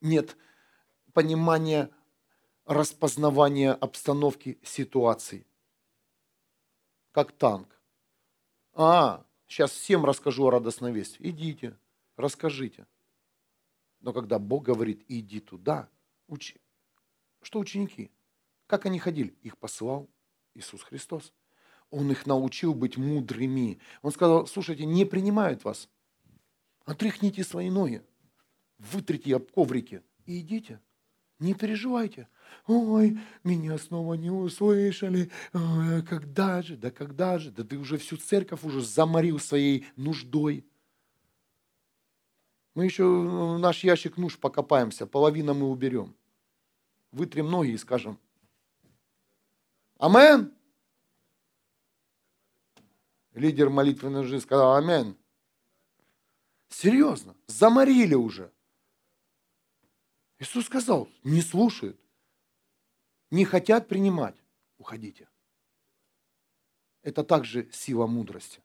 Нет 0.00 0.36
понимания, 1.12 1.90
распознавания 2.64 3.72
обстановки, 3.72 4.58
ситуации. 4.62 5.46
Как 7.12 7.32
танк. 7.32 7.68
А, 8.74 9.24
сейчас 9.46 9.72
всем 9.72 10.04
расскажу 10.04 10.46
о 10.46 10.50
радостной 10.50 10.92
вести. 10.92 11.18
Идите, 11.20 11.76
расскажите. 12.16 12.86
Но 14.00 14.12
когда 14.12 14.38
Бог 14.38 14.64
говорит, 14.64 15.04
иди 15.08 15.40
туда, 15.40 15.88
учи. 16.26 16.60
Что 17.42 17.58
ученики? 17.58 18.10
Как 18.66 18.86
они 18.86 18.98
ходили? 18.98 19.36
Их 19.42 19.58
посылал 19.58 20.08
Иисус 20.54 20.82
Христос. 20.82 21.32
Он 21.90 22.10
их 22.10 22.26
научил 22.26 22.74
быть 22.74 22.96
мудрыми. 22.96 23.78
Он 24.00 24.12
сказал, 24.12 24.46
слушайте, 24.46 24.86
не 24.86 25.04
принимают 25.04 25.64
вас. 25.64 25.88
Отряхните 26.84 27.44
свои 27.44 27.70
ноги, 27.70 28.02
вытрите 28.78 29.36
об 29.36 29.50
коврике 29.50 30.02
и 30.26 30.40
идите. 30.40 30.80
Не 31.38 31.54
переживайте. 31.54 32.28
Ой, 32.68 33.18
меня 33.42 33.76
снова 33.76 34.14
не 34.14 34.30
услышали. 34.30 35.30
Ой, 35.52 36.02
когда 36.02 36.62
же? 36.62 36.76
Да 36.76 36.90
когда 36.92 37.38
же? 37.38 37.50
Да 37.50 37.64
ты 37.64 37.76
уже 37.76 37.98
всю 37.98 38.16
церковь 38.16 38.62
уже 38.62 38.80
заморил 38.80 39.40
своей 39.40 39.86
нуждой. 39.96 40.64
Мы 42.74 42.84
еще 42.84 43.04
в 43.04 43.58
наш 43.58 43.82
ящик 43.84 44.16
нужд 44.16 44.38
покопаемся, 44.38 45.06
половину 45.06 45.52
мы 45.52 45.68
уберем. 45.68 46.14
Вытрем 47.10 47.50
ноги 47.50 47.72
и 47.72 47.76
скажем, 47.76 48.18
Амен. 49.98 50.52
Лидер 53.34 53.68
молитвенной 53.68 54.24
жизни 54.24 54.44
сказал, 54.44 54.76
Амен. 54.76 55.16
Серьезно, 56.72 57.36
заморили 57.46 58.14
уже. 58.14 58.50
Иисус 60.38 60.66
сказал, 60.66 61.08
не 61.22 61.42
слушают, 61.42 62.00
не 63.30 63.44
хотят 63.44 63.88
принимать, 63.88 64.34
уходите. 64.78 65.28
Это 67.02 67.24
также 67.24 67.70
сила 67.72 68.06
мудрости. 68.06 68.62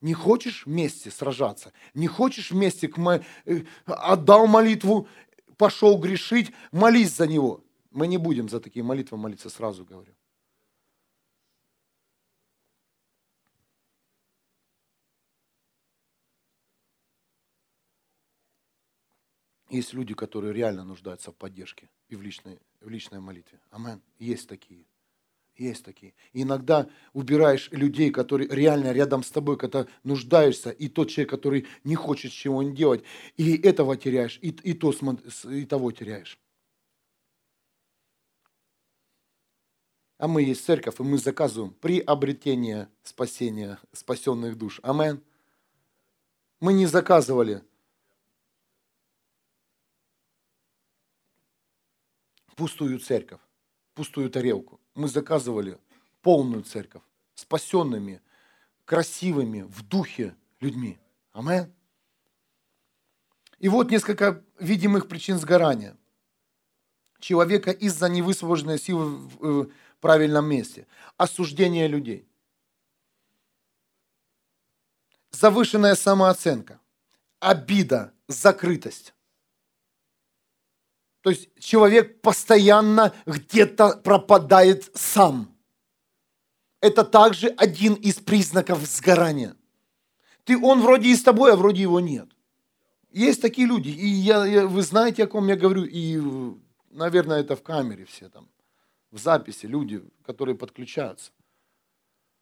Не 0.00 0.14
хочешь 0.14 0.66
вместе 0.66 1.12
сражаться, 1.12 1.72
не 1.94 2.08
хочешь 2.08 2.50
вместе 2.50 2.88
к 2.88 2.96
мо... 2.96 3.24
Э, 3.44 3.62
отдал 3.86 4.48
молитву, 4.48 5.06
пошел 5.56 5.98
грешить, 5.98 6.52
молись 6.72 7.14
за 7.14 7.28
него. 7.28 7.64
Мы 7.92 8.08
не 8.08 8.18
будем 8.18 8.48
за 8.48 8.58
такие 8.58 8.82
молитвы 8.82 9.16
молиться, 9.16 9.48
сразу 9.48 9.84
говорю. 9.84 10.12
Есть 19.72 19.94
люди, 19.94 20.12
которые 20.12 20.52
реально 20.52 20.84
нуждаются 20.84 21.32
в 21.32 21.34
поддержке 21.34 21.88
и 22.10 22.14
в 22.14 22.20
личной, 22.20 22.60
в 22.82 22.90
личной 22.90 23.20
молитве. 23.20 23.58
Амен. 23.70 24.02
Есть 24.18 24.46
такие. 24.46 24.84
Есть 25.56 25.82
такие. 25.82 26.12
И 26.34 26.42
иногда 26.42 26.90
убираешь 27.14 27.70
людей, 27.70 28.10
которые 28.10 28.50
реально 28.50 28.92
рядом 28.92 29.22
с 29.22 29.30
тобой, 29.30 29.56
когда 29.56 29.86
нуждаешься, 30.04 30.68
и 30.68 30.88
тот 30.88 31.08
человек, 31.08 31.30
который 31.30 31.66
не 31.84 31.94
хочет 31.94 32.32
чего-нибудь 32.32 32.76
делать, 32.76 33.04
и 33.38 33.56
этого 33.62 33.96
теряешь, 33.96 34.38
и, 34.42 34.48
и, 34.48 34.74
то, 34.74 34.92
и 35.50 35.64
того 35.64 35.90
теряешь. 35.90 36.38
А 40.18 40.28
мы 40.28 40.42
есть 40.42 40.66
церковь, 40.66 41.00
и 41.00 41.02
мы 41.02 41.16
заказываем 41.16 41.72
приобретение 41.72 42.90
спасения 43.04 43.78
спасенных 43.94 44.58
душ. 44.58 44.80
Амен. 44.82 45.22
Мы 46.60 46.74
не 46.74 46.84
заказывали 46.84 47.64
пустую 52.62 53.00
церковь, 53.00 53.40
пустую 53.92 54.30
тарелку. 54.30 54.80
Мы 54.94 55.08
заказывали 55.08 55.78
полную 56.20 56.62
церковь, 56.62 57.02
спасенными, 57.34 58.20
красивыми, 58.84 59.62
в 59.62 59.82
духе 59.82 60.36
людьми. 60.60 60.96
Амен. 61.32 61.72
И 63.58 63.68
вот 63.68 63.90
несколько 63.90 64.44
видимых 64.60 65.08
причин 65.08 65.38
сгорания 65.38 65.96
человека 67.18 67.72
из-за 67.72 68.08
невысвобожденной 68.08 68.78
силы 68.78 69.06
в 69.06 69.70
правильном 70.00 70.48
месте. 70.48 70.86
Осуждение 71.16 71.88
людей. 71.88 72.28
Завышенная 75.32 75.96
самооценка. 75.96 76.78
Обида, 77.40 78.12
закрытость. 78.28 79.14
То 81.22 81.30
есть 81.30 81.48
человек 81.58 82.20
постоянно 82.20 83.14
где-то 83.26 83.96
пропадает 83.98 84.90
сам. 84.94 85.56
Это 86.80 87.04
также 87.04 87.46
один 87.46 87.94
из 87.94 88.16
признаков 88.16 88.84
сгорания. 88.84 89.56
Ты, 90.44 90.58
он 90.58 90.80
вроде 90.80 91.10
и 91.10 91.16
с 91.16 91.22
тобой, 91.22 91.52
а 91.52 91.56
вроде 91.56 91.82
его 91.82 92.00
нет. 92.00 92.28
Есть 93.12 93.40
такие 93.40 93.68
люди, 93.68 93.90
и 93.90 94.06
я, 94.06 94.44
я, 94.44 94.66
вы 94.66 94.82
знаете, 94.82 95.24
о 95.24 95.26
ком 95.28 95.46
я 95.46 95.54
говорю, 95.54 95.84
и, 95.84 96.20
наверное, 96.90 97.40
это 97.40 97.54
в 97.54 97.62
камере 97.62 98.04
все 98.04 98.28
там, 98.28 98.48
в 99.12 99.18
записи 99.18 99.66
люди, 99.66 100.02
которые 100.24 100.56
подключаются. 100.56 101.30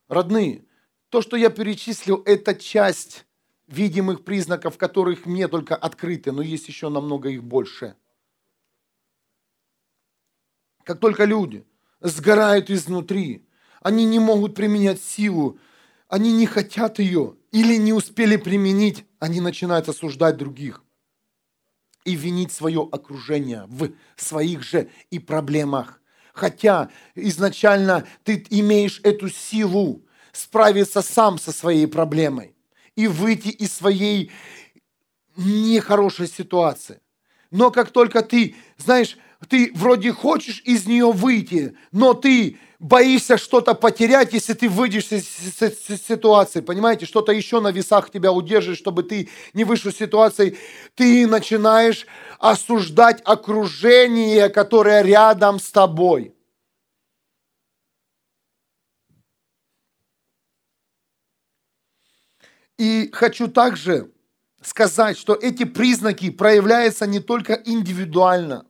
Родные, 0.09 0.65
то, 1.11 1.21
что 1.21 1.37
я 1.37 1.51
перечислил, 1.51 2.23
это 2.25 2.55
часть 2.55 3.27
видимых 3.67 4.25
признаков, 4.25 4.79
которых 4.79 5.27
мне 5.27 5.49
только 5.49 5.77
открыты, 5.77 6.33
но 6.33 6.41
есть 6.41 6.69
еще 6.69 6.89
намного 6.89 7.29
их 7.29 7.45
больше– 7.45 7.95
как 10.91 10.99
только 10.99 11.25
люди 11.25 11.65
сгорают 12.01 12.69
изнутри, 12.69 13.47
они 13.81 14.05
не 14.05 14.19
могут 14.19 14.57
применять 14.57 15.01
силу, 15.01 15.57
они 16.09 16.33
не 16.33 16.47
хотят 16.47 16.99
ее 16.99 17.37
или 17.53 17.77
не 17.77 17.93
успели 17.93 18.35
применить, 18.35 19.05
они 19.21 19.41
начинают 19.41 19.89
осуждать 19.89 20.37
других 20.37 20.83
и 22.05 22.17
винить 22.17 22.51
свое 22.51 22.89
окружение 22.91 23.67
в 23.69 23.93
своих 24.17 24.65
же 24.65 24.91
и 25.11 25.21
проблемах. 25.21 26.03
Хотя 26.33 26.91
изначально 27.15 28.05
ты 28.25 28.45
имеешь 28.51 29.01
эту 29.05 29.29
силу 29.29 30.05
справиться 30.33 31.03
сам 31.03 31.39
со 31.39 31.53
своей 31.53 31.87
проблемой 31.87 32.57
и 32.97 33.07
выйти 33.07 33.51
из 33.51 33.73
своей 33.73 34.33
нехорошей 35.37 36.27
ситуации. 36.27 37.01
Но 37.53 37.71
как 37.71 37.93
только 37.93 38.23
ты, 38.23 38.57
знаешь, 38.77 39.17
ты 39.49 39.73
вроде 39.75 40.13
хочешь 40.13 40.63
из 40.65 40.87
нее 40.87 41.13
выйти, 41.13 41.77
но 41.93 42.13
ты 42.15 42.59
боишься 42.79 43.39
что-то 43.39 43.75
потерять, 43.75 44.33
если 44.33 44.53
ты 44.53 44.69
выйдешь 44.69 45.11
из 45.13 45.27
ситуации, 46.07 46.61
понимаете, 46.61 47.07
что-то 47.07 47.33
еще 47.33 47.61
на 47.61 47.71
весах 47.71 48.11
тебя 48.11 48.33
удержит, 48.33 48.77
чтобы 48.77 49.03
ты 49.03 49.29
не 49.55 49.65
вышел 49.65 49.91
из 49.91 49.97
ситуации, 49.97 50.59
ты 50.95 51.27
начинаешь 51.27 52.07
осуждать 52.39 53.23
окружение, 53.25 54.51
которое 54.51 55.03
рядом 55.03 55.59
с 55.59 55.71
тобой. 55.71 56.35
И 62.77 63.11
хочу 63.13 63.49
также 63.49 64.11
сказать, 64.63 65.19
что 65.19 65.35
эти 65.35 65.65
признаки 65.65 66.31
проявляются 66.31 67.07
не 67.07 67.21
только 67.21 67.55
индивидуально 67.65 68.67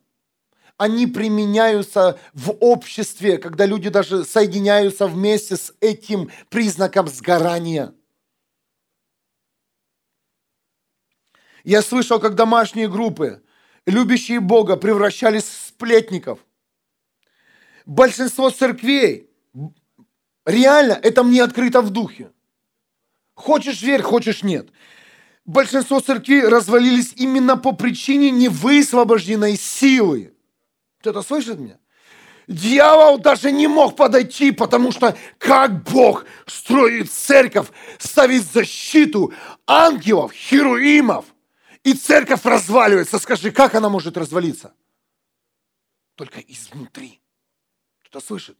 они 0.81 1.05
применяются 1.05 2.19
в 2.33 2.57
обществе, 2.59 3.37
когда 3.37 3.67
люди 3.67 3.89
даже 3.89 4.25
соединяются 4.25 5.05
вместе 5.05 5.55
с 5.55 5.75
этим 5.79 6.31
признаком 6.49 7.07
сгорания. 7.07 7.93
Я 11.63 11.83
слышал, 11.83 12.19
как 12.19 12.33
домашние 12.33 12.89
группы, 12.89 13.43
любящие 13.85 14.39
Бога, 14.39 14.75
превращались 14.75 15.43
в 15.43 15.67
сплетников. 15.67 16.39
Большинство 17.85 18.49
церквей, 18.49 19.29
реально, 20.47 20.93
это 20.93 21.23
мне 21.23 21.43
открыто 21.43 21.81
в 21.81 21.91
духе. 21.91 22.31
Хочешь 23.35 23.83
верь, 23.83 24.01
хочешь 24.01 24.41
нет. 24.41 24.71
Большинство 25.45 25.99
церквей 25.99 26.41
развалились 26.41 27.13
именно 27.17 27.55
по 27.55 27.71
причине 27.71 28.31
невысвобожденной 28.31 29.57
силы. 29.57 30.33
Кто-то 31.01 31.23
слышит 31.23 31.57
меня? 31.57 31.79
Дьявол 32.47 33.17
даже 33.17 33.51
не 33.51 33.65
мог 33.67 33.95
подойти, 33.95 34.51
потому 34.51 34.91
что 34.91 35.17
как 35.39 35.83
Бог 35.83 36.25
строит 36.45 37.11
церковь, 37.11 37.69
ставит 37.97 38.43
защиту 38.43 39.33
ангелов, 39.65 40.31
херуимов, 40.31 41.25
и 41.83 41.93
церковь 41.93 42.45
разваливается. 42.45 43.17
Скажи, 43.17 43.49
как 43.51 43.73
она 43.73 43.89
может 43.89 44.15
развалиться? 44.15 44.75
Только 46.13 46.39
изнутри. 46.39 47.19
Кто-то 48.03 48.23
слышит? 48.23 48.57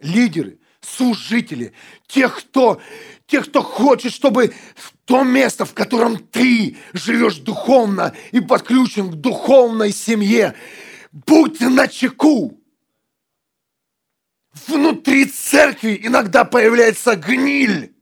Лидеры, 0.00 0.60
служители, 0.80 1.74
тех, 2.06 2.38
кто, 2.38 2.80
тех, 3.26 3.46
кто 3.46 3.62
хочет, 3.62 4.12
чтобы 4.12 4.54
в 4.74 4.94
то 5.04 5.22
место, 5.22 5.66
в 5.66 5.74
котором 5.74 6.18
ты 6.18 6.78
живешь 6.94 7.36
духовно 7.36 8.14
и 8.32 8.40
подключен 8.40 9.10
к 9.10 9.16
духовной 9.16 9.92
семье, 9.92 10.54
Будь 11.12 11.60
на 11.60 11.88
чеку. 11.88 12.60
Внутри 14.66 15.26
церкви 15.26 16.00
иногда 16.02 16.44
появляется 16.44 17.16
гниль, 17.16 17.94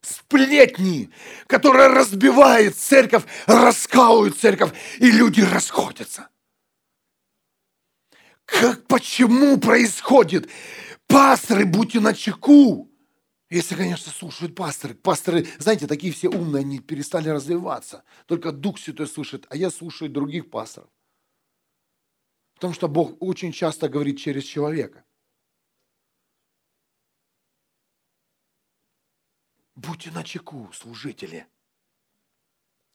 сплетни, 0.00 1.10
которая 1.46 1.88
разбивает 1.88 2.76
церковь, 2.76 3.24
раскалывает 3.46 4.38
церковь, 4.38 4.72
и 4.98 5.10
люди 5.10 5.42
расходятся. 5.42 6.28
Как, 8.46 8.86
почему 8.86 9.58
происходит? 9.58 10.48
Пасторы, 11.06 11.66
будьте 11.66 12.00
на 12.00 12.14
чеку. 12.14 12.90
Если, 13.48 13.74
конечно, 13.74 14.12
слушают 14.12 14.54
пасторы. 14.54 14.94
Пасторы, 14.94 15.46
знаете, 15.58 15.86
такие 15.86 16.12
все 16.12 16.28
умные, 16.28 16.60
они 16.60 16.78
перестали 16.78 17.28
развиваться. 17.28 18.04
Только 18.26 18.52
Дух 18.52 18.78
Святой 18.78 19.06
слушает, 19.06 19.46
а 19.50 19.56
я 19.56 19.70
слушаю 19.70 20.10
других 20.10 20.50
пасторов. 20.50 20.88
Потому 22.60 22.74
что 22.74 22.88
Бог 22.88 23.16
очень 23.22 23.52
часто 23.52 23.88
говорит 23.88 24.18
через 24.18 24.44
человека. 24.44 25.02
Будьте 29.74 30.10
на 30.10 30.22
чеку, 30.22 30.70
служители, 30.74 31.46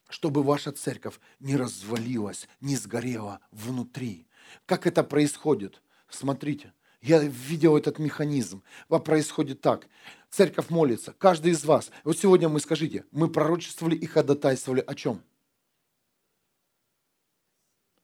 чтобы 0.08 0.44
ваша 0.44 0.72
церковь 0.72 1.20
не 1.40 1.58
развалилась, 1.58 2.48
не 2.62 2.76
сгорела 2.76 3.40
внутри. 3.50 4.28
Как 4.68 4.86
это 4.86 5.04
происходит? 5.04 5.82
Смотрите, 6.10 6.72
я 7.02 7.24
видел 7.24 7.76
этот 7.76 7.98
механизм. 7.98 8.62
Происходит 8.88 9.62
так. 9.62 9.88
Церковь 10.30 10.70
молится. 10.70 11.14
Каждый 11.14 11.54
из 11.54 11.66
вас. 11.66 11.90
Вот 12.04 12.20
сегодня 12.20 12.50
мы 12.50 12.60
скажите, 12.60 13.04
мы 13.10 13.32
пророчествовали 13.32 13.96
и 13.96 14.06
ходатайствовали 14.06 14.82
о 14.82 14.94
чем? 14.94 15.24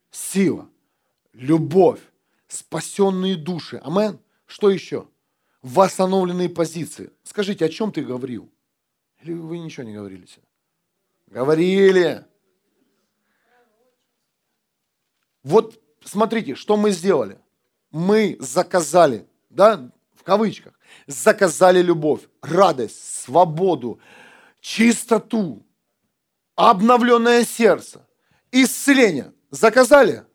Сила, 0.09 0.67
любовь, 1.33 1.99
спасенные 2.47 3.35
души. 3.35 3.77
Амен. 3.83 4.19
Что 4.45 4.69
еще? 4.69 5.07
Восстановленные 5.61 6.49
позиции. 6.49 7.11
Скажите, 7.23 7.65
о 7.65 7.69
чем 7.69 7.91
ты 7.91 8.01
говорил? 8.01 8.49
Или 9.21 9.33
вы 9.33 9.59
ничего 9.59 9.85
не 9.85 9.93
говорили? 9.93 10.25
Говорили. 11.27 12.25
Вот 15.43 15.79
смотрите, 16.03 16.55
что 16.55 16.77
мы 16.77 16.91
сделали. 16.91 17.39
Мы 17.91 18.37
заказали, 18.39 19.27
да, 19.49 19.91
в 20.15 20.23
кавычках, 20.23 20.73
заказали 21.07 21.81
любовь, 21.81 22.21
радость, 22.41 23.21
свободу, 23.23 23.99
чистоту, 24.61 25.65
обновленное 26.55 27.43
сердце, 27.43 28.07
исцеление. 28.51 29.33
Заказали? 29.49 30.25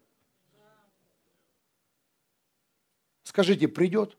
Скажите, 3.27 3.67
придет? 3.67 4.17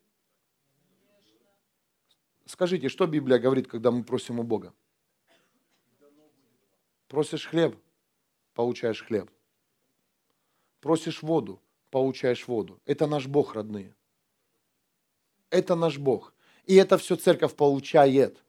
Скажите, 2.45 2.89
что 2.89 3.07
Библия 3.07 3.39
говорит, 3.39 3.69
когда 3.69 3.89
мы 3.89 4.03
просим 4.03 4.41
у 4.41 4.43
Бога? 4.43 4.73
Просишь 7.07 7.47
хлеб, 7.47 7.79
получаешь 8.53 9.01
хлеб. 9.01 9.31
Просишь 10.81 11.21
воду, 11.21 11.61
получаешь 11.89 12.49
воду. 12.49 12.81
Это 12.85 13.07
наш 13.07 13.27
Бог, 13.27 13.55
родные. 13.55 13.95
Это 15.51 15.75
наш 15.75 15.97
Бог. 15.97 16.33
И 16.65 16.75
это 16.75 16.97
все 16.97 17.15
церковь 17.15 17.55
получает. 17.55 18.43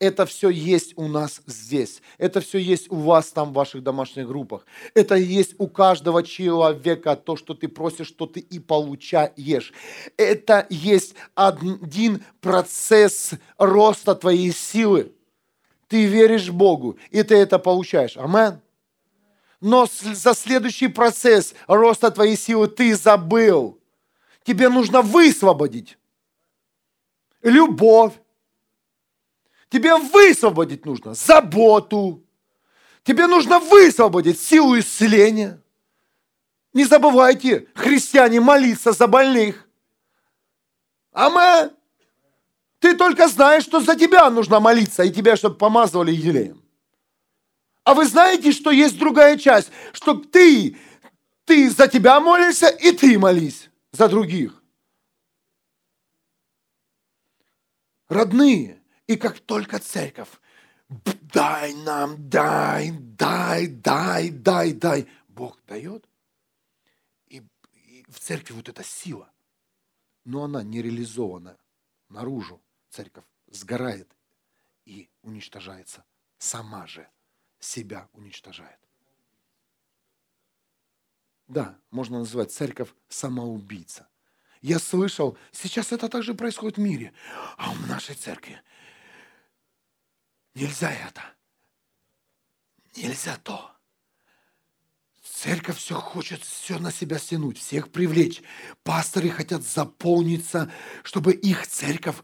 Это 0.00 0.24
все 0.24 0.48
есть 0.48 0.94
у 0.96 1.08
нас 1.08 1.42
здесь. 1.46 2.00
Это 2.16 2.40
все 2.40 2.56
есть 2.58 2.90
у 2.90 2.96
вас 2.96 3.28
там 3.28 3.50
в 3.50 3.52
ваших 3.52 3.82
домашних 3.82 4.26
группах. 4.26 4.64
Это 4.94 5.14
есть 5.14 5.54
у 5.58 5.68
каждого 5.68 6.22
человека. 6.22 7.16
То, 7.16 7.36
что 7.36 7.52
ты 7.52 7.68
просишь, 7.68 8.10
то 8.10 8.24
ты 8.24 8.40
и 8.40 8.58
получаешь. 8.58 9.74
Это 10.16 10.66
есть 10.70 11.14
один 11.34 12.24
процесс 12.40 13.32
роста 13.58 14.14
твоей 14.14 14.52
силы. 14.52 15.12
Ты 15.86 16.06
веришь 16.06 16.48
Богу, 16.50 16.96
и 17.10 17.22
ты 17.22 17.36
это 17.36 17.58
получаешь. 17.58 18.16
Амен. 18.16 18.58
Но 19.60 19.86
за 20.02 20.32
следующий 20.34 20.88
процесс 20.88 21.54
роста 21.68 22.10
твоей 22.10 22.38
силы 22.38 22.68
ты 22.68 22.96
забыл. 22.96 23.78
Тебе 24.44 24.70
нужно 24.70 25.02
высвободить 25.02 25.98
любовь, 27.42 28.12
Тебе 29.70 29.96
высвободить 29.96 30.84
нужно 30.84 31.14
заботу. 31.14 32.22
Тебе 33.04 33.26
нужно 33.26 33.60
высвободить 33.60 34.40
силу 34.40 34.78
исцеления. 34.78 35.62
Не 36.72 36.84
забывайте, 36.84 37.68
христиане, 37.74 38.40
молиться 38.40 38.92
за 38.92 39.06
больных. 39.06 39.68
Амен. 41.12 41.70
Ты 42.80 42.96
только 42.96 43.28
знаешь, 43.28 43.64
что 43.64 43.80
за 43.80 43.94
тебя 43.94 44.28
нужно 44.30 44.58
молиться, 44.58 45.02
и 45.02 45.12
тебя, 45.12 45.36
чтобы 45.36 45.56
помазывали 45.56 46.12
елеем. 46.12 46.62
А 47.84 47.94
вы 47.94 48.06
знаете, 48.06 48.52
что 48.52 48.70
есть 48.70 48.98
другая 48.98 49.36
часть, 49.36 49.70
что 49.92 50.14
ты, 50.14 50.76
ты 51.44 51.70
за 51.70 51.88
тебя 51.88 52.20
молишься, 52.20 52.68
и 52.68 52.92
ты 52.92 53.18
молись 53.18 53.68
за 53.92 54.08
других. 54.08 54.62
Родные, 58.08 58.79
и 59.10 59.16
как 59.16 59.40
только 59.40 59.80
церковь, 59.80 60.28
дай 60.88 61.74
нам, 61.74 62.28
дай, 62.28 62.92
дай, 62.92 63.66
дай, 63.66 64.30
дай, 64.30 64.72
дай, 64.72 65.08
Бог 65.26 65.58
дает. 65.66 66.08
И, 67.26 67.42
и 67.72 68.04
в 68.08 68.20
церкви 68.20 68.54
вот 68.54 68.68
эта 68.68 68.84
сила, 68.84 69.28
но 70.24 70.44
она 70.44 70.62
не 70.62 70.80
реализована 70.80 71.58
наружу. 72.08 72.62
Церковь 72.88 73.24
сгорает 73.48 74.08
и 74.84 75.10
уничтожается. 75.22 76.04
Сама 76.38 76.86
же 76.86 77.08
себя 77.58 78.08
уничтожает. 78.12 78.78
Да, 81.48 81.76
можно 81.90 82.20
назвать 82.20 82.52
церковь 82.52 82.94
самоубийца. 83.08 84.06
Я 84.62 84.78
слышал, 84.78 85.36
сейчас 85.50 85.90
это 85.90 86.08
также 86.08 86.34
происходит 86.34 86.76
в 86.76 86.80
мире. 86.80 87.12
А 87.56 87.72
в 87.72 87.88
нашей 87.88 88.14
церкви 88.14 88.62
Нельзя 90.60 90.92
это. 90.92 91.22
Нельзя 92.94 93.38
то. 93.38 93.72
Церковь 95.22 95.78
все 95.78 95.98
хочет 95.98 96.42
все 96.42 96.78
на 96.78 96.92
себя 96.92 97.18
стянуть, 97.18 97.56
всех 97.56 97.90
привлечь. 97.90 98.42
Пасторы 98.82 99.30
хотят 99.30 99.62
заполниться, 99.62 100.70
чтобы 101.02 101.32
их 101.32 101.66
церковь 101.66 102.18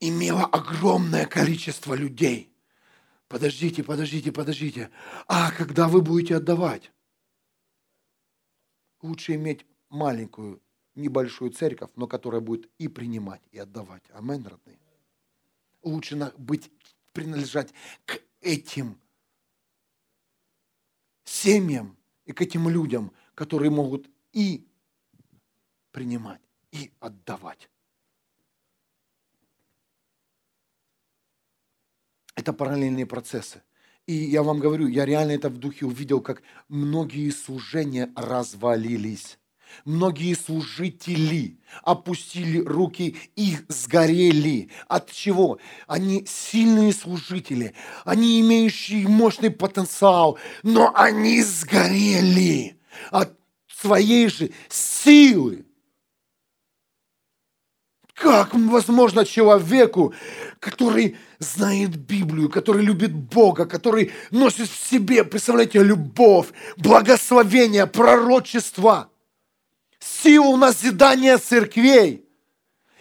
имела 0.00 0.46
огромное 0.46 1.26
количество 1.26 1.92
людей. 1.92 2.50
Подождите, 3.28 3.84
подождите, 3.84 4.32
подождите. 4.32 4.90
А 5.28 5.52
когда 5.52 5.86
вы 5.86 6.00
будете 6.00 6.36
отдавать? 6.36 6.90
Лучше 9.02 9.34
иметь 9.34 9.66
маленькую, 9.90 10.62
небольшую 10.94 11.50
церковь, 11.50 11.90
но 11.94 12.06
которая 12.06 12.40
будет 12.40 12.70
и 12.78 12.88
принимать, 12.88 13.42
и 13.52 13.58
отдавать. 13.58 14.04
Амен, 14.14 14.46
родные. 14.46 14.78
Лучше 15.82 16.32
быть 16.38 16.70
принадлежать 17.12 17.72
к 18.04 18.20
этим 18.40 19.00
семьям 21.24 21.96
и 22.24 22.32
к 22.32 22.40
этим 22.40 22.68
людям, 22.68 23.12
которые 23.34 23.70
могут 23.70 24.08
и 24.32 24.66
принимать, 25.92 26.40
и 26.70 26.92
отдавать. 27.00 27.68
Это 32.36 32.52
параллельные 32.52 33.06
процессы. 33.06 33.62
И 34.06 34.14
я 34.14 34.42
вам 34.42 34.60
говорю, 34.60 34.86
я 34.86 35.04
реально 35.04 35.32
это 35.32 35.50
в 35.50 35.58
духе 35.58 35.86
увидел, 35.86 36.20
как 36.20 36.42
многие 36.68 37.30
служения 37.30 38.12
развалились. 38.16 39.39
Многие 39.84 40.34
служители 40.34 41.58
опустили 41.82 42.58
руки 42.60 43.16
и 43.36 43.56
сгорели. 43.68 44.70
От 44.88 45.10
чего? 45.10 45.58
Они 45.86 46.24
сильные 46.26 46.92
служители, 46.92 47.74
они 48.04 48.40
имеющие 48.40 49.08
мощный 49.08 49.50
потенциал, 49.50 50.38
но 50.62 50.92
они 50.94 51.42
сгорели 51.42 52.78
от 53.10 53.32
своей 53.68 54.28
же 54.28 54.50
силы. 54.68 55.64
Как 58.14 58.52
возможно 58.52 59.24
человеку, 59.24 60.12
который 60.58 61.16
знает 61.38 61.96
Библию, 61.96 62.50
который 62.50 62.84
любит 62.84 63.14
Бога, 63.14 63.64
который 63.64 64.12
носит 64.30 64.68
в 64.68 64.76
себе, 64.76 65.24
представляете, 65.24 65.82
любовь, 65.82 66.48
благословение, 66.76 67.86
пророчество– 67.86 69.08
силу 70.00 70.56
назидания 70.56 71.38
церквей. 71.38 72.26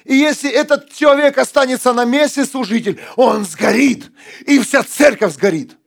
И 0.05 0.15
если 0.15 0.49
этот 0.49 0.93
человек 0.93 1.37
останется 1.37 1.93
на 1.93 2.05
месте, 2.05 2.45
служитель, 2.45 2.99
он 3.15 3.45
сгорит, 3.45 4.11
и 4.45 4.59
вся 4.59 4.83
церковь 4.83 5.33
сгорит. 5.33 5.77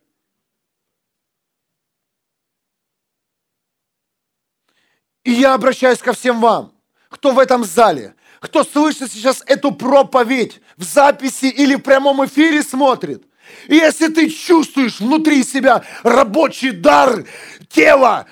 И 5.25 5.33
я 5.33 5.55
обращаюсь 5.55 5.99
ко 5.99 6.13
всем 6.13 6.41
вам, 6.41 6.73
кто 7.09 7.33
в 7.33 7.39
этом 7.39 7.65
зале, 7.65 8.15
кто 8.41 8.65
слышит 8.65 9.13
сейчас 9.13 9.43
эту 9.47 9.73
проповедь 9.73 10.61
в 10.77 10.83
записи 10.83 11.47
или 11.47 11.77
в 11.77 11.81
прямом 11.81 12.25
эфире 12.25 12.63
смотрит. 12.63 13.25
И 13.69 13.77
если 13.77 14.09
ты 14.09 14.29
чувствуешь 14.31 15.01
внутри 15.01 15.45
себя 15.45 15.85
рабочий 16.03 16.71
дар 16.71 17.25
тела, 17.69 18.27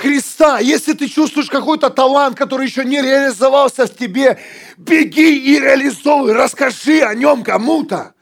Христа, 0.00 0.60
если 0.60 0.94
ты 0.94 1.08
чувствуешь 1.08 1.50
какой-то 1.50 1.90
талант, 1.90 2.34
который 2.34 2.66
еще 2.66 2.86
не 2.86 3.02
реализовался 3.02 3.86
в 3.86 3.94
тебе, 3.94 4.38
беги 4.78 5.36
и 5.36 5.60
реализовывай, 5.60 6.32
расскажи 6.32 7.02
о 7.02 7.14
нем 7.14 7.42
кому-то. 7.42 8.14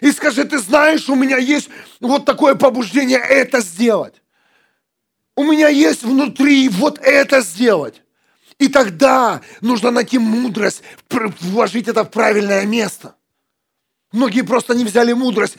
И 0.00 0.10
скажи, 0.12 0.44
ты 0.44 0.58
знаешь, 0.58 1.10
у 1.10 1.14
меня 1.14 1.36
есть 1.36 1.68
вот 2.00 2.24
такое 2.24 2.54
побуждение 2.54 3.18
это 3.18 3.60
сделать. 3.60 4.14
У 5.36 5.44
меня 5.44 5.68
есть 5.68 6.02
внутри 6.02 6.70
вот 6.70 7.00
это 7.02 7.42
сделать. 7.42 8.02
И 8.58 8.68
тогда 8.68 9.42
нужно 9.60 9.90
найти 9.90 10.18
мудрость, 10.18 10.82
вложить 11.10 11.86
это 11.86 12.02
в 12.02 12.10
правильное 12.10 12.64
место. 12.64 13.14
Многие 14.10 14.40
просто 14.40 14.74
не 14.74 14.86
взяли 14.86 15.12
мудрость 15.12 15.58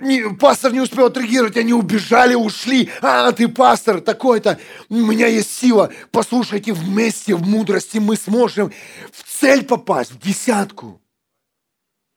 не, 0.00 0.30
пастор 0.34 0.72
не 0.72 0.80
успел 0.80 1.06
отреагировать, 1.06 1.56
они 1.56 1.72
убежали, 1.72 2.34
ушли. 2.34 2.90
А, 3.02 3.32
ты 3.32 3.48
пастор 3.48 4.00
такой-то, 4.00 4.58
у 4.88 4.96
меня 4.96 5.26
есть 5.26 5.52
сила. 5.52 5.92
Послушайте, 6.10 6.72
вместе 6.72 7.34
в 7.34 7.46
мудрости 7.46 7.98
мы 7.98 8.16
сможем 8.16 8.72
в 9.12 9.40
цель 9.40 9.64
попасть, 9.64 10.12
в 10.12 10.18
десятку. 10.18 11.00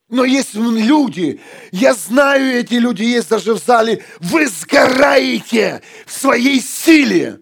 Но 0.08 0.24
есть 0.24 0.54
люди, 0.54 1.40
я 1.70 1.94
знаю, 1.94 2.58
эти 2.58 2.74
люди 2.74 3.04
есть 3.04 3.28
даже 3.28 3.54
в 3.54 3.64
зале, 3.64 4.04
вы 4.18 4.48
сгораете 4.48 5.82
в 6.04 6.12
своей 6.12 6.60
силе. 6.60 7.40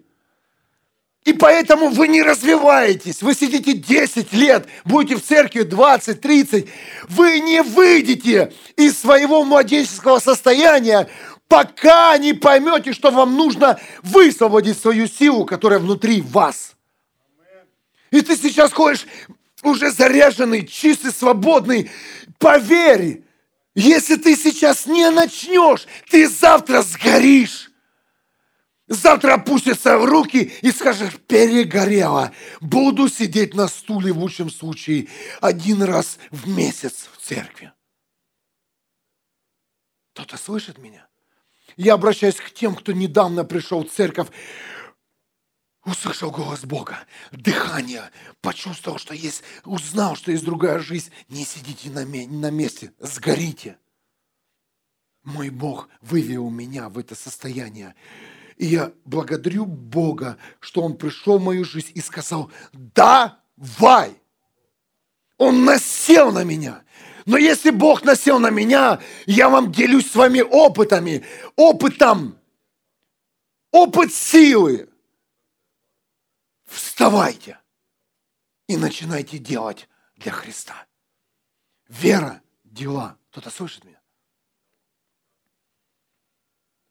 И 1.25 1.33
поэтому 1.33 1.89
вы 1.89 2.07
не 2.07 2.23
развиваетесь. 2.23 3.21
Вы 3.21 3.35
сидите 3.35 3.73
10 3.73 4.33
лет, 4.33 4.67
будете 4.85 5.15
в 5.17 5.23
церкви 5.23 5.63
20, 5.63 6.21
30. 6.21 6.67
Вы 7.09 7.39
не 7.41 7.61
выйдете 7.61 8.53
из 8.77 8.97
своего 8.97 9.43
младенческого 9.43 10.19
состояния, 10.19 11.09
пока 11.47 12.17
не 12.17 12.33
поймете, 12.33 12.93
что 12.93 13.11
вам 13.11 13.35
нужно 13.35 13.79
высвободить 14.01 14.79
свою 14.79 15.07
силу, 15.07 15.45
которая 15.45 15.79
внутри 15.79 16.21
вас. 16.21 16.75
И 18.11 18.21
ты 18.21 18.37
сейчас 18.37 18.71
ходишь 18.71 19.05
уже 19.61 19.91
заряженный, 19.91 20.65
чистый, 20.65 21.11
свободный. 21.11 21.91
Поверь, 22.37 23.23
если 23.75 24.15
ты 24.15 24.35
сейчас 24.35 24.85
не 24.85 25.09
начнешь, 25.09 25.85
ты 26.09 26.27
завтра 26.27 26.81
сгоришь. 26.81 27.68
Завтра 28.89 29.35
опустится 29.35 29.99
в 29.99 30.05
руки 30.05 30.51
и 30.61 30.71
скажешь, 30.71 31.19
перегорело. 31.27 32.33
Буду 32.59 33.07
сидеть 33.07 33.53
на 33.53 33.67
стуле 33.67 34.11
в 34.11 34.17
лучшем 34.17 34.49
случае 34.49 35.07
один 35.41 35.83
раз 35.83 36.17
в 36.31 36.49
месяц 36.49 37.07
в 37.13 37.23
церкви. 37.23 37.71
Кто-то 40.13 40.37
слышит 40.37 40.79
меня? 40.79 41.07
Я 41.77 41.93
обращаюсь 41.93 42.37
к 42.37 42.49
тем, 42.51 42.75
кто 42.75 42.91
недавно 42.91 43.45
пришел 43.45 43.85
в 43.85 43.91
церковь, 43.91 44.29
услышал 45.85 46.31
голос 46.31 46.65
Бога, 46.65 46.97
дыхание, 47.31 48.09
почувствовал, 48.41 48.97
что 48.97 49.13
есть, 49.13 49.43
узнал, 49.65 50.15
что 50.15 50.31
есть 50.31 50.43
другая 50.43 50.79
жизнь. 50.79 51.11
Не 51.27 51.45
сидите 51.45 51.91
на, 51.91 52.05
на 52.05 52.49
месте, 52.49 52.91
сгорите. 52.97 53.77
Мой 55.23 55.51
Бог 55.51 55.89
вывел 56.01 56.49
меня 56.49 56.89
в 56.89 56.97
это 56.97 57.13
состояние. 57.13 57.93
И 58.59 58.65
я 58.65 58.91
благодарю 59.05 59.65
Бога, 59.65 60.37
что 60.59 60.81
Он 60.81 60.97
пришел 60.97 61.39
в 61.39 61.43
мою 61.43 61.63
жизнь 61.63 61.93
и 61.95 62.01
сказал, 62.01 62.51
давай. 62.73 64.21
Он 65.37 65.63
насел 65.63 66.33
на 66.33 66.43
меня. 66.43 66.83
Но 67.25 67.37
если 67.37 67.69
Бог 67.69 68.03
насел 68.03 68.37
на 68.37 68.49
меня, 68.49 68.99
я 69.25 69.47
вам 69.47 69.71
делюсь 69.71 70.11
с 70.11 70.15
вами 70.15 70.41
опытами, 70.41 71.25
опытом, 71.55 72.37
опыт 73.71 74.13
силы. 74.13 74.89
Вставайте 76.65 77.59
и 78.67 78.75
начинайте 78.75 79.37
делать 79.37 79.87
для 80.17 80.33
Христа. 80.33 80.85
Вера, 81.87 82.41
дела. 82.65 83.17
Кто-то 83.31 83.51
слышит 83.51 83.85
меня? 83.85 84.01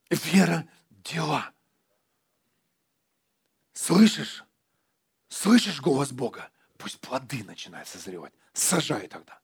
Вера, 0.09 0.67
дела. 0.89 1.53
Слышишь? 3.81 4.45
Слышишь 5.29 5.81
голос 5.81 6.11
Бога? 6.11 6.51
Пусть 6.79 6.99
плоды 7.01 7.45
начинают 7.45 7.87
созревать. 7.87 8.33
Сажай 8.53 9.07
тогда. 9.07 9.41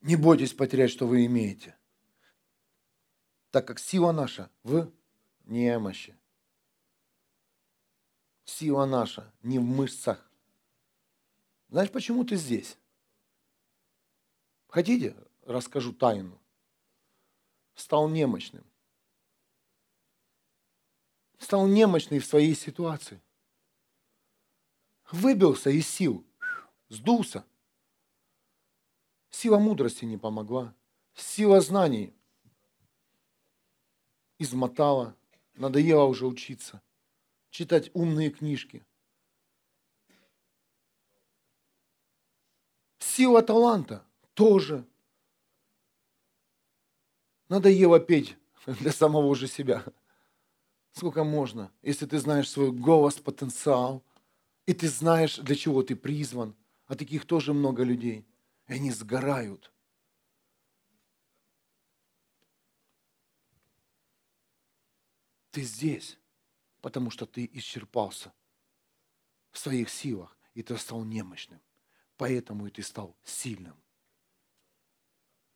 Не 0.00 0.16
бойтесь 0.16 0.54
потерять, 0.54 0.90
что 0.90 1.06
вы 1.06 1.26
имеете, 1.26 1.76
так 3.50 3.66
как 3.66 3.78
сила 3.78 4.12
наша 4.12 4.50
в 4.62 4.90
немощи. 5.44 6.18
Сила 8.46 8.86
наша 8.86 9.30
не 9.42 9.58
в 9.58 9.62
мышцах, 9.62 10.29
знаешь, 11.70 11.92
почему 11.92 12.24
ты 12.24 12.34
здесь? 12.34 12.76
Хотите, 14.68 15.16
расскажу 15.44 15.92
тайну. 15.92 16.40
Стал 17.74 18.08
немощным. 18.08 18.64
Стал 21.38 21.68
немощный 21.68 22.18
в 22.18 22.26
своей 22.26 22.56
ситуации. 22.56 23.20
Выбился 25.12 25.70
из 25.70 25.88
сил, 25.88 26.24
сдулся. 26.88 27.44
Сила 29.30 29.58
мудрости 29.58 30.04
не 30.04 30.18
помогла. 30.18 30.74
Сила 31.14 31.60
знаний 31.60 32.12
измотала. 34.38 35.16
Надоело 35.54 36.04
уже 36.04 36.26
учиться. 36.26 36.82
Читать 37.50 37.90
умные 37.94 38.30
книжки. 38.30 38.84
Сила 43.16 43.42
таланта 43.42 44.06
тоже. 44.34 44.86
Надоело 47.48 47.98
петь 47.98 48.36
для 48.66 48.92
самого 48.92 49.34
же 49.34 49.48
себя. 49.48 49.84
Сколько 50.92 51.24
можно, 51.24 51.72
если 51.82 52.06
ты 52.06 52.20
знаешь 52.20 52.48
свой 52.48 52.70
голос, 52.70 53.16
потенциал, 53.16 54.04
и 54.66 54.74
ты 54.74 54.88
знаешь, 54.88 55.38
для 55.38 55.56
чего 55.56 55.82
ты 55.82 55.96
призван. 55.96 56.54
А 56.86 56.94
таких 56.94 57.26
тоже 57.26 57.52
много 57.52 57.82
людей. 57.82 58.24
И 58.68 58.74
они 58.74 58.92
сгорают. 58.92 59.72
Ты 65.50 65.62
здесь, 65.62 66.16
потому 66.80 67.10
что 67.10 67.26
ты 67.26 67.50
исчерпался 67.54 68.32
в 69.50 69.58
своих 69.58 69.90
силах, 69.90 70.38
и 70.54 70.62
ты 70.62 70.76
стал 70.78 71.02
немощным. 71.02 71.60
Поэтому 72.20 72.66
и 72.66 72.70
ты 72.70 72.82
стал 72.82 73.16
сильным. 73.24 73.82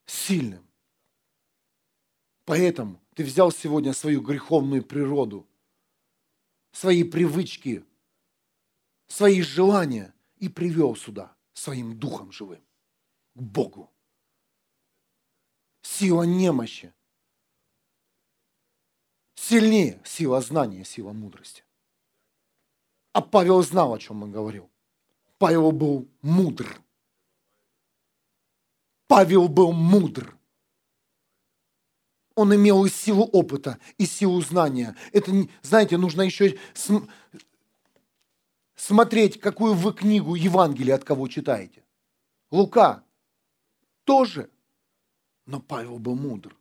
Сильным. 0.06 0.66
Поэтому 2.46 3.02
ты 3.14 3.22
взял 3.22 3.52
сегодня 3.52 3.92
свою 3.92 4.22
греховную 4.22 4.82
природу, 4.82 5.46
свои 6.72 7.04
привычки, 7.04 7.84
свои 9.08 9.42
желания 9.42 10.14
и 10.38 10.48
привел 10.48 10.96
сюда 10.96 11.36
своим 11.52 11.98
духом 11.98 12.32
живым, 12.32 12.64
к 13.34 13.42
Богу. 13.42 13.92
Сила 15.82 16.22
немощи. 16.22 16.94
Сильнее 19.34 20.00
сила 20.02 20.40
знания, 20.40 20.82
сила 20.86 21.12
мудрости. 21.12 21.62
А 23.12 23.20
Павел 23.20 23.62
знал, 23.62 23.92
о 23.92 23.98
чем 23.98 24.22
он 24.22 24.32
говорил. 24.32 24.70
Павел 25.38 25.72
был 25.72 26.08
мудр. 26.22 26.80
Павел 29.06 29.48
был 29.48 29.72
мудр. 29.72 30.36
Он 32.34 32.54
имел 32.54 32.84
и 32.84 32.90
силу 32.90 33.24
опыта, 33.24 33.78
и 33.96 34.06
силу 34.06 34.40
знания. 34.40 34.96
Это, 35.12 35.30
знаете, 35.62 35.96
нужно 35.96 36.22
еще 36.22 36.58
смотреть, 38.74 39.40
какую 39.40 39.74
вы 39.74 39.92
книгу 39.92 40.34
Евангелия 40.34 40.96
от 40.96 41.04
кого 41.04 41.28
читаете. 41.28 41.84
Лука 42.50 43.04
тоже. 44.04 44.50
Но 45.46 45.60
Павел 45.60 45.98
был 45.98 46.16
мудр. 46.16 46.56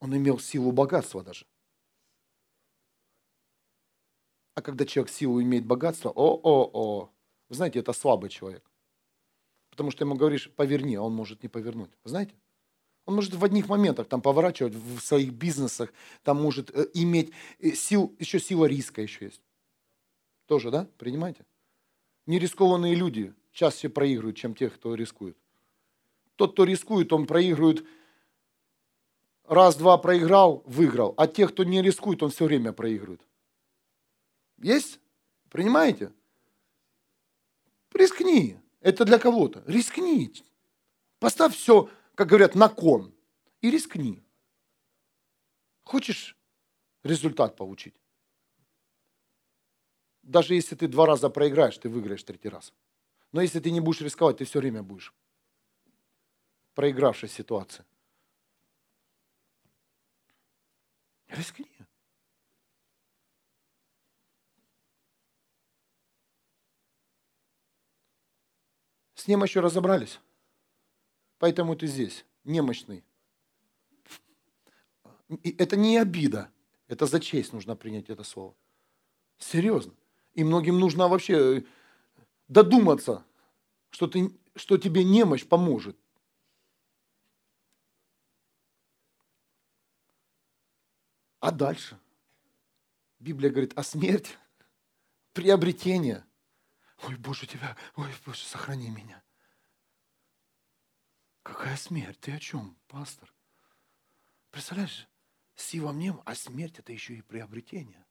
Он 0.00 0.16
имел 0.16 0.38
силу 0.38 0.70
богатства 0.70 1.22
даже. 1.22 1.46
А 4.54 4.62
когда 4.62 4.86
человек 4.86 5.12
силу 5.12 5.42
имеет 5.42 5.66
богатство, 5.66 6.10
о-о-о, 6.10 7.10
вы 7.48 7.56
знаете, 7.56 7.78
это 7.78 7.92
слабый 7.92 8.30
человек. 8.30 8.64
Потому 9.70 9.90
что 9.90 10.04
ему 10.04 10.14
говоришь, 10.14 10.50
поверни, 10.50 10.94
а 10.96 11.02
он 11.02 11.14
может 11.14 11.42
не 11.42 11.48
повернуть. 11.48 11.90
Вы 12.04 12.10
знаете? 12.10 12.34
Он 13.06 13.16
может 13.16 13.34
в 13.34 13.44
одних 13.44 13.68
моментах 13.68 14.08
там 14.08 14.22
поворачивать 14.22 14.74
в 14.74 15.00
своих 15.00 15.32
бизнесах, 15.32 15.92
там 16.22 16.40
может 16.40 16.70
э, 16.70 16.86
иметь 16.94 17.32
э, 17.58 17.72
сил, 17.72 18.14
еще 18.18 18.40
сила 18.40 18.64
риска 18.64 19.02
еще 19.02 19.26
есть. 19.26 19.42
Тоже, 20.46 20.70
да? 20.70 20.88
Принимаете? 20.96 21.44
Нерискованные 22.26 22.94
люди 22.94 23.34
чаще 23.52 23.88
проигрывают, 23.88 24.36
чем 24.36 24.54
те, 24.54 24.70
кто 24.70 24.94
рискует. 24.94 25.36
Тот, 26.36 26.52
кто 26.52 26.64
рискует, 26.64 27.12
он 27.12 27.26
проигрывает 27.26 27.84
раз-два 29.46 29.98
проиграл, 29.98 30.62
выиграл. 30.66 31.14
А 31.16 31.26
те, 31.26 31.46
кто 31.46 31.64
не 31.64 31.82
рискует, 31.82 32.22
он 32.22 32.30
все 32.30 32.46
время 32.46 32.72
проигрывает. 32.72 33.20
Есть? 34.58 35.00
Принимаете? 35.50 36.12
Рискни. 37.94 38.60
Это 38.80 39.04
для 39.04 39.18
кого-то. 39.18 39.62
Рискни. 39.66 40.32
Поставь 41.18 41.56
все, 41.56 41.88
как 42.14 42.28
говорят, 42.28 42.54
на 42.54 42.68
кон. 42.68 43.14
И 43.60 43.70
рискни. 43.70 44.22
Хочешь 45.84 46.36
результат 47.02 47.56
получить? 47.56 47.94
Даже 50.22 50.54
если 50.54 50.74
ты 50.74 50.88
два 50.88 51.06
раза 51.06 51.30
проиграешь, 51.30 51.78
ты 51.78 51.88
выиграешь 51.88 52.24
третий 52.24 52.48
раз. 52.48 52.72
Но 53.32 53.40
если 53.40 53.60
ты 53.60 53.70
не 53.70 53.80
будешь 53.80 54.00
рисковать, 54.00 54.38
ты 54.38 54.44
все 54.44 54.58
время 54.58 54.82
будешь 54.82 55.14
проигравшей 56.74 57.28
ситуации. 57.28 57.84
Рискни. 61.28 61.70
С 69.24 69.26
немощью 69.26 69.62
разобрались. 69.62 70.20
Поэтому 71.38 71.74
ты 71.76 71.86
здесь, 71.86 72.26
немощный. 72.44 73.02
это 75.42 75.76
не 75.76 75.96
обида. 75.96 76.50
Это 76.88 77.06
за 77.06 77.20
честь 77.20 77.54
нужно 77.54 77.74
принять 77.74 78.10
это 78.10 78.22
слово. 78.22 78.54
Серьезно. 79.38 79.94
И 80.34 80.44
многим 80.44 80.78
нужно 80.78 81.08
вообще 81.08 81.60
э, 81.60 81.62
додуматься, 82.48 83.24
что, 83.88 84.08
ты, 84.08 84.30
что 84.56 84.76
тебе 84.76 85.04
немощь 85.04 85.46
поможет. 85.46 85.96
А 91.40 91.50
дальше? 91.50 91.98
Библия 93.20 93.48
говорит, 93.48 93.72
а 93.74 93.84
смерть, 93.84 94.36
приобретение. 95.32 96.26
Ой, 97.02 97.16
Боже, 97.16 97.46
тебя, 97.46 97.76
ой, 97.96 98.12
Боже, 98.24 98.44
сохрани 98.44 98.90
меня. 98.90 99.22
Какая 101.42 101.76
смерть? 101.76 102.18
Ты 102.20 102.32
о 102.32 102.40
чем, 102.40 102.76
пастор? 102.86 103.32
Представляешь, 104.50 105.08
сила 105.56 105.92
мне, 105.92 106.14
а 106.24 106.34
смерть 106.34 106.78
это 106.78 106.92
еще 106.92 107.14
и 107.14 107.22
приобретение. 107.22 108.06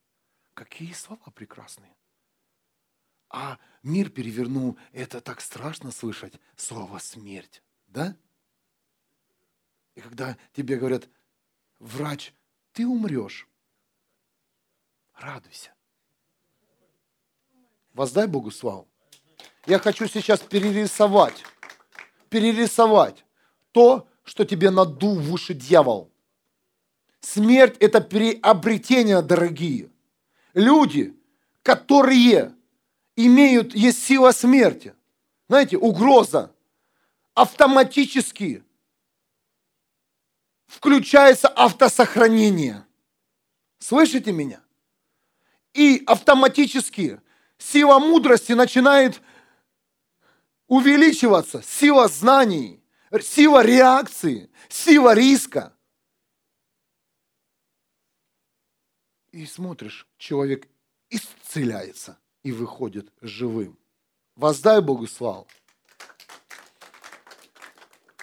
Какие 0.54 0.94
слова 0.94 1.32
прекрасные. 1.32 1.96
А 3.30 3.58
мир 3.82 4.12
перевернул, 4.12 4.78
это 4.92 5.20
так 5.20 5.42
страшно 5.42 5.92
слышать 5.92 6.40
слово 6.56 7.00
смерть, 7.00 7.64
да? 7.88 8.16
И 9.96 10.02
когда 10.02 10.38
тебе 10.52 10.78
говорят, 10.78 11.10
врач 11.80 12.34
ты 12.74 12.86
умрешь. 12.86 13.48
Радуйся. 15.16 15.73
Воздай 17.94 18.28
Богу 18.28 18.52
славу. 18.52 18.88
Я 19.66 19.80
хочу 19.80 20.08
сейчас 20.08 20.40
перерисовать, 20.40 21.44
перерисовать 22.30 23.24
то, 23.72 24.08
что 24.24 24.46
тебе 24.46 24.72
надул 24.72 25.20
в 25.20 25.32
уши 25.32 25.54
дьявол. 25.54 26.12
Смерть– 27.22 27.78
это 27.80 28.02
приобретение, 28.02 29.22
дорогие. 29.22 29.90
Люди, 30.54 31.16
которые 31.62 32.54
имеют, 33.16 33.74
есть 33.74 34.04
сила 34.04 34.32
смерти. 34.32 34.94
Знаете, 35.48 35.78
угроза 35.78 36.52
автоматически 37.34 38.64
включается 40.68 41.48
автосохранение. 41.48 42.86
Слышите 43.80 44.32
меня? 44.32 44.62
И 45.74 46.04
автоматически 46.06 47.22
сила 47.72 48.00
мудрости 48.00 48.54
начинает 48.54 49.22
увеличиваться, 50.68 51.62
сила 51.62 52.08
знаний, 52.08 52.84
сила 53.22 53.64
реакции, 53.64 54.50
сила 54.70 55.14
риска. 55.14 55.76
И 59.32 59.46
смотришь, 59.46 60.08
человек 60.18 60.68
исцеляется 61.10 62.20
и 62.44 62.52
выходит 62.52 63.12
живым. 63.22 63.80
Воздай 64.36 64.82
Богу 64.82 65.08
славу. 65.08 65.48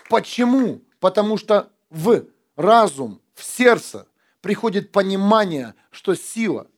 Почему? 0.08 0.82
Потому 0.98 1.36
что 1.36 1.72
в 1.88 2.26
разум, 2.56 3.20
в 3.34 3.42
сердце 3.44 4.06
приходит 4.40 4.92
понимание, 4.92 5.74
что 5.90 6.14
сила, 6.14 6.69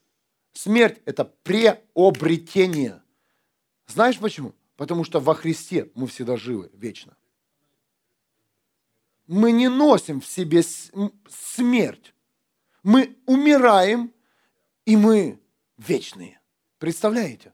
смерть– 0.53 1.01
это 1.05 1.25
преобретение. 1.25 3.03
Знаешь 3.87 4.19
почему? 4.19 4.55
Потому 4.77 5.05
что 5.05 5.21
во 5.21 5.35
Христе 5.35 5.91
мы 5.95 6.07
всегда 6.07 6.37
живы 6.37 6.71
вечно. 6.75 7.17
Мы 9.27 9.53
не 9.53 9.69
носим 9.69 10.21
в 10.21 10.27
себе 10.27 10.63
смерть. 11.29 12.15
Мы 12.83 13.17
умираем, 13.27 14.13
и 14.85 14.97
мы 14.97 15.41
вечные. 15.79 16.41
Представляете? 16.79 17.53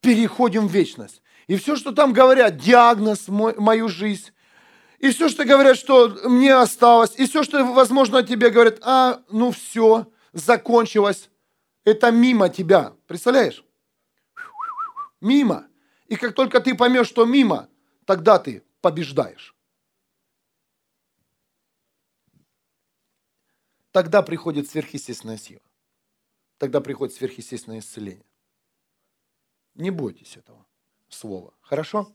Переходим 0.00 0.68
в 0.68 0.72
вечность. 0.72 1.22
И 1.46 1.56
все, 1.56 1.76
что 1.76 1.92
там 1.92 2.12
говорят, 2.12 2.56
диагноз 2.56 3.28
мой, 3.28 3.54
мою 3.56 3.88
жизнь, 3.88 4.30
и 4.98 5.10
все, 5.10 5.28
что 5.28 5.44
говорят, 5.44 5.76
что 5.76 6.08
мне 6.24 6.54
осталось, 6.54 7.12
и 7.16 7.26
все, 7.26 7.42
что, 7.42 7.64
возможно, 7.64 8.22
тебе 8.22 8.50
говорят, 8.50 8.78
а, 8.82 9.22
ну 9.30 9.50
все, 9.50 10.10
закончилось, 10.32 11.28
это 11.86 12.10
мимо 12.10 12.48
тебя. 12.48 12.94
Представляешь? 13.06 13.64
Мимо. 15.20 15.68
И 16.08 16.16
как 16.16 16.34
только 16.34 16.60
ты 16.60 16.74
поймешь, 16.74 17.06
что 17.06 17.24
мимо, 17.24 17.68
тогда 18.04 18.38
ты 18.38 18.64
побеждаешь. 18.80 19.54
Тогда 23.92 24.22
приходит 24.22 24.68
сверхъестественная 24.68 25.38
сила. 25.38 25.62
Тогда 26.58 26.80
приходит 26.80 27.14
сверхъестественное 27.14 27.78
исцеление. 27.78 28.26
Не 29.74 29.90
бойтесь 29.90 30.36
этого 30.36 30.66
слова. 31.08 31.54
Хорошо? 31.60 32.12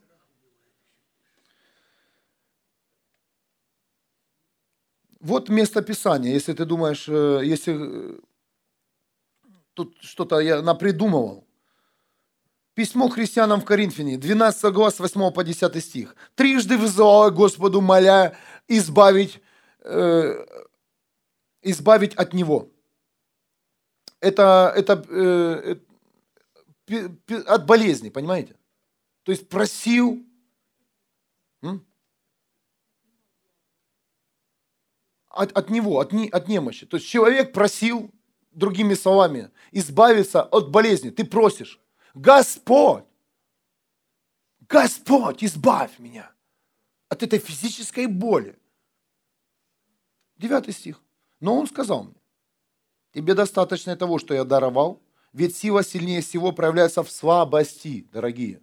Вот 5.21 5.49
место 5.49 5.81
Писания, 5.81 6.33
если 6.33 6.53
ты 6.53 6.65
думаешь, 6.65 7.07
э, 7.07 7.41
если 7.43 7.75
э, 7.77 8.19
тут 9.85 9.97
что-то 10.01 10.39
я 10.39 10.61
напридумывал. 10.61 11.47
Письмо 12.73 13.09
христианам 13.09 13.59
в 13.61 13.65
Коринфяне, 13.65 14.17
12 14.17 14.73
глава, 14.73 14.91
с 14.91 14.99
8 14.99 15.31
по 15.31 15.43
10 15.43 15.83
стих. 15.83 16.15
«Трижды 16.35 16.77
вызывала 16.77 17.29
Господу, 17.29 17.81
моля 17.81 18.37
избавить, 18.67 19.41
э, 19.81 20.45
избавить 21.61 22.15
от 22.15 22.33
Него». 22.33 22.69
Это, 24.19 24.71
это 24.75 25.03
э, 25.09 25.75
э, 26.87 27.09
от 27.47 27.65
болезни, 27.65 28.09
понимаете? 28.09 28.55
То 29.23 29.31
есть 29.31 29.49
просил, 29.49 30.23
от, 35.33 35.51
от 35.53 35.69
него, 35.69 35.99
от, 35.99 36.11
не, 36.11 36.29
от 36.29 36.47
немощи. 36.47 36.85
То 36.85 36.97
есть 36.97 37.07
человек 37.07 37.53
просил, 37.53 38.11
другими 38.51 38.93
словами, 38.93 39.49
избавиться 39.71 40.41
от 40.41 40.69
болезни. 40.69 41.09
Ты 41.09 41.23
просишь, 41.23 41.79
Господь, 42.13 43.05
Господь, 44.67 45.43
избавь 45.43 45.99
меня 45.99 46.31
от 47.09 47.23
этой 47.23 47.39
физической 47.39 48.07
боли. 48.07 48.57
Девятый 50.37 50.73
стих. 50.73 51.01
Но 51.39 51.57
он 51.57 51.67
сказал 51.67 52.05
мне, 52.05 52.15
тебе 53.13 53.33
достаточно 53.33 53.95
того, 53.95 54.17
что 54.19 54.33
я 54.33 54.43
даровал, 54.43 55.01
ведь 55.33 55.55
сила 55.55 55.83
сильнее 55.83 56.21
всего 56.21 56.51
проявляется 56.51 57.03
в 57.03 57.11
слабости, 57.11 58.07
дорогие. 58.11 58.61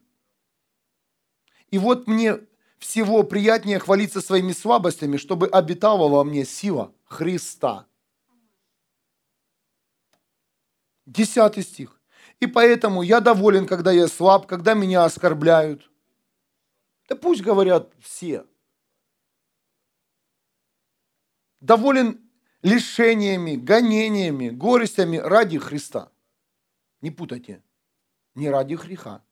И 1.70 1.78
вот 1.78 2.06
мне 2.06 2.40
всего 2.78 3.22
приятнее 3.22 3.78
хвалиться 3.78 4.20
своими 4.20 4.52
слабостями, 4.52 5.16
чтобы 5.16 5.48
обитала 5.48 6.08
во 6.08 6.24
мне 6.24 6.44
сила 6.44 6.92
Христа. 7.04 7.86
Десятый 11.08 11.62
стих. 11.62 12.00
И 12.40 12.46
поэтому 12.46 13.02
я 13.02 13.20
доволен, 13.20 13.66
когда 13.66 13.90
я 13.90 14.08
слаб, 14.08 14.46
когда 14.46 14.74
меня 14.74 15.04
оскорбляют. 15.04 15.90
Да 17.08 17.16
пусть 17.16 17.42
говорят 17.42 17.92
все. 17.98 18.44
доволен 21.60 22.20
лишениями, 22.62 23.56
гонениями, 23.56 24.50
горестями 24.50 25.16
ради 25.16 25.58
Христа. 25.58 26.10
Не 27.00 27.10
путайте. 27.10 27.62
Не 28.34 28.50
ради 28.50 28.74
греха, 28.74 29.24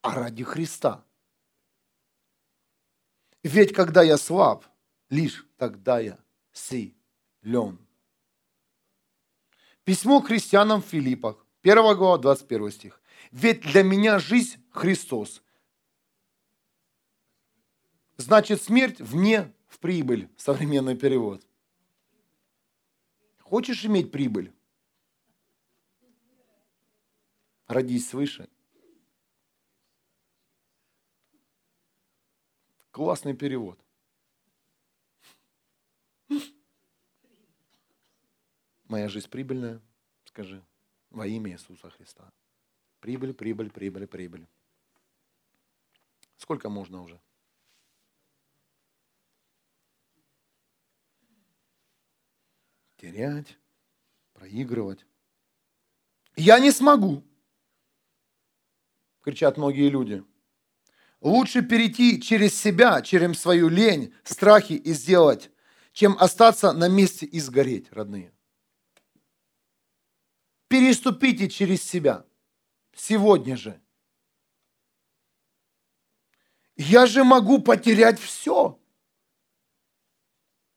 а 0.00 0.14
ради 0.14 0.42
Христа. 0.42 1.04
Ведь 3.42 3.74
когда 3.74 4.02
я 4.02 4.16
слаб, 4.16 4.64
лишь 5.10 5.46
тогда 5.58 5.98
я 5.98 6.18
силен. 6.52 7.78
Письмо 9.84 10.20
к 10.20 10.28
христианам 10.28 10.80
в 10.80 10.86
Филиппах, 10.86 11.44
1 11.62 11.96
глава, 11.96 12.18
21 12.18 12.70
стих. 12.70 13.00
Ведь 13.32 13.62
для 13.62 13.82
меня 13.82 14.18
жизнь 14.18 14.62
Христос. 14.70 15.42
Значит, 18.16 18.62
смерть 18.62 19.00
вне 19.00 19.52
в 19.68 19.78
прибыль, 19.78 20.28
современный 20.36 20.96
перевод. 20.96 21.44
Хочешь 23.40 23.84
иметь 23.84 24.12
прибыль? 24.12 24.52
Родись 27.66 28.08
свыше. 28.08 28.48
Классный 32.92 33.34
перевод. 33.34 33.78
Моя 38.92 39.08
жизнь 39.08 39.30
прибыльная, 39.30 39.80
скажи, 40.26 40.62
во 41.08 41.26
имя 41.26 41.52
Иисуса 41.52 41.88
Христа. 41.88 42.30
Прибыль, 43.00 43.32
прибыль, 43.32 43.70
прибыль, 43.70 44.06
прибыль. 44.06 44.46
Сколько 46.36 46.68
можно 46.68 47.00
уже? 47.00 47.18
Терять, 52.98 53.56
проигрывать. 54.34 55.06
Я 56.36 56.58
не 56.58 56.70
смогу, 56.70 57.24
кричат 59.22 59.56
многие 59.56 59.88
люди. 59.88 60.22
Лучше 61.22 61.62
перейти 61.62 62.20
через 62.20 62.54
себя, 62.54 63.00
через 63.00 63.40
свою 63.40 63.70
лень, 63.70 64.12
страхи 64.22 64.74
и 64.74 64.92
сделать, 64.92 65.50
чем 65.94 66.14
остаться 66.18 66.72
на 66.74 66.90
месте 66.90 67.24
и 67.24 67.40
сгореть, 67.40 67.90
родные. 67.90 68.34
Переступите 70.72 71.50
через 71.50 71.82
себя 71.82 72.24
сегодня 72.96 73.58
же. 73.58 73.78
Я 76.76 77.04
же 77.04 77.24
могу 77.24 77.58
потерять 77.58 78.18
все. 78.18 78.80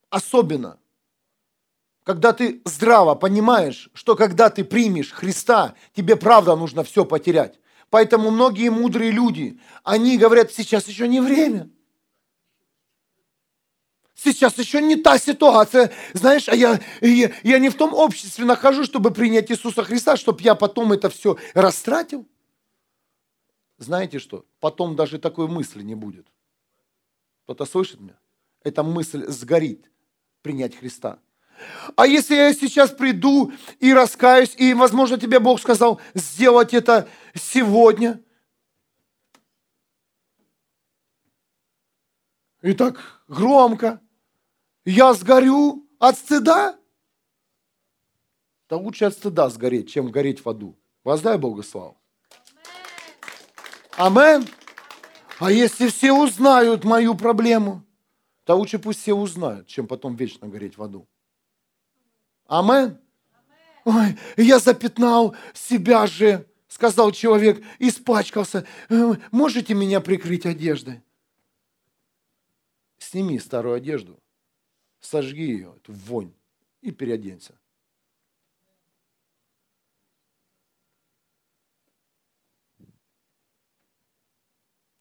Особенно, 0.10 0.82
когда 2.04 2.34
ты 2.34 2.62
здраво 2.66 3.16
понимаешь, 3.16 3.90
что 3.94 4.18
когда 4.18 4.50
ты 4.50 4.66
примешь 4.66 5.14
Христа, 5.14 5.76
тебе 5.94 6.18
правда 6.18 6.58
нужно 6.58 6.84
все 6.84 7.06
потерять. 7.06 7.58
Поэтому 7.90 8.32
многие 8.32 8.68
мудрые 8.72 9.12
люди, 9.12 9.62
они 9.86 10.18
говорят, 10.18 10.52
сейчас 10.52 10.90
еще 10.90 11.08
не 11.08 11.22
время. 11.22 11.70
Сейчас 14.16 14.58
еще 14.58 14.82
не 14.82 14.96
та 14.96 15.20
ситуация. 15.20 15.92
Знаешь, 16.14 16.48
а 16.48 16.56
я, 16.56 16.80
я, 17.02 17.32
я 17.44 17.60
не 17.60 17.70
в 17.70 17.76
том 17.76 17.94
обществе 17.94 18.46
нахожусь, 18.46 18.88
чтобы 18.88 19.12
принять 19.12 19.52
Иисуса 19.52 19.84
Христа, 19.84 20.16
чтобы 20.16 20.42
я 20.42 20.56
потом 20.56 20.94
это 20.94 21.10
все 21.10 21.38
растратил. 21.54 22.26
Знаете 23.78 24.20
что? 24.20 24.46
Потом 24.62 24.96
даже 24.96 25.20
такой 25.20 25.50
мысли 25.50 25.84
не 25.84 25.96
будет. 25.96 26.28
Кто-то 27.44 27.66
слышит 27.66 28.00
меня? 28.00 28.18
Эта 28.64 28.84
мысль 28.84 29.26
сгорит 29.28 29.92
принять 30.42 30.78
Христа. 30.78 31.20
А 31.98 32.08
если 32.08 32.36
я 32.36 32.54
сейчас 32.54 32.92
приду 32.92 33.52
и 33.80 33.94
раскаюсь, 33.94 34.56
и, 34.58 34.74
возможно, 34.74 35.18
тебе 35.18 35.40
Бог 35.40 35.60
сказал 35.60 36.00
сделать 36.14 36.74
это 36.74 37.08
сегодня? 37.34 38.22
И 42.62 42.74
так 42.74 43.24
громко. 43.28 44.02
Я 44.86 45.16
сгорю 45.16 45.84
от 45.98 46.18
стыда? 46.18 46.78
Да 48.70 48.78
лучше 48.78 49.06
от 49.06 49.14
стыда 49.14 49.50
сгореть, 49.50 49.90
чем 49.90 50.12
гореть 50.12 50.46
в 50.46 50.50
аду. 50.50 50.78
Воздай 51.04 51.38
Богу 51.38 51.64
славу. 51.64 51.98
Амен. 53.98 54.46
А 55.40 55.52
если 55.52 55.88
все 55.88 56.14
узнают 56.14 56.84
мою 56.84 57.16
проблему, 57.16 57.84
то 58.44 58.56
лучше 58.56 58.80
пусть 58.80 59.02
все 59.02 59.14
узнают, 59.14 59.68
чем 59.68 59.88
потом 59.88 60.16
вечно 60.16 60.48
гореть 60.48 60.78
в 60.78 60.84
аду. 60.84 61.08
Амен. 62.48 63.00
Ой, 63.86 64.18
я 64.38 64.60
запятнал 64.60 65.36
себя 65.54 66.08
же, 66.08 66.48
сказал 66.68 67.12
человек, 67.12 67.64
испачкался. 67.80 68.66
Э, 68.90 69.14
можете 69.32 69.74
меня 69.74 70.00
прикрыть 70.02 70.46
одеждой? 70.46 71.02
Сними 72.98 73.40
старую 73.40 73.76
одежду, 73.76 74.20
сожги 75.06 75.44
ее, 75.44 75.74
эту 75.78 75.94
вонь, 75.94 76.34
и 76.82 76.92
переоденься. 76.92 77.58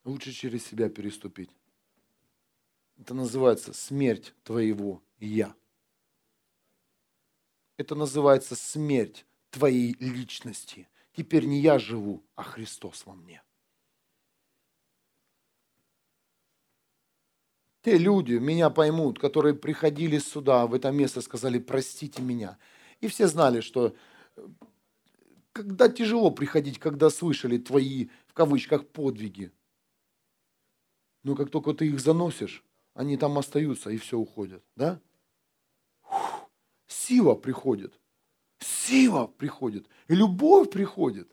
Лучше 0.05 0.32
через 0.32 0.66
себя 0.66 0.89
переступить. 0.90 1.51
Это 2.98 3.14
называется 3.14 3.72
смерть 3.72 4.35
твоего 4.44 5.02
«я». 5.18 5.55
Это 7.76 7.94
называется 7.94 8.55
смерть 8.55 9.26
твоей 9.51 9.94
личности. 9.98 10.89
Теперь 11.12 11.47
не 11.47 11.60
я 11.60 11.78
живу, 11.78 12.24
а 12.36 12.43
Христос 12.43 13.05
во 13.06 13.14
мне. 13.14 13.43
Те 17.85 17.98
люди 17.98 18.32
меня 18.32 18.70
поймут, 18.70 19.19
которые 19.19 19.55
приходили 19.55 20.19
сюда, 20.19 20.66
в 20.66 20.73
это 20.73 20.90
место, 20.90 21.20
сказали, 21.20 21.59
простите 21.59 22.23
меня. 22.23 22.56
И 23.02 23.09
все 23.09 23.28
знали, 23.28 23.61
что 23.61 23.94
э, 24.36 24.48
когда 25.52 25.90
тяжело 25.90 26.31
приходить, 26.31 26.78
когда 26.78 27.11
слышали 27.11 27.59
твои, 27.59 28.09
в 28.27 28.32
кавычках, 28.32 28.89
подвиги. 28.89 29.52
Но 31.24 31.36
как 31.36 31.51
только 31.51 31.74
ты 31.74 31.89
их 31.89 32.01
заносишь, 32.01 32.65
они 32.94 33.19
там 33.19 33.36
остаются 33.36 33.90
и 33.90 33.98
все 33.98 34.16
уходят. 34.19 34.65
Да? 34.77 34.98
сила 36.86 37.35
приходит. 37.35 38.01
Сила 38.61 39.27
приходит. 39.27 39.90
И 40.09 40.15
любовь 40.15 40.70
приходит. 40.70 41.31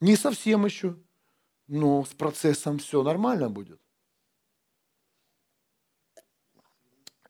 Не 0.00 0.16
совсем 0.16 0.66
еще, 0.66 0.98
но 1.68 2.04
с 2.04 2.12
процессом 2.12 2.78
все 2.78 3.02
нормально 3.02 3.48
будет. 3.48 3.80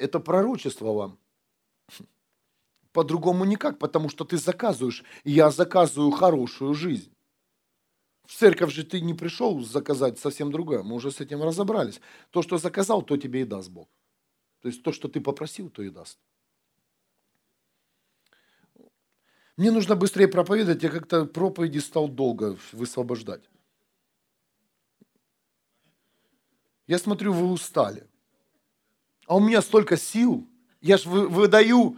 Это 0.02 0.18
пророчество 0.18 0.92
вам. 0.92 1.18
По-другому 2.92 3.44
никак, 3.44 3.78
потому 3.78 4.08
что 4.08 4.24
ты 4.24 4.36
заказываешь. 4.36 5.04
Я 5.22 5.50
заказываю 5.50 6.10
хорошую 6.10 6.74
жизнь. 6.74 7.14
В 8.26 8.34
церковь 8.34 8.72
же 8.72 8.82
ты 8.82 9.00
не 9.00 9.14
пришел 9.14 9.60
заказать 9.60 10.18
совсем 10.18 10.50
другое. 10.50 10.82
Мы 10.82 10.96
уже 10.96 11.12
с 11.12 11.20
этим 11.20 11.42
разобрались. 11.42 12.00
То, 12.30 12.42
что 12.42 12.58
заказал, 12.58 13.02
то 13.02 13.16
тебе 13.16 13.42
и 13.42 13.44
даст 13.44 13.70
Бог. 13.70 13.88
То 14.60 14.68
есть 14.68 14.82
то, 14.82 14.90
что 14.90 15.06
ты 15.06 15.20
попросил, 15.20 15.70
то 15.70 15.82
и 15.82 15.90
даст. 15.90 16.18
Мне 19.56 19.70
нужно 19.70 19.94
быстрее 19.94 20.26
проповедовать, 20.26 20.82
я 20.82 20.88
как-то 20.88 21.26
проповеди 21.26 21.78
стал 21.78 22.08
долго 22.08 22.56
высвобождать. 22.72 23.48
Я 26.88 26.98
смотрю, 26.98 27.32
вы 27.32 27.52
устали. 27.52 28.08
А 29.32 29.34
у 29.34 29.40
меня 29.40 29.62
столько 29.62 29.96
сил. 29.96 30.46
Я 30.82 30.98
ж 30.98 31.06
выдаю, 31.06 31.96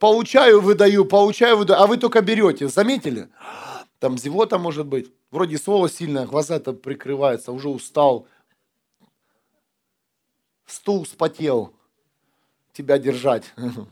получаю, 0.00 0.60
выдаю, 0.60 1.04
получаю, 1.04 1.56
выдаю, 1.56 1.80
а 1.80 1.86
вы 1.86 1.96
только 1.96 2.20
берете. 2.22 2.66
Заметили? 2.66 3.28
Там 4.00 4.18
зевота 4.18 4.58
может 4.58 4.88
быть. 4.88 5.12
Вроде 5.30 5.58
слово 5.58 5.88
сильное, 5.88 6.26
глаза-то 6.26 6.72
прикрываются, 6.72 7.52
уже 7.52 7.68
устал. 7.68 8.26
Стул 10.66 11.06
спотел. 11.06 11.72
Тебя 12.72 12.98
держать. 12.98 13.44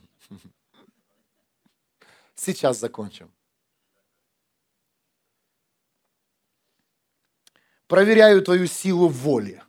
Сейчас 2.34 2.80
закончим. 2.80 3.30
Проверяю 7.86 8.42
твою 8.42 8.66
силу 8.66 9.06
воли. 9.06 9.62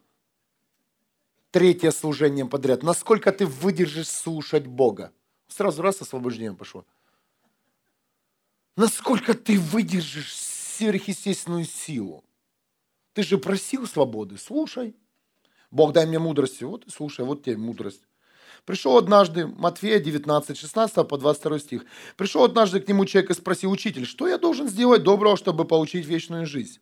Третье 1.52 1.92
служение 1.92 2.46
подряд. 2.46 2.84
Насколько 2.84 3.32
ты 3.32 3.46
выдержишь 3.46 4.10
слушать 4.10 4.68
Бога. 4.68 5.12
Сразу 5.48 5.82
раз 5.82 6.02
освобождение 6.02 6.54
пошло. 6.54 6.86
Насколько 8.76 9.34
ты 9.34 9.60
выдержишь 9.60 10.32
сверхъестественную 10.32 11.66
силу. 11.66 12.24
Ты 13.14 13.24
же 13.24 13.38
просил 13.38 13.88
свободы, 13.88 14.38
слушай. 14.38 14.96
Бог, 15.72 15.92
дай 15.92 16.06
мне 16.06 16.20
мудрости. 16.20 16.64
Вот 16.64 16.86
и 16.86 16.92
слушай, 16.92 17.26
вот 17.26 17.44
тебе 17.44 17.58
мудрость. 17.58 18.04
Пришел 18.66 18.98
однажды, 18.98 19.48
Матфея 19.48 20.00
19, 20.00 20.58
16 20.58 21.08
по 21.08 21.18
22 21.18 21.60
стих. 21.60 21.86
Пришел 22.16 22.44
однажды 22.44 22.80
к 22.80 22.88
нему 22.88 23.06
человек 23.06 23.32
и 23.32 23.34
спросил, 23.34 23.72
учитель, 23.72 24.06
что 24.06 24.28
я 24.28 24.38
должен 24.38 24.68
сделать 24.68 25.04
доброго, 25.04 25.38
чтобы 25.38 25.66
получить 25.66 26.06
вечную 26.06 26.46
жизнь? 26.46 26.80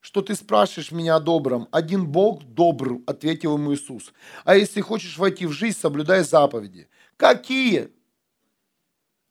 Что 0.00 0.22
ты 0.22 0.34
спрашиваешь 0.34 0.92
меня 0.92 1.16
о 1.16 1.20
добром? 1.20 1.68
Один 1.72 2.06
Бог 2.06 2.44
добр, 2.44 3.00
ответил 3.06 3.56
ему 3.56 3.74
Иисус. 3.74 4.12
А 4.44 4.56
если 4.56 4.80
хочешь 4.80 5.18
войти 5.18 5.46
в 5.46 5.52
жизнь, 5.52 5.78
соблюдай 5.78 6.22
заповеди. 6.22 6.88
Какие? 7.16 7.90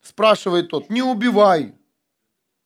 Спрашивает 0.02 0.70
тот, 0.70 0.90
не 0.90 1.02
убивай, 1.02 1.76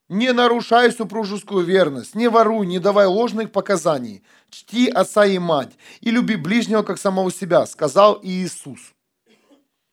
не 0.09 0.33
нарушай 0.33 0.91
супружескую 0.91 1.65
верность, 1.65 2.15
не 2.15 2.27
воруй, 2.27 2.67
не 2.67 2.79
давай 2.79 3.05
ложных 3.05 3.51
показаний, 3.51 4.23
чти 4.49 4.89
отца 4.89 5.25
и 5.25 5.39
мать 5.39 5.77
и 6.01 6.11
люби 6.11 6.35
ближнего, 6.35 6.83
как 6.83 6.97
самого 6.97 7.31
себя, 7.31 7.65
сказал 7.65 8.19
Иисус. 8.21 8.93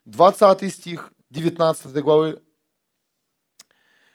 20 0.07 0.75
стих 0.75 1.13
19 1.31 1.93
главы 2.03 2.43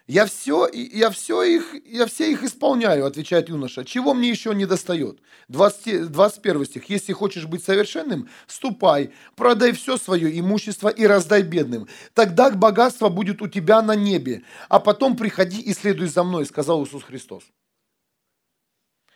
я 0.06 0.26
все, 0.26 0.68
я 0.74 1.10
все 1.12 1.44
их, 1.44 1.76
я 1.86 2.06
все 2.08 2.30
их 2.30 2.44
исполняю, 2.44 3.06
отвечает 3.06 3.48
юноша. 3.48 3.86
Чего 3.86 4.14
мне 4.14 4.30
еще 4.30 4.54
не 4.54 4.66
достает? 4.66 5.20
20, 5.48 6.12
21 6.12 6.66
стих. 6.66 6.90
Если 6.90 7.14
хочешь 7.14 7.46
быть 7.46 7.64
совершенным, 7.64 8.28
ступай, 8.46 9.14
продай 9.38 9.72
все 9.72 9.96
свое 9.96 10.38
имущество 10.38 10.90
и 10.90 11.06
раздай 11.06 11.42
бедным. 11.42 11.88
Тогда 12.14 12.52
богатство 12.52 13.08
будет 13.08 13.42
у 13.42 13.48
тебя 13.48 13.82
на 13.82 13.96
небе. 13.96 14.44
А 14.68 14.80
потом 14.80 15.16
приходи 15.16 15.62
и 15.62 15.74
следуй 15.74 16.08
за 16.08 16.26
мной, 16.26 16.46
сказал 16.46 16.84
Иисус 16.84 17.04
Христос. 17.04 17.44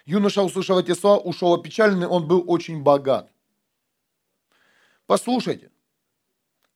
Юноша, 0.06 0.42
услышав 0.42 0.78
эти 0.78 0.94
слова, 0.98 1.18
ушел 1.18 1.54
опечаленный, 1.54 2.08
он 2.08 2.30
был 2.30 2.46
очень 2.48 2.82
богат. 2.82 3.30
Послушайте, 5.06 5.70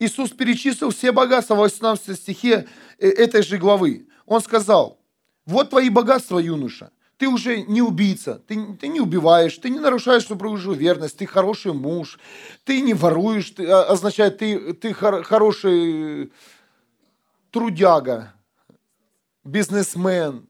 Иисус 0.02 0.32
перечислил 0.32 0.90
все 0.90 1.12
богатства 1.12 1.54
в 1.54 1.60
18 1.60 2.18
стихе 2.18 2.68
этой 3.08 3.44
же 3.44 3.58
главы. 3.58 4.08
Он 4.26 4.42
сказал, 4.42 5.00
вот 5.46 5.70
твои 5.70 5.90
богатства, 5.90 6.40
юноша. 6.40 6.92
Ты 7.18 7.28
уже 7.28 7.62
не 7.62 7.84
убийца, 7.84 8.42
ты, 8.48 8.74
ты 8.74 8.88
не 8.88 9.00
убиваешь, 9.00 9.56
ты 9.58 9.70
не 9.70 9.78
нарушаешь 9.78 10.26
супружескую 10.26 10.76
верность, 10.76 11.18
ты 11.18 11.28
хороший 11.28 11.72
муж, 11.72 12.18
ты 12.64 12.82
не 12.82 12.96
воруешь, 12.96 13.52
ты, 13.52 13.68
а, 13.68 13.84
означает, 13.84 14.40
ты, 14.40 14.74
ты 14.74 14.92
хор, 14.92 15.22
хороший 15.22 16.32
трудяга, 17.52 18.34
бизнесмен, 19.44 20.48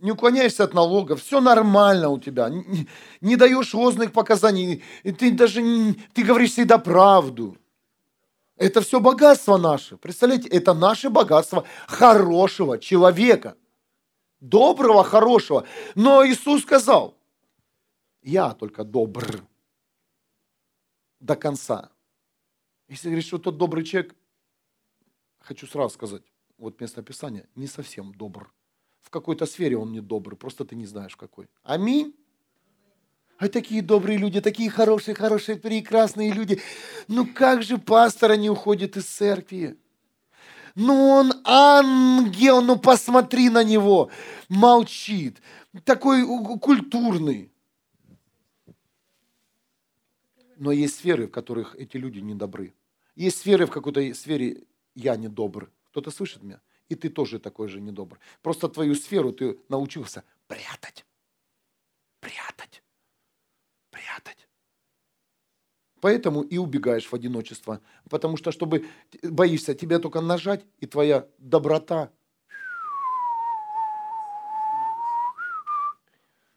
не 0.00 0.10
уклоняешься 0.10 0.64
от 0.64 0.74
налогов, 0.74 1.22
все 1.22 1.40
нормально 1.40 2.08
у 2.08 2.18
тебя, 2.18 2.48
не, 2.48 2.88
не 3.20 3.36
даешь 3.36 3.72
ложных 3.72 4.10
показаний, 4.12 4.82
ты 5.04 5.30
даже 5.30 5.62
не, 5.62 5.92
ты 6.12 6.24
говоришь 6.24 6.52
всегда 6.52 6.78
правду. 6.78 7.56
Это 8.60 8.82
все 8.82 9.00
богатство 9.00 9.56
наше. 9.56 9.96
Представляете, 9.96 10.50
это 10.50 10.74
наше 10.74 11.08
богатство 11.08 11.64
хорошего 11.86 12.78
человека. 12.78 13.56
Доброго, 14.38 15.02
хорошего. 15.02 15.66
Но 15.94 16.26
Иисус 16.26 16.60
сказал, 16.60 17.16
я 18.20 18.52
только 18.52 18.84
добр 18.84 19.24
до 21.20 21.36
конца. 21.36 21.90
Если 22.86 23.08
говоришь, 23.08 23.28
что 23.28 23.38
тот 23.38 23.56
добрый 23.56 23.82
человек, 23.82 24.14
хочу 25.38 25.66
сразу 25.66 25.94
сказать, 25.94 26.22
вот 26.58 26.78
место 26.82 27.02
Писания, 27.02 27.48
не 27.54 27.66
совсем 27.66 28.12
добр. 28.12 28.52
В 29.00 29.08
какой-то 29.08 29.46
сфере 29.46 29.78
он 29.78 29.90
не 29.90 30.00
добрый, 30.00 30.36
просто 30.36 30.66
ты 30.66 30.76
не 30.76 30.84
знаешь 30.84 31.16
какой. 31.16 31.48
Аминь. 31.62 32.14
А 33.40 33.48
такие 33.48 33.80
добрые 33.80 34.18
люди, 34.18 34.38
такие 34.42 34.68
хорошие, 34.68 35.14
хорошие, 35.14 35.56
прекрасные 35.56 36.30
люди. 36.30 36.60
Ну 37.08 37.26
как 37.26 37.62
же 37.62 37.78
пастора 37.78 38.34
не 38.34 38.50
уходит 38.50 38.98
из 38.98 39.06
церкви? 39.06 39.78
Ну 40.74 41.08
он 41.08 41.32
ангел, 41.44 42.60
ну 42.60 42.78
посмотри 42.78 43.48
на 43.48 43.64
него. 43.64 44.10
Молчит. 44.50 45.40
Такой 45.84 46.22
культурный. 46.58 47.50
Но 50.58 50.70
есть 50.70 50.96
сферы, 50.96 51.26
в 51.26 51.30
которых 51.30 51.74
эти 51.76 51.96
люди 51.96 52.18
не 52.18 52.34
добры. 52.34 52.74
Есть 53.16 53.38
сферы, 53.38 53.64
в 53.64 53.70
какой-то 53.70 54.12
сфере 54.12 54.64
я 54.94 55.16
не 55.16 55.28
добр. 55.28 55.72
Кто-то 55.92 56.10
слышит 56.10 56.42
меня? 56.42 56.60
И 56.90 56.94
ты 56.94 57.08
тоже 57.08 57.38
такой 57.38 57.68
же 57.68 57.80
недобр. 57.80 58.18
Просто 58.42 58.68
твою 58.68 58.94
сферу 58.94 59.32
ты 59.32 59.58
научился 59.70 60.24
прятать. 60.46 61.06
Прятать 62.20 62.82
прятать. 64.10 64.48
Поэтому 66.00 66.42
и 66.42 66.58
убегаешь 66.58 67.06
в 67.06 67.14
одиночество. 67.14 67.80
Потому 68.08 68.36
что, 68.36 68.52
чтобы 68.52 68.86
боишься, 69.22 69.74
тебя 69.74 69.98
только 69.98 70.20
нажать, 70.20 70.64
и 70.78 70.86
твоя 70.86 71.28
доброта. 71.38 72.10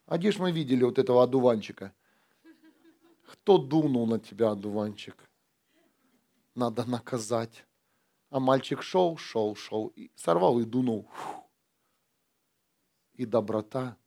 А 0.06 0.18
где 0.18 0.32
ж 0.32 0.40
мы 0.40 0.52
видели 0.52 0.84
вот 0.84 0.98
этого 0.98 1.24
одуванчика? 1.24 1.94
Кто 3.28 3.58
дунул 3.58 4.08
на 4.08 4.20
тебя, 4.20 4.52
одуванчик? 4.52 5.30
Надо 6.56 6.86
наказать. 6.86 7.66
А 8.30 8.40
мальчик 8.40 8.82
шел, 8.82 9.18
шел, 9.18 9.56
шел, 9.56 9.88
и 9.88 10.12
сорвал 10.16 10.60
и 10.60 10.64
дунул. 10.64 11.10
И 13.14 13.26
доброта 13.26 13.98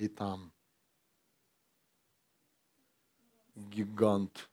и 0.00 0.08
там 0.08 0.50
гигант. 3.54 4.48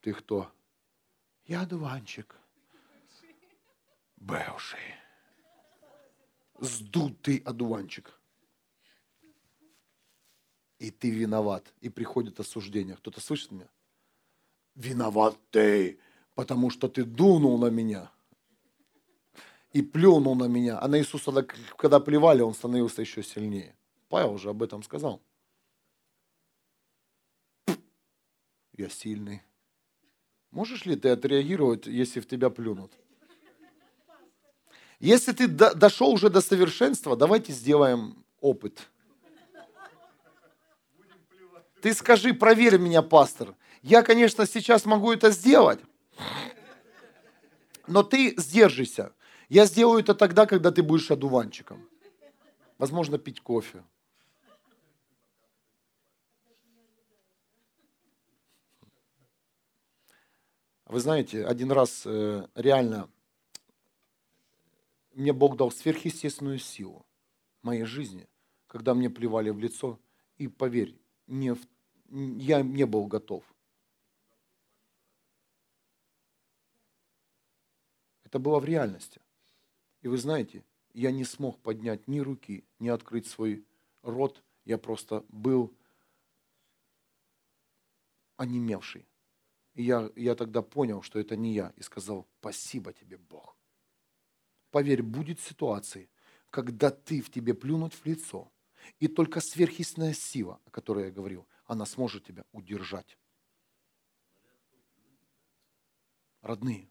Ты 0.00 0.12
кто? 0.12 0.52
Я 1.46 1.64
дуванчик. 1.64 2.36
Бывший. 4.16 4.94
Сдутый 6.58 7.38
одуванчик. 7.38 8.20
И 10.78 10.90
ты 10.90 11.10
виноват. 11.10 11.72
И 11.80 11.88
приходит 11.88 12.38
осуждение. 12.38 12.96
Кто-то 12.96 13.22
слышит 13.22 13.50
меня? 13.50 13.68
Виноват 14.74 15.38
ты, 15.50 15.98
потому 16.34 16.68
что 16.68 16.88
ты 16.88 17.04
дунул 17.04 17.56
на 17.56 17.70
меня 17.70 18.12
и 19.76 19.82
плюнул 19.82 20.34
на 20.34 20.44
меня. 20.48 20.78
А 20.80 20.88
на 20.88 20.98
Иисуса, 20.98 21.30
когда 21.76 22.00
плевали, 22.00 22.40
он 22.40 22.54
становился 22.54 23.02
еще 23.02 23.22
сильнее. 23.22 23.76
Павел 24.08 24.32
уже 24.32 24.48
об 24.48 24.62
этом 24.62 24.82
сказал. 24.82 25.20
Я 28.72 28.88
сильный. 28.88 29.42
Можешь 30.50 30.86
ли 30.86 30.96
ты 30.96 31.10
отреагировать, 31.10 31.86
если 31.86 32.20
в 32.20 32.26
тебя 32.26 32.48
плюнут? 32.48 32.90
Если 34.98 35.32
ты 35.32 35.46
дошел 35.46 36.10
уже 36.10 36.30
до 36.30 36.40
совершенства, 36.40 37.14
давайте 37.14 37.52
сделаем 37.52 38.24
опыт. 38.40 38.88
Ты 41.82 41.92
скажи, 41.92 42.32
проверь 42.32 42.78
меня, 42.78 43.02
пастор. 43.02 43.54
Я, 43.82 44.02
конечно, 44.02 44.46
сейчас 44.46 44.86
могу 44.86 45.12
это 45.12 45.30
сделать, 45.30 45.80
но 47.86 48.02
ты 48.02 48.34
сдержишься. 48.38 49.12
Я 49.48 49.66
сделаю 49.66 50.00
это 50.00 50.14
тогда, 50.14 50.46
когда 50.46 50.72
ты 50.72 50.82
будешь 50.82 51.10
одуванчиком. 51.10 51.88
Возможно, 52.78 53.18
пить 53.18 53.40
кофе. 53.40 53.84
Вы 60.86 61.00
знаете, 61.00 61.44
один 61.44 61.72
раз 61.72 62.02
э, 62.06 62.46
реально 62.54 63.08
мне 65.14 65.32
Бог 65.32 65.56
дал 65.56 65.70
сверхъестественную 65.70 66.58
силу 66.58 67.04
моей 67.62 67.84
жизни, 67.84 68.28
когда 68.66 68.94
мне 68.94 69.10
плевали 69.10 69.50
в 69.50 69.58
лицо. 69.58 69.98
И 70.38 70.46
поверь, 70.46 70.96
не 71.26 71.54
в, 71.54 71.60
я 72.08 72.62
не 72.62 72.84
был 72.84 73.06
готов. 73.06 73.42
Это 78.24 78.38
было 78.38 78.60
в 78.60 78.64
реальности. 78.64 79.20
И 80.06 80.08
вы 80.08 80.18
знаете, 80.18 80.64
я 80.94 81.10
не 81.10 81.24
смог 81.24 81.60
поднять 81.60 82.06
ни 82.06 82.20
руки, 82.20 82.64
ни 82.78 82.86
открыть 82.86 83.26
свой 83.26 83.66
рот. 84.02 84.40
Я 84.64 84.78
просто 84.78 85.24
был 85.30 85.76
онемевший. 88.36 89.08
И 89.74 89.82
я, 89.82 90.08
я 90.14 90.36
тогда 90.36 90.62
понял, 90.62 91.02
что 91.02 91.18
это 91.18 91.34
не 91.34 91.54
я, 91.54 91.72
и 91.74 91.82
сказал, 91.82 92.28
спасибо 92.38 92.92
тебе, 92.92 93.16
Бог. 93.16 93.56
Поверь, 94.70 95.02
будет 95.02 95.40
ситуации, 95.40 96.08
когда 96.50 96.92
ты 96.92 97.20
в 97.20 97.28
тебе 97.28 97.52
плюнуть 97.52 97.94
в 97.94 98.06
лицо, 98.06 98.52
и 99.00 99.08
только 99.08 99.40
сверхъестная 99.40 100.12
сила, 100.12 100.60
о 100.66 100.70
которой 100.70 101.06
я 101.06 101.10
говорил, 101.10 101.48
она 101.64 101.84
сможет 101.84 102.22
тебя 102.22 102.44
удержать. 102.52 103.18
Родные, 106.42 106.88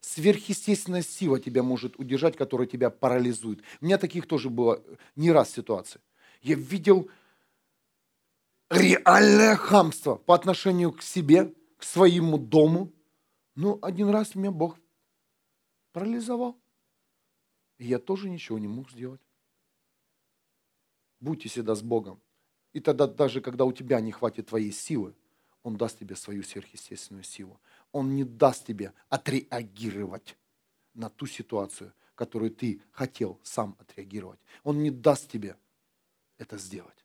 сверхъестественная 0.00 1.02
сила 1.02 1.40
тебя 1.40 1.62
может 1.62 1.98
удержать, 1.98 2.36
которая 2.36 2.66
тебя 2.66 2.90
парализует. 2.90 3.62
У 3.80 3.84
меня 3.84 3.98
таких 3.98 4.26
тоже 4.26 4.50
было 4.50 4.82
не 5.16 5.32
раз 5.32 5.50
ситуаций. 5.50 6.00
Я 6.42 6.54
видел 6.54 7.10
реальное 8.70 9.56
хамство 9.56 10.16
по 10.16 10.34
отношению 10.34 10.92
к 10.92 11.02
себе, 11.02 11.54
к 11.76 11.82
своему 11.82 12.38
дому. 12.38 12.92
Ну, 13.54 13.78
один 13.82 14.10
раз 14.10 14.34
меня 14.34 14.50
Бог 14.50 14.78
парализовал. 15.92 16.56
И 17.78 17.86
я 17.86 17.98
тоже 17.98 18.28
ничего 18.28 18.58
не 18.58 18.68
мог 18.68 18.90
сделать. 18.90 19.20
Будьте 21.20 21.48
всегда 21.48 21.74
с 21.74 21.82
Богом. 21.82 22.20
И 22.72 22.80
тогда 22.80 23.06
даже 23.06 23.40
когда 23.40 23.64
у 23.64 23.72
тебя 23.72 24.00
не 24.00 24.12
хватит 24.12 24.48
твоей 24.48 24.72
силы, 24.72 25.14
Он 25.62 25.76
даст 25.76 25.98
тебе 25.98 26.14
свою 26.14 26.42
сверхъестественную 26.42 27.24
силу. 27.24 27.60
Он 27.92 28.14
не 28.14 28.24
даст 28.24 28.66
тебе 28.66 28.92
отреагировать 29.08 30.36
на 30.94 31.08
ту 31.08 31.26
ситуацию, 31.26 31.92
которую 32.14 32.50
ты 32.50 32.82
хотел 32.90 33.40
сам 33.42 33.76
отреагировать. 33.78 34.40
Он 34.64 34.82
не 34.82 34.90
даст 34.90 35.30
тебе 35.30 35.56
это 36.36 36.58
сделать. 36.58 37.04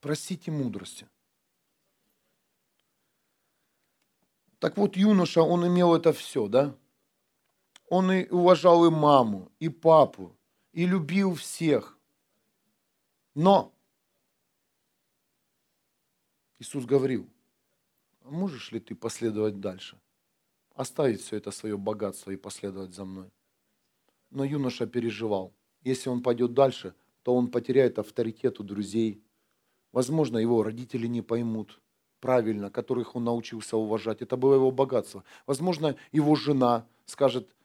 Просите 0.00 0.50
мудрости. 0.50 1.08
Так 4.58 4.76
вот, 4.76 4.96
юноша, 4.96 5.42
он 5.42 5.66
имел 5.66 5.94
это 5.94 6.12
все, 6.12 6.46
да? 6.48 6.74
Он 7.88 8.12
и 8.12 8.28
уважал 8.28 8.86
и 8.86 8.90
маму, 8.90 9.50
и 9.58 9.68
папу, 9.68 10.36
и 10.72 10.86
любил 10.86 11.34
всех. 11.34 11.98
Но 13.34 13.72
Иисус 16.60 16.84
говорил, 16.84 17.26
«А 18.22 18.30
можешь 18.30 18.70
ли 18.70 18.80
ты 18.80 18.94
последовать 18.94 19.60
дальше? 19.60 19.98
Оставить 20.74 21.22
все 21.22 21.36
это 21.36 21.50
свое 21.50 21.78
богатство 21.78 22.30
и 22.30 22.36
последовать 22.36 22.94
за 22.94 23.06
мной. 23.06 23.30
Но 24.30 24.44
юноша 24.44 24.86
переживал. 24.86 25.54
Если 25.82 26.10
он 26.10 26.22
пойдет 26.22 26.52
дальше, 26.52 26.94
то 27.22 27.34
он 27.34 27.50
потеряет 27.50 27.98
авторитет 27.98 28.60
у 28.60 28.62
друзей. 28.62 29.22
Возможно, 29.90 30.36
его 30.36 30.62
родители 30.62 31.06
не 31.06 31.22
поймут 31.22 31.80
правильно, 32.20 32.70
которых 32.70 33.16
он 33.16 33.24
научился 33.24 33.78
уважать. 33.78 34.20
Это 34.20 34.36
было 34.36 34.54
его 34.54 34.70
богатство. 34.70 35.24
Возможно, 35.46 35.96
его 36.12 36.34
жена 36.34 36.86
скажет, 37.06 37.56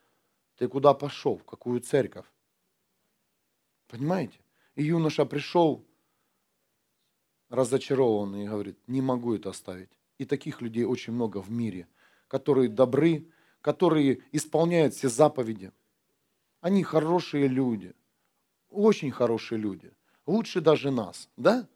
ты 0.57 0.69
куда 0.69 0.93
пошел, 0.93 1.37
в 1.37 1.43
какую 1.43 1.81
церковь? 1.81 2.25
Понимаете? 3.89 4.39
И 4.75 4.83
юноша 4.83 5.25
пришел 5.25 5.85
разочарованный 7.55 8.43
и 8.43 8.47
говорит, 8.47 8.77
не 8.87 9.01
могу 9.01 9.35
это 9.35 9.49
оставить. 9.49 9.89
И 10.17 10.25
таких 10.25 10.61
людей 10.61 10.83
очень 10.83 11.13
много 11.13 11.41
в 11.41 11.51
мире, 11.51 11.87
которые 12.27 12.69
добры, 12.69 13.27
которые 13.61 14.21
исполняют 14.31 14.93
все 14.93 15.09
заповеди. 15.09 15.71
Они 16.61 16.83
хорошие 16.83 17.47
люди, 17.47 17.93
очень 18.69 19.11
хорошие 19.11 19.59
люди, 19.59 19.91
лучше 20.25 20.61
даже 20.61 20.91
нас, 20.91 21.29
да? 21.37 21.67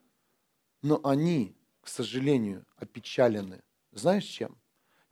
Но 0.81 0.99
они, 1.03 1.55
к 1.81 1.87
сожалению, 1.87 2.65
опечалены. 2.77 3.61
Знаешь 3.91 4.25
чем? 4.25 4.57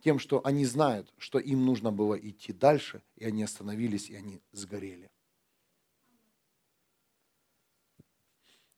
Тем, 0.03 0.19
что 0.19 0.41
они 0.45 0.65
знают, 0.65 1.14
что 1.18 1.39
им 1.39 1.65
нужно 1.65 1.91
было 1.91 2.15
идти 2.15 2.53
дальше, 2.53 3.03
и 3.15 3.26
они 3.26 3.44
остановились, 3.44 4.10
и 4.10 4.15
они 4.15 4.41
сгорели. 4.52 5.11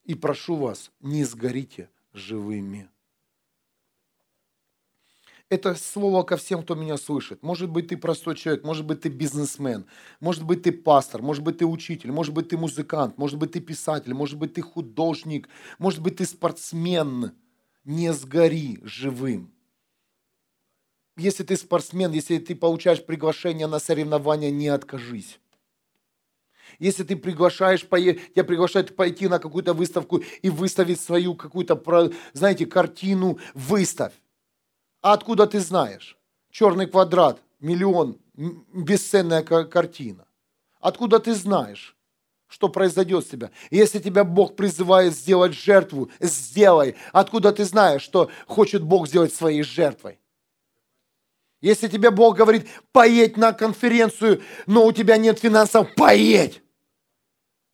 И 0.10 0.16
прошу 0.16 0.56
вас, 0.56 0.92
не 1.02 1.24
сгорите 1.24 1.88
живыми. 2.14 2.90
Это 5.50 5.76
слово 5.76 6.24
ко 6.24 6.36
всем, 6.36 6.64
кто 6.64 6.74
меня 6.74 6.98
слышит. 6.98 7.44
Может 7.44 7.70
быть, 7.70 7.90
ты 7.90 7.96
простой 7.96 8.36
человек, 8.36 8.64
может 8.64 8.88
быть, 8.88 9.02
ты 9.02 9.10
бизнесмен, 9.10 9.86
может 10.20 10.44
быть, 10.44 10.64
ты 10.64 10.72
пастор, 10.72 11.22
может 11.22 11.44
быть, 11.44 11.60
ты 11.60 11.68
учитель, 11.68 12.12
может 12.12 12.34
быть, 12.34 12.50
ты 12.50 12.58
музыкант, 12.58 13.20
может 13.20 13.38
быть, 13.38 13.52
ты 13.52 13.60
писатель, 13.60 14.16
может 14.16 14.40
быть, 14.40 14.56
ты 14.56 14.64
художник, 14.64 15.48
может 15.78 16.02
быть, 16.02 16.16
ты 16.16 16.26
спортсмен. 16.26 17.34
Не 17.84 18.12
сгори 18.12 18.80
живым. 18.82 19.54
Если 21.18 21.44
ты 21.44 21.56
спортсмен, 21.56 22.14
если 22.14 22.40
ты 22.40 22.56
получаешь 22.56 23.06
приглашение 23.06 23.68
на 23.68 23.78
соревнования, 23.78 24.50
не 24.50 24.70
откажись. 24.70 25.40
Если 26.80 27.04
ты 27.04 27.18
приглашаешь, 27.18 27.82
тебя 27.82 28.44
приглашают 28.46 28.96
пойти 28.96 29.28
на 29.28 29.40
какую-то 29.40 29.74
выставку 29.74 30.24
и 30.42 30.50
выставить 30.50 31.02
свою 31.02 31.36
какую-то, 31.36 31.80
знаете, 32.32 32.66
картину, 32.66 33.38
выставь. 33.54 34.14
А 35.02 35.14
откуда 35.14 35.46
ты 35.46 35.60
знаешь? 35.60 36.18
Черный 36.50 36.88
квадрат, 36.88 37.42
миллион, 37.60 38.18
бесценная 38.34 39.44
картина. 39.44 40.26
Откуда 40.80 41.20
ты 41.20 41.36
знаешь, 41.36 41.98
что 42.48 42.70
произойдет 42.70 43.26
с 43.26 43.30
тебя? 43.30 43.52
Если 43.70 44.00
тебя 44.00 44.24
Бог 44.24 44.56
призывает 44.56 45.14
сделать 45.14 45.54
жертву, 45.54 46.10
сделай. 46.22 46.96
Откуда 47.12 47.52
ты 47.52 47.66
знаешь, 47.66 48.02
что 48.02 48.30
хочет 48.48 48.84
Бог 48.84 49.10
сделать 49.10 49.34
своей 49.34 49.64
жертвой? 49.64 50.18
Если 51.60 51.90
тебе 51.90 52.10
Бог 52.10 52.38
говорит, 52.38 52.68
поедь 52.94 53.36
на 53.36 53.52
конференцию, 53.52 54.42
но 54.66 54.86
у 54.86 54.94
тебя 54.94 55.18
нет 55.18 55.40
финансов, 55.40 55.94
поедь 55.96 56.62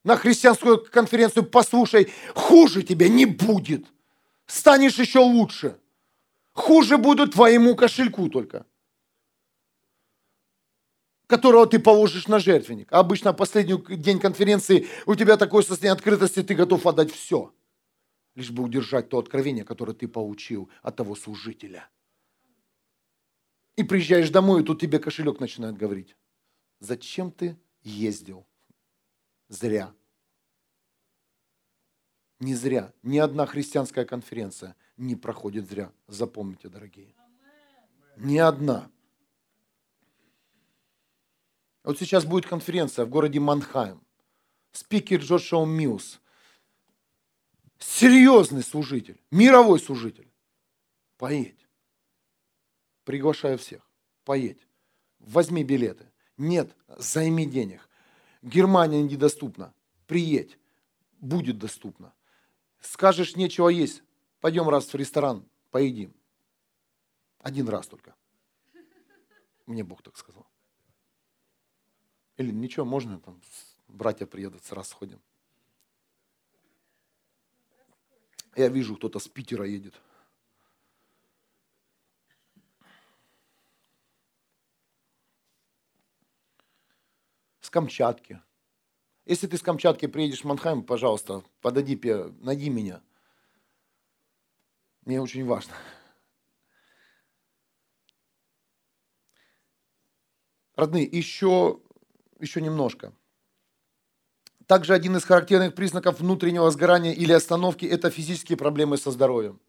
на 0.06 0.16
христианскую 0.16 0.86
конференцию, 0.86 1.46
послушай, 1.48 2.14
хуже 2.36 2.84
тебе 2.84 3.10
не 3.10 3.26
будет. 3.26 3.88
Станешь 4.46 5.00
еще 5.00 5.20
лучше. 5.20 5.78
Хуже 6.54 6.98
будут 6.98 7.34
твоему 7.34 7.76
кошельку 7.76 8.30
только, 8.30 8.66
которого 11.28 11.68
ты 11.68 11.80
положишь 11.80 12.28
на 12.28 12.40
жертвенник. 12.40 12.88
А 12.94 13.00
обычно 13.00 13.34
последний 13.34 13.78
день 13.98 14.20
конференции 14.20 14.88
у 15.06 15.16
тебя 15.16 15.36
такое 15.36 15.64
состояние 15.64 15.98
открытости, 15.98 16.44
ты 16.44 16.54
готов 16.54 16.86
отдать 16.86 17.12
все, 17.12 17.54
лишь 18.36 18.52
бы 18.52 18.64
удержать 18.64 19.10
то 19.10 19.18
откровение, 19.18 19.66
которое 19.66 19.94
ты 19.94 20.08
получил 20.08 20.70
от 20.82 20.96
того 20.96 21.16
служителя. 21.16 21.90
И 23.76 23.84
приезжаешь 23.84 24.30
домой, 24.30 24.62
и 24.62 24.66
тут 24.66 24.80
тебе 24.80 25.00
кошелек 25.00 25.42
начинает 25.42 25.76
говорить. 25.76 26.16
Зачем 26.80 27.32
ты 27.32 27.58
ездил? 27.82 28.46
Зря. 29.48 29.94
Не 32.40 32.56
зря. 32.56 32.94
Ни 33.04 33.18
одна 33.18 33.46
христианская 33.46 34.06
конференция 34.06 34.76
не 34.98 35.16
проходит 35.16 35.70
зря. 35.70 35.92
Запомните, 36.08 36.70
дорогие. 36.70 37.14
Ни 38.18 38.38
одна. 38.38 38.90
Вот 41.84 42.00
сейчас 42.00 42.26
будет 42.26 42.48
конференция 42.48 43.06
в 43.06 43.10
городе 43.10 43.40
Манхайм. 43.40 44.02
Спикер 44.72 45.22
Джошуа 45.22 45.66
Милс. 45.66 46.20
Серьезный 47.78 48.64
служитель, 48.64 49.22
мировой 49.32 49.80
служитель. 49.80 50.32
Поедь. 51.18 51.68
Приглашаю 53.04 53.58
всех. 53.58 53.88
Поедь. 54.24 54.68
Возьми 55.20 55.64
билеты. 55.64 56.12
Нет, 56.38 56.76
займи 56.88 57.46
денег. 57.46 57.88
Германия 58.46 59.02
недоступна. 59.02 59.74
Приедь. 60.06 60.60
Будет 61.20 61.58
доступно. 61.58 62.14
Скажешь, 62.80 63.36
нечего 63.36 63.70
есть. 63.70 64.04
Пойдем 64.40 64.70
раз 64.70 64.86
в 64.86 64.96
ресторан, 64.96 65.44
поедим. 65.72 66.14
Один 67.40 67.68
раз 67.68 67.88
только. 67.88 68.16
Мне 69.66 69.84
Бог 69.84 70.04
так 70.04 70.16
сказал. 70.16 70.46
Или 72.38 72.52
ничего, 72.52 72.86
можно 72.86 73.20
там, 73.20 73.42
братья 73.88 74.28
приедут, 74.28 74.62
раз 74.72 74.90
сходим. 74.90 75.20
Я 78.56 78.68
вижу, 78.68 78.96
кто-то 78.96 79.18
с 79.18 79.28
Питера 79.28 79.66
едет. 79.66 80.00
Камчатки. 87.76 88.42
Если 89.26 89.48
ты 89.48 89.58
с 89.58 89.62
Камчатки 89.62 90.08
приедешь 90.08 90.42
в 90.42 90.46
Манхайм, 90.46 90.84
пожалуйста, 90.84 91.44
подойди, 91.62 92.00
найди 92.40 92.70
меня– 92.70 93.02
мне 95.06 95.22
очень 95.22 95.46
важно. 95.46 95.74
Родные, 100.76 101.04
еще, 101.06 101.80
еще 102.40 102.60
немножко. 102.60 103.14
Также 104.66 104.96
один 104.96 105.16
из 105.16 105.24
характерных 105.24 105.76
признаков 105.76 106.20
внутреннего 106.20 106.70
сгорания 106.72 107.14
или 107.14 107.32
остановки– 107.32 107.86
это 107.86 108.10
физические 108.10 108.58
проблемы 108.58 108.98
со 108.98 109.12
здоровьем. 109.12 109.62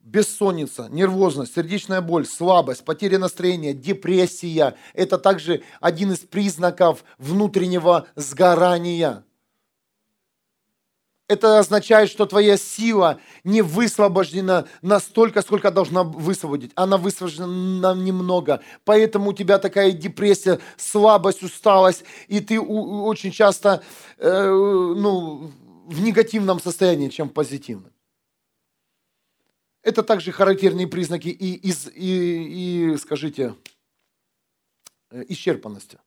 Бессонница, 0.00 0.88
нервозность, 0.90 1.54
сердечная 1.54 2.00
боль, 2.00 2.26
слабость, 2.26 2.84
потеря 2.84 3.18
настроения, 3.18 3.74
депрессия– 3.74 4.74
это 4.94 5.18
также 5.18 5.62
один 5.80 6.12
из 6.12 6.20
признаков 6.20 7.04
внутреннего 7.18 8.06
сгорания. 8.16 9.24
это 11.28 11.60
означает, 11.60 12.10
что 12.10 12.26
твоя 12.26 12.56
сила 12.56 13.20
не 13.44 13.62
высвобождена 13.62 14.66
настолько, 14.82 15.42
сколько 15.42 15.70
должна 15.70 16.02
высвободить. 16.02 16.72
Она 16.74 16.96
высвобождена 16.96 17.94
немного. 17.94 18.62
Поэтому 18.84 19.30
у 19.30 19.32
тебя 19.32 19.58
такая 19.58 19.92
депрессия, 19.92 20.58
слабость, 20.76 21.44
усталость, 21.44 22.04
и 22.26 22.40
ты 22.40 22.60
очень 22.60 23.30
часто 23.30 23.82
э, 24.18 24.48
ну, 24.48 25.52
в 25.86 26.02
негативном 26.02 26.58
состоянии, 26.58 27.10
чем 27.10 27.28
в 27.28 27.32
позитивном. 27.32 27.92
Это 29.82 30.02
также 30.02 30.32
характерные 30.32 30.86
признаки 30.86 31.28
и, 31.28 31.54
и, 31.54 31.72
и, 31.94 32.92
и 32.92 32.96
скажите, 32.96 33.56
э, 35.10 35.24
исчерпанности. 35.28 35.98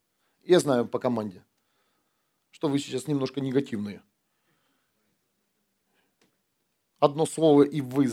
Я 0.44 0.60
знаю 0.60 0.88
по 0.88 1.00
команде, 1.00 1.44
что 2.52 2.70
вы 2.70 2.80
сейчас 2.80 3.08
немножко 3.08 3.42
негативные 3.42 4.02
одно 7.04 7.26
слово, 7.26 7.64
и 7.64 7.82
вы 7.82 8.10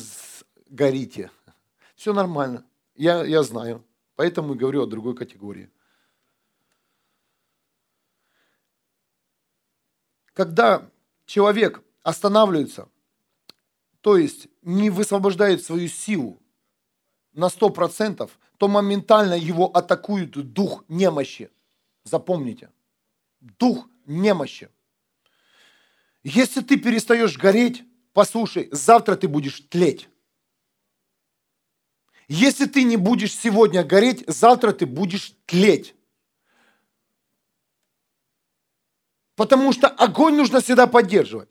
горите. 0.67 1.31
Все 1.95 2.13
нормально. 2.13 2.67
Я, 2.97 3.25
я 3.25 3.45
знаю. 3.45 3.85
Поэтому 4.17 4.55
и 4.55 4.59
говорю 4.59 4.83
о 4.83 4.87
другой 4.87 5.15
категории. 5.15 5.71
Когда 10.33 10.91
человек 11.25 11.83
останавливается, 12.03 12.89
то 14.01 14.17
есть 14.17 14.49
не 14.63 14.91
высвобождает 14.91 15.65
свою 15.65 15.89
силу 15.89 16.41
на 17.33 17.47
100%, 17.47 18.31
то 18.59 18.69
моментально 18.69 19.35
его 19.35 19.67
атакует 19.67 20.33
дух 20.53 20.85
немощи. 20.89 21.51
Запомните. 22.05 22.71
Дух 23.41 23.89
немощи. 24.07 24.69
Если 26.23 26.61
ты 26.61 26.77
перестаешь 26.77 27.39
гореть, 27.39 27.83
послушай, 28.13 28.69
завтра 28.73 29.17
ты 29.17 29.29
будешь 29.29 29.61
тлеть. 29.61 30.09
Если 32.29 32.67
ты 32.67 32.85
не 32.85 32.97
будешь 32.97 33.35
сегодня 33.35 33.83
гореть, 33.83 34.25
завтра 34.27 34.73
ты 34.73 34.87
будешь 34.87 35.35
тлеть. 35.47 35.95
Потому 39.35 39.73
что 39.73 39.89
огонь 39.89 40.37
нужно 40.37 40.61
всегда 40.61 40.87
поддерживать. 40.87 41.49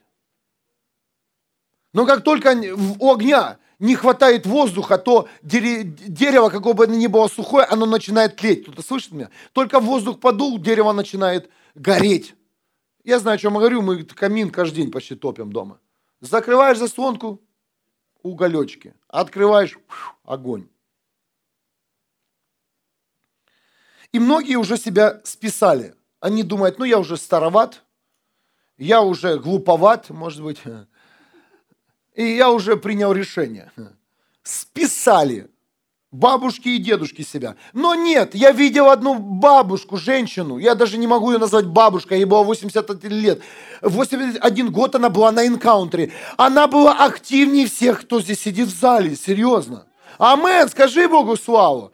Но 1.94 2.06
как 2.06 2.24
только 2.24 2.56
у 2.99 3.14
огня 3.14 3.57
не 3.80 3.95
хватает 3.95 4.45
воздуха, 4.45 4.98
то 4.98 5.28
дерево, 5.41 6.49
какое 6.49 6.74
бы 6.74 6.88
ни 6.88 7.07
было 7.07 7.28
сухое, 7.28 7.66
оно 7.66 7.86
начинает 7.86 8.36
тлеть. 8.36 8.64
Кто-то 8.64 8.82
слышит 8.82 9.11
меня? 9.11 9.30
Только 9.53 9.80
воздух 9.80 10.20
подул, 10.20 10.60
дерево 10.60 10.91
начинает 10.91 11.49
гореть. 11.76 12.36
Я 13.03 13.20
знаю, 13.20 13.36
о 13.36 13.38
чем 13.40 13.53
я 13.53 13.60
говорю, 13.60 13.82
мы 13.82 14.03
камин 14.03 14.52
каждый 14.52 14.78
день 14.78 14.91
почти 14.91 15.16
топим 15.16 15.52
дома. 15.52 15.80
Закрываешь 16.22 16.78
заслонку, 16.78 17.41
уголечки. 18.22 18.94
Открываешь, 19.07 19.80
огонь. 20.24 20.68
И 24.11 24.20
многие 24.20 24.56
уже 24.56 24.78
себя 24.78 25.22
списали. 25.24 25.95
Они 26.20 26.44
думают, 26.44 26.80
ну 26.80 26.86
я 26.86 26.99
уже 26.99 27.16
староват, 27.16 27.84
я 28.78 29.02
уже 29.02 29.40
глуповат, 29.40 30.10
может 30.10 30.44
быть, 30.44 30.61
и 32.15 32.36
я 32.36 32.52
уже 32.52 32.77
принял 32.77 33.14
решение. 33.14 33.72
Списали 34.44 35.49
бабушки 36.11 36.69
и 36.69 36.77
дедушки 36.77 37.22
себя. 37.22 37.56
Но 37.73 37.95
нет, 37.95 38.34
я 38.34 38.52
видел 38.52 38.90
одну 38.90 39.15
бабушку, 39.15 39.98
женщину, 39.98 40.57
я 40.57 40.76
даже 40.76 40.98
не 40.98 41.07
могу 41.07 41.31
ее 41.31 41.38
назвать 41.38 41.65
бабушкой, 41.65 42.19
ей 42.19 42.26
было 42.26 42.44
81 42.44 43.11
лет. 43.11 43.41
81 43.81 44.72
год 44.72 44.95
она 44.95 45.10
была 45.10 45.31
на 45.31 45.45
энкаунтере. 45.45 46.11
Она 46.38 46.68
была 46.68 46.94
активнее 47.06 47.68
всех, 47.68 48.02
кто 48.02 48.22
здесь 48.22 48.41
сидит 48.41 48.68
в 48.68 48.80
зале, 48.80 49.15
серьезно. 49.15 49.86
Амен, 50.18 50.68
скажи 50.69 51.07
Богу 51.07 51.38
славу. 51.38 51.91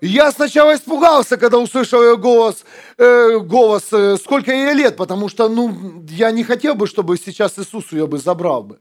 Я 0.00 0.32
сначала 0.32 0.74
испугался, 0.74 1.36
когда 1.36 1.58
услышал 1.58 2.02
ее 2.02 2.16
голос, 2.18 2.64
э, 2.98 3.38
голос, 3.38 3.84
э, 3.90 4.16
сколько 4.18 4.52
ей 4.52 4.74
лет, 4.74 4.96
потому 4.96 5.30
что, 5.30 5.48
ну, 5.48 6.04
я 6.10 6.30
не 6.30 6.44
хотел 6.44 6.74
бы, 6.74 6.86
чтобы 6.86 7.16
сейчас 7.16 7.58
Иисус 7.58 7.90
ее 7.92 8.06
бы 8.06 8.18
забрал 8.18 8.64
бы. 8.64 8.80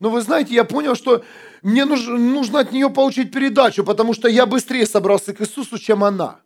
Но 0.00 0.10
вы 0.10 0.20
знаете, 0.20 0.54
я 0.54 0.64
понял, 0.64 0.94
что 0.94 1.24
мне 1.62 1.84
нужно, 1.84 2.16
нужно 2.16 2.60
от 2.60 2.72
нее 2.72 2.88
получить 2.88 3.32
передачу, 3.32 3.84
потому 3.84 4.14
что 4.14 4.28
я 4.28 4.46
быстрее 4.46 4.86
собрался 4.86 5.34
к 5.34 5.40
Иисусу, 5.40 5.78
чем 5.78 6.04
она. 6.04 6.40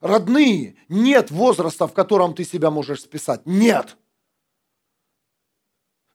Родные, 0.00 0.76
нет 0.90 1.30
возраста, 1.30 1.86
в 1.86 1.94
котором 1.94 2.34
ты 2.34 2.44
себя 2.44 2.70
можешь 2.70 3.00
списать. 3.00 3.40
Нет. 3.46 3.96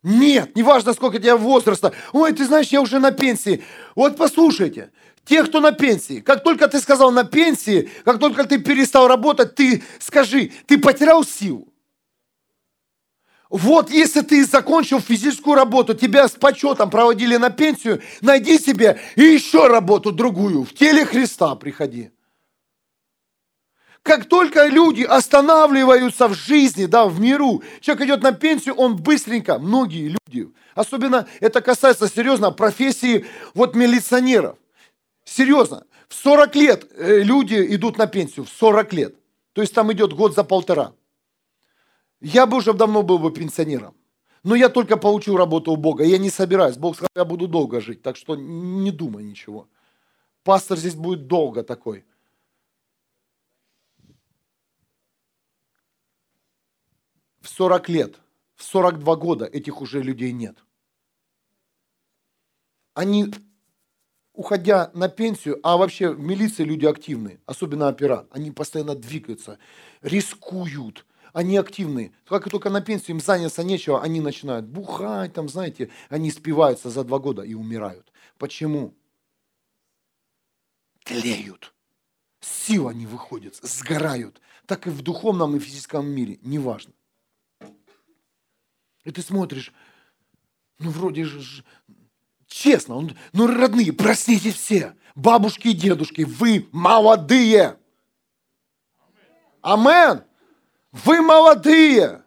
Нет, 0.03 0.55
неважно, 0.55 0.93
сколько 0.93 1.17
тебе 1.17 1.35
возраста. 1.35 1.93
Ой, 2.13 2.31
ты 2.31 2.45
знаешь, 2.45 2.67
я 2.67 2.81
уже 2.81 2.99
на 2.99 3.11
пенсии. 3.11 3.63
Вот 3.95 4.15
послушайте, 4.15 4.91
те, 5.25 5.43
кто 5.43 5.59
на 5.59 5.71
пенсии, 5.71 6.21
как 6.21 6.43
только 6.43 6.67
ты 6.67 6.79
сказал 6.79 7.11
на 7.11 7.23
пенсии, 7.23 7.89
как 8.05 8.19
только 8.19 8.45
ты 8.45 8.59
перестал 8.59 9.07
работать, 9.07 9.55
ты 9.55 9.83
скажи, 9.99 10.51
ты 10.67 10.77
потерял 10.77 11.25
силу. 11.25 11.68
Вот 13.49 13.89
если 13.89 14.21
ты 14.21 14.45
закончил 14.45 14.99
физическую 14.99 15.55
работу, 15.55 15.95
тебя 15.95 16.27
с 16.27 16.31
почетом 16.31 16.91
проводили 16.91 17.35
на 17.37 17.49
пенсию, 17.49 18.01
найди 18.21 18.59
себе 18.59 18.99
и 19.15 19.23
еще 19.23 19.67
работу 19.67 20.11
другую. 20.11 20.65
В 20.65 20.73
теле 20.73 21.03
Христа 21.03 21.55
приходи. 21.55 22.11
Как 24.03 24.25
только 24.25 24.67
люди 24.67 25.03
останавливаются 25.03 26.27
в 26.27 26.33
жизни, 26.33 26.85
да, 26.85 27.05
в 27.05 27.19
миру, 27.19 27.63
человек 27.81 28.05
идет 28.05 28.23
на 28.23 28.31
пенсию, 28.31 28.75
он 28.75 28.95
быстренько, 28.95 29.59
многие 29.59 30.15
люди, 30.27 30.51
особенно 30.75 31.27
это 31.39 31.61
касается 31.61 32.07
серьезно 32.07 32.51
профессии 32.51 33.25
вот 33.55 33.75
милиционеров. 33.75 34.57
Серьезно, 35.25 35.85
в 36.07 36.15
40 36.15 36.55
лет 36.55 36.87
э, 36.95 37.19
люди 37.19 37.75
идут 37.75 37.97
на 37.97 38.07
пенсию, 38.07 38.45
в 38.45 38.49
40 38.49 38.93
лет. 38.93 39.15
То 39.53 39.61
есть 39.61 39.73
там 39.73 39.91
идет 39.91 40.13
год 40.13 40.33
за 40.33 40.43
полтора. 40.43 40.93
Я 42.21 42.45
бы 42.45 42.57
уже 42.57 42.73
давно 42.73 43.01
был 43.03 43.19
бы 43.19 43.31
пенсионером. 43.31 43.95
Но 44.43 44.55
я 44.55 44.69
только 44.69 44.97
получил 44.97 45.37
работу 45.37 45.71
у 45.71 45.75
Бога. 45.75 46.03
Я 46.03 46.17
не 46.17 46.29
собираюсь. 46.29 46.77
Бог 46.77 46.95
сказал, 46.95 47.09
я 47.15 47.25
буду 47.25 47.47
долго 47.47 47.81
жить. 47.81 48.01
Так 48.01 48.15
что 48.15 48.35
не 48.35 48.91
думай 48.91 49.23
ничего. 49.23 49.69
Пастор 50.43 50.77
здесь 50.77 50.95
будет 50.95 51.27
долго 51.27 51.63
такой. 51.63 52.05
В 57.41 57.49
40 57.49 57.89
лет, 57.89 58.19
в 58.55 58.63
42 58.63 59.15
года 59.15 59.45
этих 59.45 59.81
уже 59.81 60.01
людей 60.01 60.31
нет. 60.31 60.57
Они, 62.93 63.27
уходя 64.33 64.91
на 64.93 65.07
пенсию, 65.09 65.59
а 65.63 65.77
вообще 65.77 66.09
в 66.11 66.19
милиции 66.19 66.63
люди 66.63 66.85
активные, 66.85 67.39
особенно 67.45 67.87
опера, 67.87 68.27
они 68.31 68.51
постоянно 68.51 68.95
двигаются, 68.95 69.57
рискуют, 70.01 71.05
они 71.39 71.55
активные. 71.55 72.11
Как 72.25 72.49
только 72.49 72.69
на 72.69 72.81
пенсию 72.81 73.15
им 73.15 73.21
заняться 73.21 73.63
нечего, 73.63 74.03
они 74.03 74.19
начинают 74.19 74.65
бухать, 74.65 75.33
там, 75.33 75.47
знаете, 75.47 75.89
они 76.09 76.31
спиваются 76.31 76.89
за 76.89 77.05
два 77.05 77.17
года 77.17 77.43
и 77.43 77.53
умирают. 77.53 78.11
Почему? 78.37 78.93
Тлеют. 81.05 81.73
Сила 82.41 82.89
не 82.89 83.07
выходит, 83.07 83.55
сгорают. 83.55 84.41
Так 84.65 84.87
и 84.87 84.89
в 84.89 85.01
духовном 85.01 85.55
и 85.55 85.59
физическом 85.59 86.07
мире, 86.07 86.39
неважно. 86.41 86.91
И 89.05 89.11
ты 89.11 89.21
смотришь, 89.21 89.71
ну 90.77 90.89
вроде 90.89 91.23
же, 91.23 91.63
честно, 92.47 92.95
он, 92.95 93.17
ну 93.31 93.47
родные, 93.47 93.93
проснитесь 93.93 94.55
все, 94.55 94.93
бабушки 95.15 95.69
и 95.69 95.73
дедушки, 95.73 96.23
вы 96.23 96.67
молодые. 96.73 97.77
Амен. 99.61 100.25
Вы 100.91 101.21
молодые! 101.21 102.23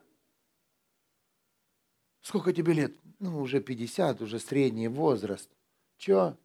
Сколько 2.21 2.53
тебе 2.53 2.73
лет? 2.75 2.95
Ну, 3.19 3.41
уже 3.41 3.61
50, 3.61 4.21
уже 4.21 4.39
средний 4.39 4.89
возраст. 4.89 5.51
Чё? 5.99 6.37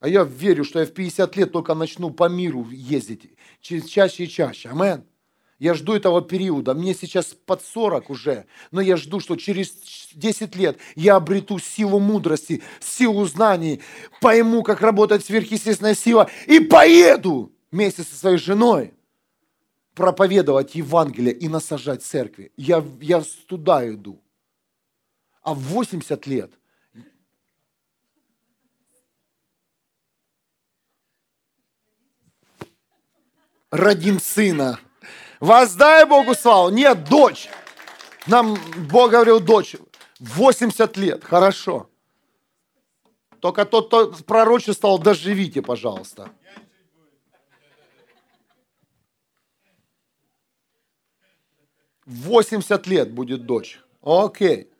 А 0.00 0.08
я 0.08 0.24
верю, 0.24 0.64
что 0.64 0.80
я 0.80 0.86
в 0.86 0.92
50 0.92 1.34
лет 1.36 1.52
только 1.52 1.74
начну 1.74 2.10
по 2.10 2.28
миру 2.28 2.68
ездить 2.70 3.38
чаще 3.60 4.24
и 4.24 4.28
чаще. 4.28 4.68
Амен. 4.68 5.06
Я 5.58 5.72
жду 5.72 5.94
этого 5.94 6.20
периода. 6.20 6.74
Мне 6.74 6.94
сейчас 6.94 7.26
под 7.32 7.62
40 7.62 8.10
уже, 8.10 8.46
но 8.70 8.82
я 8.82 8.96
жду, 8.98 9.20
что 9.20 9.36
через 9.36 9.72
10 10.12 10.56
лет 10.56 10.78
я 10.94 11.16
обрету 11.16 11.58
силу 11.58 12.00
мудрости, 12.00 12.62
силу 12.80 13.24
знаний, 13.24 13.80
пойму, 14.20 14.62
как 14.62 14.82
работает 14.82 15.24
сверхъестественная 15.24 15.94
сила 15.94 16.28
и 16.46 16.60
поеду 16.60 17.53
вместе 17.74 18.04
со 18.04 18.14
своей 18.14 18.38
женой 18.38 18.94
проповедовать 19.94 20.76
Евангелие 20.76 21.34
и 21.34 21.48
насажать 21.48 22.04
церкви. 22.04 22.52
Я, 22.56 22.84
я 23.00 23.20
туда 23.48 23.88
иду. 23.92 24.22
А 25.42 25.54
в 25.54 25.58
80 25.58 26.26
лет 26.28 26.52
родим 33.72 34.20
сына. 34.20 34.78
Воздай 35.40 36.06
Богу 36.06 36.36
славу. 36.36 36.70
Нет, 36.70 37.08
дочь. 37.08 37.48
Нам 38.28 38.56
Бог 38.88 39.10
говорил, 39.10 39.40
дочь, 39.40 39.74
80 40.20 40.96
лет, 40.96 41.24
хорошо. 41.24 41.90
Только 43.40 43.64
тот, 43.66 43.88
кто 43.88 44.12
пророчествовал, 44.24 45.00
доживите, 45.00 45.60
пожалуйста. 45.60 46.30
Восемьдесят 52.06 52.86
лет 52.86 53.12
будет 53.12 53.46
дочь. 53.46 53.80
Окей. 54.02 54.70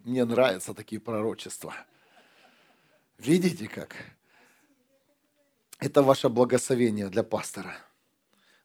Мне 0.00 0.24
нравятся 0.24 0.72
такие 0.72 1.00
пророчества. 1.00 1.74
Видите 3.18 3.66
как? 3.66 3.96
Это 5.80 6.02
ваше 6.02 6.28
благословение 6.28 7.08
для 7.08 7.24
пастора. 7.24 7.76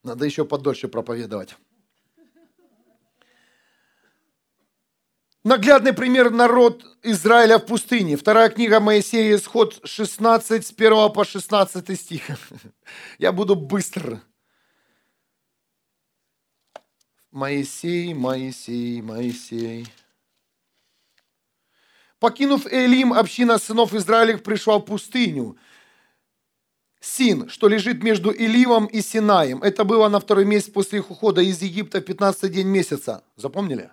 Надо 0.03 0.25
еще 0.25 0.45
подольше 0.45 0.87
проповедовать. 0.87 1.55
Наглядный 5.43 5.93
пример 5.93 6.29
народ 6.29 6.85
Израиля 7.01 7.57
в 7.57 7.65
пустыне. 7.65 8.15
Вторая 8.15 8.49
книга 8.49 8.79
Моисея, 8.79 9.35
исход 9.35 9.79
16, 9.83 10.67
с 10.67 10.71
1 10.71 11.11
по 11.11 11.25
16 11.25 11.99
стих. 11.99 12.21
Я 13.17 13.31
буду 13.31 13.55
быстро. 13.55 14.21
Моисей, 17.31 18.13
Моисей, 18.13 19.01
Моисей. 19.01 19.87
Покинув 22.19 22.67
Элим, 22.71 23.13
община 23.13 23.57
сынов 23.57 23.93
Израилевых 23.93 24.43
пришла 24.43 24.77
в 24.77 24.81
пустыню. 24.81 25.57
Син, 26.99 27.49
что 27.49 27.67
лежит 27.67 28.03
между 28.03 28.31
Иливом 28.31 28.85
и 28.85 29.01
Синаем. 29.01 29.63
Это 29.63 29.85
было 29.85 30.07
на 30.09 30.19
второй 30.19 30.45
месяц 30.45 30.69
после 30.69 30.99
их 30.99 31.09
ухода 31.09 31.41
из 31.41 31.61
Египта, 31.61 31.99
15 31.99 32.51
день 32.51 32.67
месяца. 32.67 33.23
Запомнили? 33.37 33.89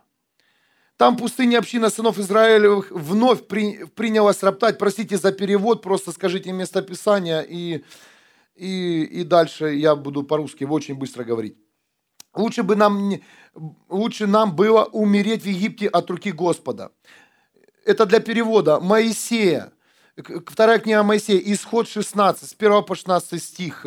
Там 0.98 1.16
пустыня 1.16 1.58
община 1.58 1.90
сынов 1.90 2.18
Израилевых 2.18 2.90
вновь 2.90 3.46
при, 3.46 3.84
принялась 3.84 4.42
роптать. 4.42 4.78
Простите 4.78 5.16
за 5.16 5.30
перевод, 5.30 5.80
просто 5.80 6.10
скажите 6.10 6.50
местописание, 6.50 7.46
и, 7.48 7.84
и, 8.56 9.04
и 9.04 9.22
дальше 9.22 9.74
я 9.74 9.94
буду 9.94 10.24
по-русски 10.24 10.64
очень 10.64 10.96
быстро 10.96 11.22
говорить. 11.22 11.56
Лучше, 12.38 12.62
бы 12.62 12.76
нам, 12.76 13.12
лучше 13.88 14.26
нам 14.26 14.56
было 14.56 14.84
умереть 14.84 15.42
в 15.42 15.46
Египте 15.46 15.88
от 15.88 16.10
руки 16.10 16.32
Господа 16.32 16.90
это 17.88 18.04
для 18.04 18.20
перевода, 18.20 18.80
Моисея, 18.80 19.72
вторая 20.46 20.78
книга 20.78 21.02
Моисея, 21.02 21.40
исход 21.52 21.88
16, 21.88 22.50
с 22.50 22.54
1 22.54 22.84
по 22.84 22.94
16 22.94 23.42
стих. 23.42 23.86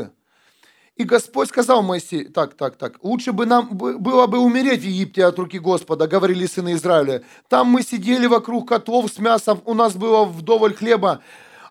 И 0.96 1.04
Господь 1.04 1.50
сказал 1.50 1.84
Моисею, 1.84 2.32
так, 2.32 2.56
так, 2.56 2.78
так, 2.78 2.98
лучше 3.04 3.32
бы 3.32 3.46
нам 3.46 3.70
было 3.70 4.26
бы 4.26 4.40
умереть 4.40 4.82
в 4.82 4.86
Египте 4.86 5.24
от 5.24 5.38
руки 5.38 5.60
Господа, 5.60 6.08
говорили 6.08 6.48
сыны 6.48 6.74
Израиля. 6.74 7.24
Там 7.48 7.68
мы 7.68 7.84
сидели 7.84 8.26
вокруг 8.26 8.68
котлов 8.68 9.12
с 9.12 9.20
мясом, 9.20 9.62
у 9.66 9.76
нас 9.76 9.96
было 9.96 10.26
вдоволь 10.26 10.74
хлеба, 10.74 11.22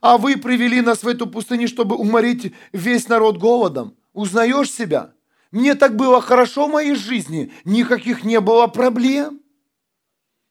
а 0.01 0.16
вы 0.16 0.36
привели 0.36 0.81
нас 0.82 1.02
в 1.02 1.09
эту 1.09 1.27
пустыню, 1.27 1.66
чтобы 1.66 1.97
уморить 1.97 2.55
весь 2.73 3.09
народ 3.09 3.39
голодом. 3.39 3.97
Узнаешь 4.12 4.70
себя? 4.70 5.11
Мне 5.51 5.74
так 5.74 5.97
было 5.97 6.20
хорошо 6.20 6.66
в 6.66 6.70
моей 6.70 6.94
жизни, 6.94 7.52
никаких 7.64 8.24
не 8.24 8.40
было 8.40 8.68
проблем. 8.68 9.40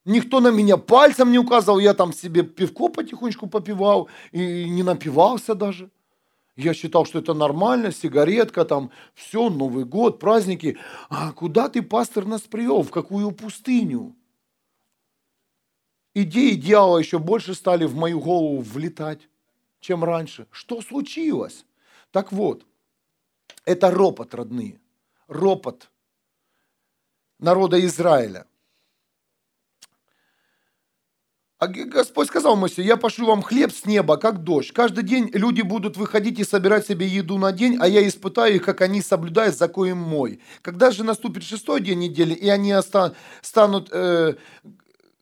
Никто 0.05 0.39
на 0.39 0.49
меня 0.49 0.77
пальцем 0.77 1.31
не 1.31 1.39
указывал, 1.39 1.79
я 1.79 1.93
там 1.93 2.13
себе 2.13 2.43
пивко 2.43 2.89
потихонечку 2.89 3.47
попивал 3.47 4.09
и 4.31 4.69
не 4.69 4.83
напивался 4.83 5.55
даже. 5.55 5.89
Я 6.55 6.73
считал, 6.73 7.05
что 7.05 7.19
это 7.19 7.33
нормально, 7.33 7.91
сигаретка, 7.91 8.65
там, 8.65 8.91
все, 9.13 9.49
Новый 9.49 9.85
год, 9.85 10.19
праздники. 10.19 10.77
А 11.09 11.31
куда 11.31 11.69
ты, 11.69 11.81
пастор, 11.81 12.25
нас 12.25 12.41
привел? 12.41 12.81
В 12.81 12.91
какую 12.91 13.31
пустыню? 13.31 14.13
Идеи 16.13 16.55
дьявола 16.55 16.97
еще 16.97 17.17
больше 17.17 17.53
стали 17.53 17.85
в 17.85 17.95
мою 17.95 18.19
голову 18.19 18.59
влетать, 18.59 19.29
чем 19.79 20.03
раньше. 20.03 20.47
Что 20.51 20.81
случилось? 20.81 21.65
Так 22.11 22.33
вот, 22.33 22.65
это 23.63 23.89
ропот, 23.89 24.33
родные. 24.33 24.81
Ропот 25.29 25.91
народа 27.37 27.79
Израиля. 27.85 28.47
А 31.59 31.67
Господь 31.67 32.29
сказал 32.29 32.55
Моисею, 32.55 32.87
я 32.87 32.97
пошлю 32.97 33.27
вам 33.27 33.41
хлеб 33.41 33.71
с 33.71 33.85
неба, 33.85 34.17
как 34.17 34.43
дождь. 34.43 34.71
Каждый 34.71 35.03
день 35.03 35.29
люди 35.33 35.61
будут 35.61 35.97
выходить 35.97 36.39
и 36.39 36.45
собирать 36.45 36.87
себе 36.87 37.05
еду 37.05 37.37
на 37.37 37.51
день, 37.51 37.77
а 37.79 37.87
я 37.87 38.07
испытаю 38.07 38.55
их, 38.55 38.63
как 38.63 38.81
они 38.81 39.01
соблюдают 39.01 39.55
закон 39.55 39.91
мой. 39.91 40.41
Когда 40.61 40.89
же 40.89 41.03
наступит 41.03 41.43
шестой 41.43 41.81
день 41.81 41.99
недели, 41.99 42.33
и 42.33 42.47
они 42.47 42.73
станут 43.41 43.89
э, 43.91 44.35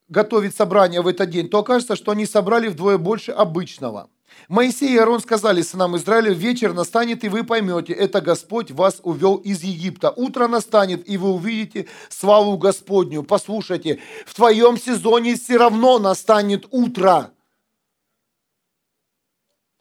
готовить 0.09 0.55
собрание 0.55 1.01
в 1.01 1.07
этот 1.07 1.29
день, 1.31 1.49
то 1.49 1.59
окажется, 1.59 1.95
что 1.95 2.11
они 2.11 2.25
собрали 2.25 2.67
вдвое 2.67 2.99
больше 2.99 3.31
обычного. 3.31 4.09
Моисей 4.47 4.93
и 4.93 4.97
Аарон 4.97 5.19
сказали 5.19 5.61
сынам 5.61 5.97
Израиля, 5.97 6.31
вечер 6.31 6.73
настанет, 6.73 7.23
и 7.23 7.30
вы 7.30 7.43
поймете, 7.43 7.91
это 7.91 8.22
Господь 8.22 8.72
вас 8.72 9.01
увел 9.03 9.35
из 9.35 9.61
Египта. 9.61 10.11
Утро 10.15 10.47
настанет, 10.47 11.07
и 11.09 11.18
вы 11.18 11.31
увидите 11.31 11.88
славу 12.09 12.57
Господню. 12.57 13.23
Послушайте, 13.23 13.99
в 14.26 14.34
твоем 14.34 14.77
сезоне 14.77 15.35
все 15.35 15.57
равно 15.57 15.99
настанет 15.99 16.65
утро. 16.72 17.31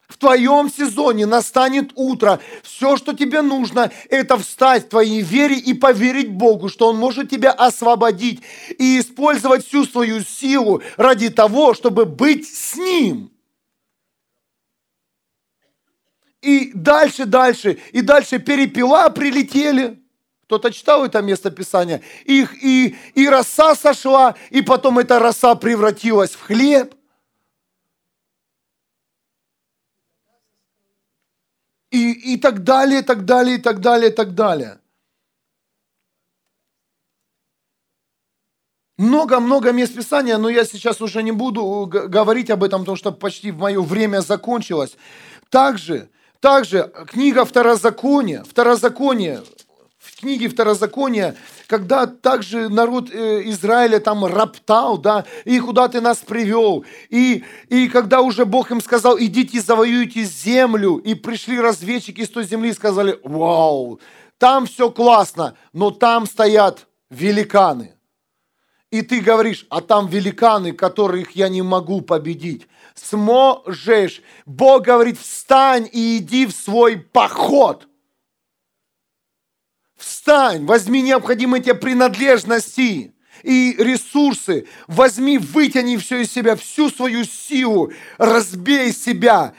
В 0.09 0.17
твоем 0.17 0.69
сезоне 0.69 1.25
настанет 1.25 1.91
утро. 1.95 2.39
Все, 2.63 2.97
что 2.97 3.13
тебе 3.13 3.41
нужно, 3.41 3.91
это 4.09 4.37
встать 4.37 4.85
в 4.85 4.89
твоей 4.89 5.21
вере 5.21 5.57
и 5.57 5.73
поверить 5.73 6.31
Богу, 6.31 6.69
что 6.69 6.87
Он 6.87 6.97
может 6.97 7.29
тебя 7.29 7.51
освободить 7.51 8.41
и 8.77 8.99
использовать 8.99 9.65
всю 9.65 9.85
свою 9.85 10.21
силу 10.21 10.81
ради 10.97 11.29
того, 11.29 11.73
чтобы 11.73 12.05
быть 12.05 12.47
с 12.47 12.75
Ним 12.75 13.31
и 16.47 16.71
дальше, 16.73 17.25
дальше, 17.25 17.77
и 17.91 18.01
дальше 18.01 18.39
перепела 18.39 19.09
прилетели. 19.09 20.01
Кто-то 20.43 20.71
читал 20.71 21.03
это 21.03 21.21
место 21.21 21.51
Писания? 21.51 22.01
Их, 22.23 22.63
и, 22.63 22.95
и 23.15 23.27
роса 23.27 23.75
сошла, 23.75 24.33
и 24.49 24.61
потом 24.61 24.97
эта 24.97 25.19
роса 25.19 25.55
превратилась 25.55 26.31
в 26.31 26.41
хлеб. 26.41 26.95
И, 31.91 32.33
и 32.33 32.37
так 32.37 32.63
далее, 32.63 33.01
и 33.01 33.03
так 33.03 33.25
далее, 33.25 33.57
и 33.57 33.61
так 33.61 33.81
далее, 33.81 34.09
и 34.09 34.13
так 34.13 34.33
далее. 34.33 34.79
Много-много 38.95 39.73
мест 39.73 39.93
Писания, 39.93 40.37
но 40.37 40.47
я 40.47 40.63
сейчас 40.63 41.01
уже 41.01 41.23
не 41.23 41.33
буду 41.33 41.87
говорить 41.87 42.49
об 42.49 42.63
этом, 42.63 42.83
потому 42.83 42.95
что 42.95 43.11
почти 43.11 43.51
мое 43.51 43.81
время 43.81 44.21
закончилось. 44.21 44.95
Также 45.49 46.09
также 46.39 46.91
книга 47.09 47.45
Второзакония, 47.45 48.43
Второзаконие, 48.43 49.41
в 49.97 50.19
книге 50.19 50.47
Второзакония, 50.47 51.35
когда 51.67 52.07
также 52.07 52.69
народ 52.69 53.09
э, 53.11 53.41
Израиля 53.49 53.99
там 53.99 54.25
роптал, 54.25 54.97
да, 54.97 55.25
и 55.45 55.59
куда 55.59 55.87
ты 55.87 56.01
нас 56.01 56.19
привел, 56.19 56.85
и, 57.09 57.43
и 57.69 57.87
когда 57.89 58.21
уже 58.21 58.45
Бог 58.45 58.71
им 58.71 58.81
сказал, 58.81 59.19
идите 59.19 59.61
завоюйте 59.61 60.23
землю, 60.23 60.95
и 60.97 61.13
пришли 61.13 61.59
разведчики 61.59 62.21
из 62.21 62.29
той 62.29 62.45
земли 62.45 62.69
и 62.69 62.73
сказали, 62.73 63.19
вау, 63.23 63.99
там 64.37 64.65
все 64.65 64.89
классно, 64.89 65.55
но 65.73 65.91
там 65.91 66.25
стоят 66.25 66.87
великаны. 67.09 67.93
И 68.89 69.01
ты 69.01 69.19
говоришь, 69.19 69.65
а 69.69 69.81
там 69.81 70.07
великаны, 70.07 70.71
которых 70.71 71.31
я 71.31 71.49
не 71.49 71.61
могу 71.61 72.01
победить 72.01 72.67
сможешь. 72.99 74.21
Бог 74.45 74.83
говорит, 74.83 75.19
встань 75.19 75.89
и 75.91 76.17
иди 76.17 76.45
в 76.45 76.51
свой 76.51 76.97
поход. 76.97 77.87
Встань, 79.95 80.65
возьми 80.65 81.01
необходимые 81.01 81.63
тебе 81.63 81.73
принадлежности 81.73 83.13
и 83.43 83.75
ресурсы, 83.77 84.67
возьми, 84.87 85.37
вытяни 85.37 85.97
все 85.97 86.21
из 86.21 86.31
себя, 86.31 86.55
всю 86.55 86.89
свою 86.89 87.23
силу, 87.23 87.91
разбей 88.17 88.91
себя, 88.93 89.53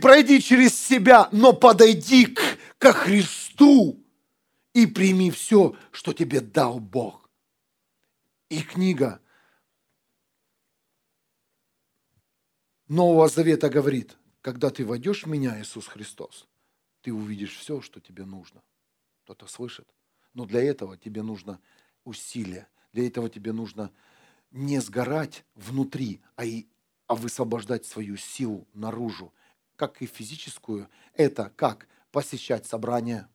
пройди 0.00 0.40
через 0.40 0.78
себя, 0.78 1.28
но 1.32 1.52
подойди 1.52 2.26
к, 2.26 2.40
ко 2.78 2.92
Христу 2.92 4.02
и 4.72 4.86
прими 4.86 5.30
все, 5.30 5.76
что 5.90 6.12
тебе 6.12 6.40
дал 6.40 6.78
Бог. 6.78 7.28
И 8.48 8.62
книга 8.62 9.20
Нового 12.88 13.28
Завета 13.28 13.68
говорит, 13.68 14.16
когда 14.40 14.70
ты 14.70 14.84
войдешь 14.84 15.24
в 15.24 15.28
меня, 15.28 15.60
Иисус 15.60 15.86
Христос, 15.86 16.48
ты 17.02 17.12
увидишь 17.12 17.56
все, 17.56 17.80
что 17.80 18.00
тебе 18.00 18.24
нужно. 18.24 18.62
Кто-то 19.24 19.46
слышит. 19.46 19.86
Но 20.34 20.46
для 20.46 20.62
этого 20.62 20.96
тебе 20.96 21.22
нужно 21.22 21.60
усилие. 22.04 22.66
Для 22.92 23.06
этого 23.06 23.28
тебе 23.28 23.52
нужно 23.52 23.92
не 24.50 24.80
сгорать 24.80 25.44
внутри, 25.54 26.20
а, 26.36 26.44
и, 26.44 26.66
а 27.06 27.14
высвобождать 27.14 27.84
свою 27.84 28.16
силу 28.16 28.66
наружу. 28.72 29.32
Как 29.76 30.00
и 30.00 30.06
физическую, 30.06 30.88
это 31.14 31.52
как? 31.56 31.86
посещать 32.10 32.66
собрания, 32.66 33.28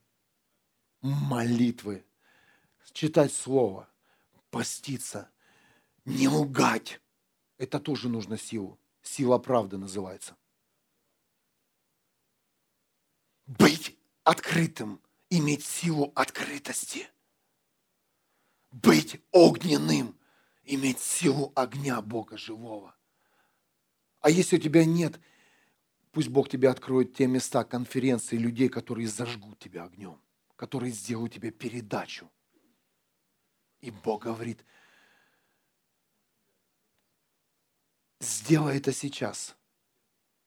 молитвы, 1.02 2.06
читать 2.92 3.34
Слово, 3.34 3.90
поститься, 4.50 5.30
не 6.06 6.28
лгать. 6.28 7.00
Это 7.58 7.80
тоже 7.80 8.10
нужно 8.10 8.38
силу. 8.38 8.80
Сила 9.04 9.38
правды 9.38 9.78
называется. 9.78 10.36
Быть 13.46 13.98
открытым, 14.24 15.02
иметь 15.30 15.66
силу 15.66 16.12
открытости. 16.16 17.08
Быть 18.72 19.22
огненным, 19.32 20.18
иметь 20.64 21.00
силу 21.00 21.52
огня 21.56 22.02
Бога 22.02 22.38
живого. 22.38 22.96
А 24.22 24.30
если 24.30 24.56
у 24.56 24.60
тебя 24.60 24.86
нет, 24.86 25.20
пусть 26.12 26.30
Бог 26.30 26.50
тебе 26.50 26.70
откроет 26.70 27.14
те 27.14 27.28
места 27.28 27.66
конференции 27.66 28.38
людей, 28.38 28.70
которые 28.70 29.08
зажгут 29.08 29.60
тебя 29.60 29.84
огнем, 29.84 30.20
которые 30.56 30.94
сделают 30.94 31.34
тебе 31.34 31.52
передачу. 31.52 32.32
И 33.82 33.92
Бог 33.92 34.24
говорит, 34.24 34.64
сделай 38.24 38.78
это 38.78 38.92
сейчас– 38.92 39.56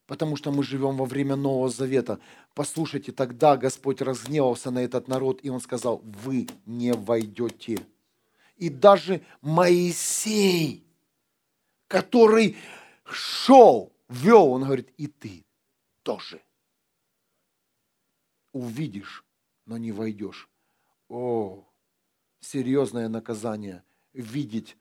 потому 0.06 0.36
что 0.36 0.52
мы 0.52 0.62
живем 0.62 0.96
во 0.96 1.04
время 1.04 1.36
Нового 1.36 1.68
Завета. 1.68 2.18
Послушайте, 2.54 3.12
тогда 3.12 3.56
Господь 3.56 4.00
разгневался 4.00 4.70
на 4.70 4.78
этот 4.78 5.08
народ, 5.08 5.40
и 5.42 5.50
Он 5.50 5.60
сказал, 5.60 6.00
вы 6.04 6.48
не 6.64 6.92
войдете. 6.92 7.78
И 8.56 8.70
даже 8.70 9.22
Моисей, 9.42 10.84
который 11.88 12.56
шел, 13.04 13.92
вел, 14.08 14.52
он 14.52 14.64
говорит, 14.64 14.90
и 14.96 15.08
ты 15.08 15.44
тоже. 16.02 16.40
Увидишь, 18.52 19.24
но 19.66 19.76
не 19.76 19.92
войдешь. 19.92 20.48
О, 21.08 21.64
серьезное 22.40 23.08
наказание. 23.08 23.84
Видеть. 24.14 24.78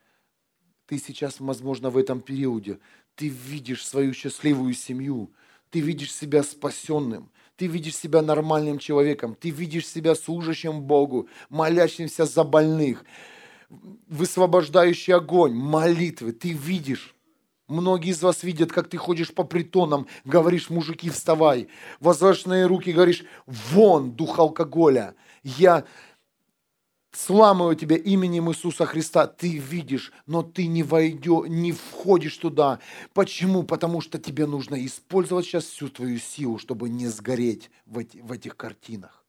Ты 0.88 1.00
сейчас, 1.00 1.40
возможно, 1.40 1.90
в 1.90 1.98
этом 1.98 2.22
периоде 2.22 2.80
ты 3.16 3.30
видишь 3.30 3.86
свою 3.86 4.14
счастливую 4.14 4.74
семью, 4.74 5.32
ты 5.70 5.80
видишь 5.80 6.14
себя 6.14 6.44
спасенным, 6.44 7.32
ты 7.56 7.68
видишь 7.68 7.96
себя 7.96 8.22
нормальным 8.22 8.78
человеком, 8.78 9.36
ты 9.36 9.50
видишь 9.50 9.88
себя 9.88 10.16
служащим 10.16 10.82
Богу, 10.82 11.28
молящимся 11.50 12.26
за 12.26 12.44
больных, 12.44 13.06
высвобождающий 14.08 15.14
огонь, 15.14 15.54
молитвы, 15.54 16.34
ты 16.34 16.52
видишь. 16.52 17.16
Многие 17.68 18.12
из 18.12 18.22
вас 18.22 18.44
видят, 18.44 18.72
как 18.72 18.90
ты 18.90 18.98
ходишь 18.98 19.34
по 19.34 19.44
притонам, 19.44 20.06
говоришь, 20.24 20.70
мужики, 20.70 21.10
вставай. 21.10 21.68
Возвышенные 22.00 22.68
руки, 22.68 22.92
говоришь, 22.92 23.24
вон 23.48 24.12
дух 24.12 24.38
алкоголя. 24.38 25.16
Я 25.44 25.86
сламываю 27.16 27.76
тебя 27.76 27.96
именем 27.96 28.50
Иисуса 28.50 28.86
Христа, 28.86 29.28
ты 29.28 29.58
видишь, 29.58 30.12
но 30.26 30.44
ты 30.44 30.68
не 30.68 30.84
войдешь, 30.84 31.48
не 31.48 31.72
входишь 31.72 32.38
туда. 32.38 32.80
Почему? 33.14 33.64
Потому 33.64 34.02
что 34.02 34.20
тебе 34.20 34.46
нужно 34.46 34.84
использовать 34.86 35.46
сейчас 35.46 35.66
всю 35.66 35.90
твою 35.90 36.20
силу, 36.20 36.58
чтобы 36.58 36.90
не 36.90 37.08
сгореть 37.08 37.72
в, 37.86 37.98
эти, 37.98 38.18
в 38.18 38.32
этих 38.32 38.58
картинах. 38.58 39.26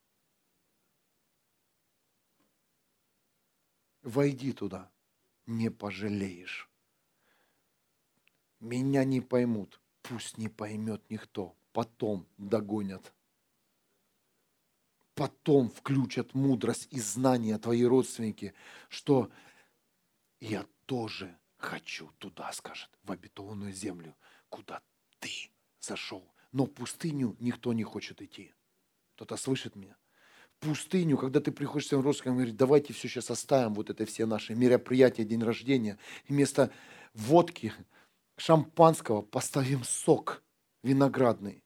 Войди 4.02 4.52
туда, 4.52 4.90
не 5.46 5.70
пожалеешь. 5.70 6.68
Меня 8.60 9.04
не 9.04 9.20
поймут, 9.20 9.80
пусть 10.02 10.38
не 10.38 10.48
поймет 10.48 11.02
никто, 11.10 11.54
потом 11.72 12.26
догонят 12.38 13.12
потом 15.16 15.70
включат 15.70 16.34
мудрость 16.34 16.88
и 16.90 17.00
знания 17.00 17.58
твои 17.58 17.84
родственники, 17.84 18.54
что 18.88 19.30
я 20.40 20.64
тоже 20.84 21.36
хочу 21.56 22.10
туда, 22.18 22.52
скажет, 22.52 22.90
в 23.02 23.10
обетованную 23.10 23.72
землю, 23.72 24.14
куда 24.50 24.82
ты 25.18 25.30
зашел. 25.80 26.30
Но 26.52 26.66
в 26.66 26.70
пустыню 26.70 27.34
никто 27.40 27.72
не 27.72 27.82
хочет 27.82 28.20
идти. 28.20 28.52
Кто-то 29.14 29.36
слышит 29.38 29.74
меня? 29.74 29.96
В 30.60 30.66
пустыню, 30.66 31.16
когда 31.16 31.40
ты 31.40 31.50
приходишь 31.50 31.86
к 31.86 31.88
своим 31.88 32.04
родственникам 32.04 32.34
и 32.34 32.36
говоришь, 32.36 32.58
давайте 32.58 32.92
все 32.92 33.08
сейчас 33.08 33.30
оставим, 33.30 33.74
вот 33.74 33.88
это 33.88 34.04
все 34.04 34.26
наши 34.26 34.54
мероприятия, 34.54 35.24
день 35.24 35.42
рождения, 35.42 35.98
и 36.26 36.32
вместо 36.32 36.70
водки, 37.14 37.72
шампанского 38.36 39.22
поставим 39.22 39.82
сок 39.82 40.42
виноградный. 40.82 41.62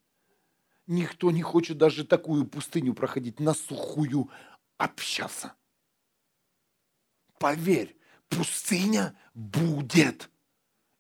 Никто 0.91 1.31
не 1.31 1.41
хочет 1.41 1.79
даже 1.79 2.05
такую 2.05 2.45
пустыню 2.45 2.95
проходить, 2.95 3.39
на 3.39 3.55
сухую 3.55 4.29
общаться. 4.77 5.55
Поверь, 7.39 7.97
пустыня 8.29 9.17
будет. 9.33 10.29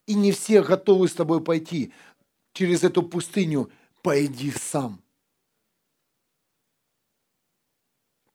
И 0.07 0.15
не 0.15 0.31
все 0.31 0.63
готовы 0.63 1.09
с 1.09 1.15
тобой 1.15 1.43
пойти 1.43 1.93
через 2.53 2.85
эту 2.85 3.03
пустыню. 3.03 3.69
Пойди 4.01 4.53
сам. 4.53 5.03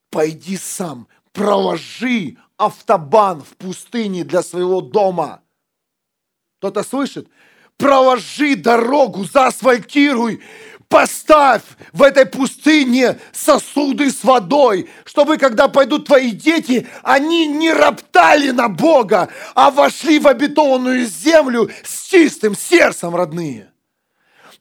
Пойди 0.10 0.57
сам. 0.57 1.07
Проложи 1.32 2.36
автобан 2.57 3.41
в 3.41 3.56
пустыне 3.56 4.26
для 4.26 4.44
своего 4.44 4.82
дома. 4.82 5.41
Кто-то 6.57 6.84
слышит? 6.84 7.30
Проложи 7.77 8.57
дорогу, 8.57 9.23
заасфальтируй, 9.23 10.41
Поставь 10.90 11.64
в 11.94 12.03
этой 12.03 12.26
пустыне 12.26 13.18
сосуды 13.32 14.12
с 14.12 14.24
водой, 14.24 14.90
чтобы 15.03 15.38
когда 15.38 15.68
пойдут 15.68 16.06
твои 16.06 16.32
дети, 16.32 16.88
они 17.02 17.48
не 17.48 17.74
роптали 17.74 18.52
на 18.52 18.70
Бога, 18.70 19.30
а 19.56 19.72
вошли 19.72 20.20
в 20.20 20.28
обетованную 20.28 21.06
землю 21.06 21.70
с 21.84 22.07
чистым 22.07 22.56
сердцем, 22.56 23.16
родные. 23.16 23.72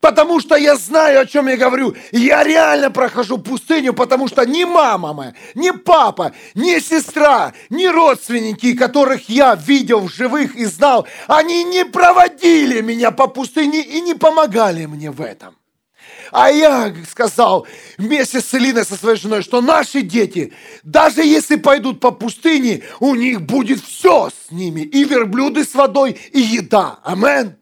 Потому 0.01 0.39
что 0.39 0.55
я 0.57 0.77
знаю, 0.77 1.21
о 1.21 1.27
чем 1.27 1.49
я 1.49 1.57
говорю. 1.57 1.95
Я 2.13 2.45
реально 2.45 2.91
прохожу 2.91 3.39
пустыню, 3.39 3.95
потому 3.95 4.29
что 4.29 4.45
ни 4.45 4.65
мама 4.65 5.15
моя, 5.15 5.35
ни 5.55 5.71
папа, 5.71 6.33
ни 6.55 6.79
сестра, 6.79 7.55
ни 7.71 7.87
родственники, 7.87 8.77
которых 8.77 9.31
я 9.31 9.55
видел 9.55 10.01
в 10.01 10.13
живых 10.13 10.57
и 10.57 10.67
знал, 10.67 11.07
они 11.27 11.65
не 11.65 11.87
проводили 11.87 12.83
меня 12.83 13.13
по 13.13 13.29
пустыне 13.29 13.81
и 13.81 14.03
не 14.03 14.13
помогали 14.13 14.85
мне 14.85 15.11
в 15.11 15.23
этом. 15.23 15.57
А 16.33 16.51
я 16.51 16.95
сказал 17.09 17.67
вместе 17.97 18.41
с 18.41 18.53
Элиной, 18.55 18.85
со 18.85 18.97
своей 18.97 19.17
женой, 19.17 19.43
что 19.43 19.61
наши 19.61 20.03
дети, 20.03 20.53
даже 20.83 21.23
если 21.23 21.57
пойдут 21.57 22.01
по 22.01 22.11
пустыне, 22.11 22.83
у 23.01 23.15
них 23.15 23.43
будет 23.43 23.81
все 23.81 24.31
с 24.31 24.51
ними. 24.51 24.81
И 24.81 25.05
верблюды 25.05 25.65
с 25.65 25.75
водой, 25.75 26.19
и 26.33 26.41
еда. 26.41 26.99
Амен. 27.05 27.57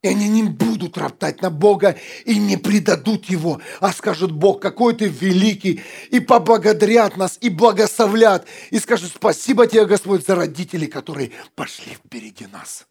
И 0.00 0.08
они 0.08 0.28
не 0.28 0.44
будут 0.44 0.96
роптать 0.96 1.42
на 1.42 1.50
Бога 1.50 1.98
и 2.24 2.38
не 2.38 2.56
предадут 2.56 3.26
Его, 3.26 3.60
а 3.80 3.92
скажут, 3.92 4.32
Бог, 4.32 4.62
какой 4.62 4.94
ты 4.94 5.06
великий, 5.06 5.82
и 6.10 6.20
поблагодарят 6.20 7.16
нас, 7.16 7.36
и 7.40 7.50
благословлят, 7.50 8.46
и 8.70 8.78
скажут, 8.78 9.10
спасибо 9.14 9.66
тебе, 9.66 9.86
Господь, 9.86 10.24
за 10.24 10.36
родителей, 10.36 10.86
которые 10.86 11.32
пошли 11.56 11.94
впереди 11.94 12.46
нас. 12.46 12.87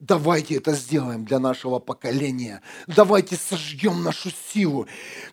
Давайте 0.00 0.54
это 0.54 0.74
сделаем 0.74 1.24
для 1.24 1.40
нашего 1.40 1.80
поколения. 1.80 2.62
Давайте 2.86 3.36
сожгем 3.36 4.04
нашу 4.04 4.30
силу. 4.52 4.86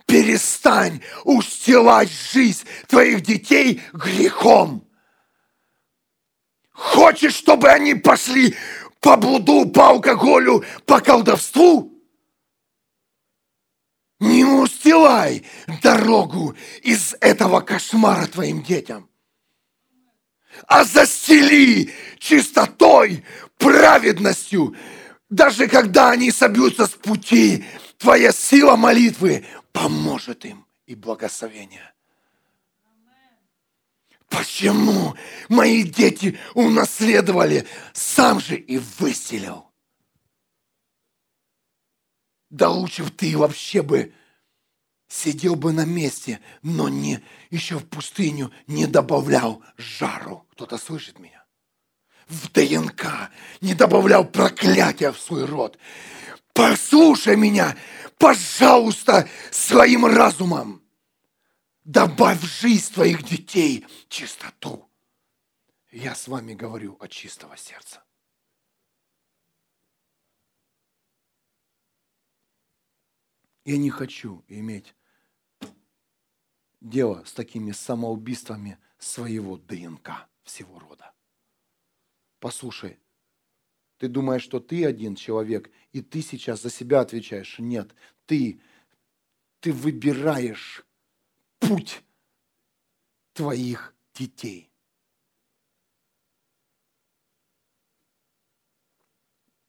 Перестань 0.08 1.02
устилать 1.24 2.10
жизнь 2.10 2.66
твоих 2.88 3.22
детей 3.22 3.84
грехом. 3.94 4.84
Хочешь, 6.72 7.36
чтобы 7.36 7.70
они 7.70 7.94
пошли 7.94 8.56
по 9.02 9.18
блуду, 9.18 9.68
по 9.70 9.90
алкоголю, 9.90 10.64
по 10.88 11.00
колдовству? 11.00 11.92
Не 14.20 14.46
устилай 14.46 15.46
дорогу 15.84 16.56
из 16.82 17.16
этого 17.22 17.62
кошмара 17.62 18.26
твоим 18.26 18.64
детям 18.64 19.08
а 20.68 20.84
застели 20.84 21.92
чистотой, 22.20 23.24
праведностью. 23.58 24.76
Даже 25.30 25.68
когда 25.68 26.12
они 26.12 26.32
собьются 26.32 26.88
с 26.88 26.92
пути, 26.92 27.66
твоя 27.98 28.32
сила 28.32 28.76
молитвы 28.76 29.46
поможет 29.72 30.46
им 30.46 30.66
и 30.86 30.96
благословение. 30.96 31.94
Почему 34.30 35.16
мои 35.50 35.84
дети 35.84 36.38
унаследовали, 36.54 37.68
сам 37.94 38.40
же 38.40 38.56
и 38.58 38.78
выселил? 38.78 39.72
Да 42.50 42.70
лучше 42.70 43.04
бы 43.04 43.10
ты 43.10 43.38
вообще 43.38 43.82
бы 43.82 44.14
сидел 45.08 45.56
бы 45.56 45.72
на 45.72 45.86
месте, 45.86 46.42
но 46.62 46.90
не 46.90 47.24
еще 47.50 47.80
в 47.80 47.88
пустыню 47.88 48.52
не 48.68 48.88
добавлял 48.88 49.64
жару. 49.78 50.46
Кто-то 50.52 50.78
слышит 50.78 51.20
меня? 51.20 51.45
В 52.28 52.52
ДНК 52.52 53.30
не 53.62 53.74
добавлял 53.74 54.26
проклятия 54.26 55.12
в 55.12 55.20
свой 55.20 55.46
род. 55.46 55.78
Послушай 56.54 57.36
меня, 57.36 57.78
пожалуйста, 58.18 59.30
своим 59.52 60.06
разумом 60.06 60.82
добавь 61.84 62.40
в 62.40 62.46
жизнь 62.46 62.94
твоих 62.94 63.24
детей 63.24 63.86
чистоту. 64.10 64.90
Я 65.92 66.16
с 66.16 66.28
вами 66.28 66.54
говорю 66.54 66.98
от 67.00 67.12
чистого 67.12 67.56
сердца. 67.56 68.04
Я 73.64 73.78
не 73.78 73.90
хочу 73.90 74.44
иметь 74.48 74.94
дело 76.82 77.24
с 77.26 77.34
такими 77.34 77.72
самоубийствами 77.72 78.78
своего 79.00 79.58
ДНК 79.58 80.28
всего 80.44 80.78
рода. 80.78 81.15
Послушай, 82.46 83.00
ты 83.98 84.08
думаешь, 84.08 84.44
что 84.44 84.60
ты 84.60 84.86
один 84.86 85.16
человек, 85.16 85.72
и 85.94 86.04
ты 86.04 86.22
сейчас 86.22 86.62
за 86.62 86.70
себя 86.70 87.00
отвечаешь? 87.00 87.58
Нет, 87.58 87.96
ты, 88.28 88.62
ты 89.62 89.74
выбираешь 89.74 90.86
путь 91.58 92.04
твоих 93.34 93.96
детей. 94.14 94.72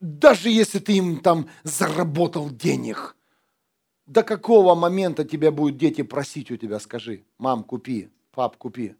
Даже 0.00 0.50
если 0.50 0.78
ты 0.78 0.98
им 0.98 1.20
там 1.20 1.48
заработал 1.62 2.50
денег, 2.50 3.16
до 4.04 4.22
какого 4.22 4.74
момента 4.74 5.24
тебя 5.24 5.50
будут 5.50 5.78
дети 5.78 6.02
просить 6.02 6.50
у 6.50 6.58
тебя, 6.58 6.78
скажи, 6.78 7.24
мам, 7.38 7.64
купи, 7.64 8.10
пап, 8.32 8.58
купи. 8.58 8.96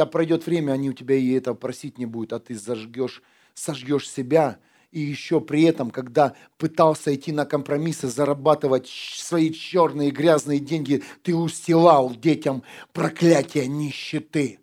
Да 0.00 0.06
пройдет 0.06 0.46
время, 0.46 0.72
они 0.72 0.88
у 0.88 0.94
тебя 0.94 1.14
и 1.14 1.30
это 1.32 1.52
просить 1.52 1.98
не 1.98 2.06
будут, 2.06 2.32
а 2.32 2.40
ты 2.40 2.54
зажгешь, 2.54 3.22
сожгешь 3.52 4.08
себя, 4.08 4.58
и 4.92 4.98
еще 4.98 5.42
при 5.42 5.64
этом, 5.64 5.90
когда 5.90 6.34
пытался 6.56 7.14
идти 7.14 7.32
на 7.32 7.44
компромиссы, 7.44 8.08
зарабатывать 8.08 8.88
свои 8.88 9.52
черные 9.52 10.10
грязные 10.10 10.58
деньги, 10.58 11.04
ты 11.22 11.36
устилал 11.36 12.14
детям 12.14 12.62
проклятие 12.94 13.66
нищеты. 13.66 14.60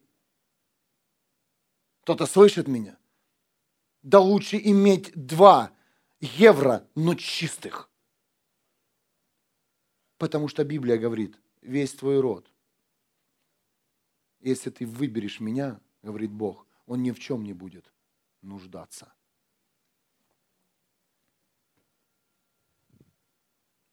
Кто-то 2.02 2.26
слышит 2.26 2.68
меня? 2.68 2.98
Да 4.02 4.20
лучше 4.20 4.58
иметь 4.58 5.12
два 5.14 5.70
евро, 6.20 6.88
но 6.96 7.14
чистых. 7.14 7.92
Потому 10.18 10.48
что 10.48 10.64
Библия 10.64 10.98
говорит, 10.98 11.38
весь 11.62 11.94
твой 11.94 12.22
род, 12.22 12.52
если 14.40 14.70
ты 14.70 14.86
выберешь 14.86 15.40
меня, 15.40 15.80
говорит 16.02 16.32
Бог, 16.32 16.66
он 16.86 17.04
ни 17.04 17.12
в 17.12 17.20
чем 17.20 17.44
не 17.44 17.54
будет 17.54 17.92
нуждаться. 18.42 19.12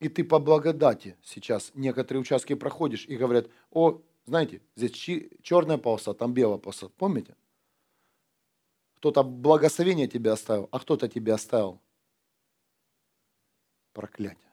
И 0.01 0.09
ты 0.09 0.23
по 0.23 0.39
благодати 0.39 1.17
сейчас 1.23 1.73
некоторые 1.75 2.21
участки 2.21 2.55
проходишь 2.55 3.07
и 3.07 3.17
говорят, 3.17 3.49
о, 3.71 4.03
знаете, 4.27 4.61
здесь 4.77 4.93
черная 5.43 5.79
полоса, 5.79 6.13
там 6.13 6.35
белая 6.35 6.59
полоса. 6.59 6.89
Помните? 6.91 7.37
Кто-то 8.97 9.23
благословение 9.23 10.07
тебе 10.07 10.31
оставил, 10.31 10.69
а 10.73 10.79
кто-то 10.79 11.09
тебе 11.09 11.33
оставил 11.33 11.81
проклятие 13.93 14.45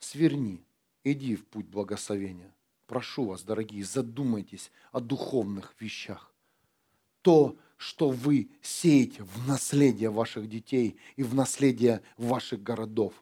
сверни, 0.00 0.64
иди 1.04 1.36
в 1.36 1.46
путь 1.46 1.66
благословения. 1.66 2.52
Прошу 2.90 3.26
вас, 3.26 3.44
дорогие, 3.44 3.84
задумайтесь 3.84 4.72
о 4.90 4.98
духовных 4.98 5.80
вещах. 5.80 6.34
То, 7.22 7.56
что 7.76 8.08
вы 8.08 8.50
сеете 8.62 9.22
в 9.22 9.46
наследие 9.46 10.10
ваших 10.10 10.48
детей 10.48 10.98
и 11.14 11.22
в 11.22 11.32
наследие 11.32 12.02
ваших 12.16 12.64
городов. 12.64 13.14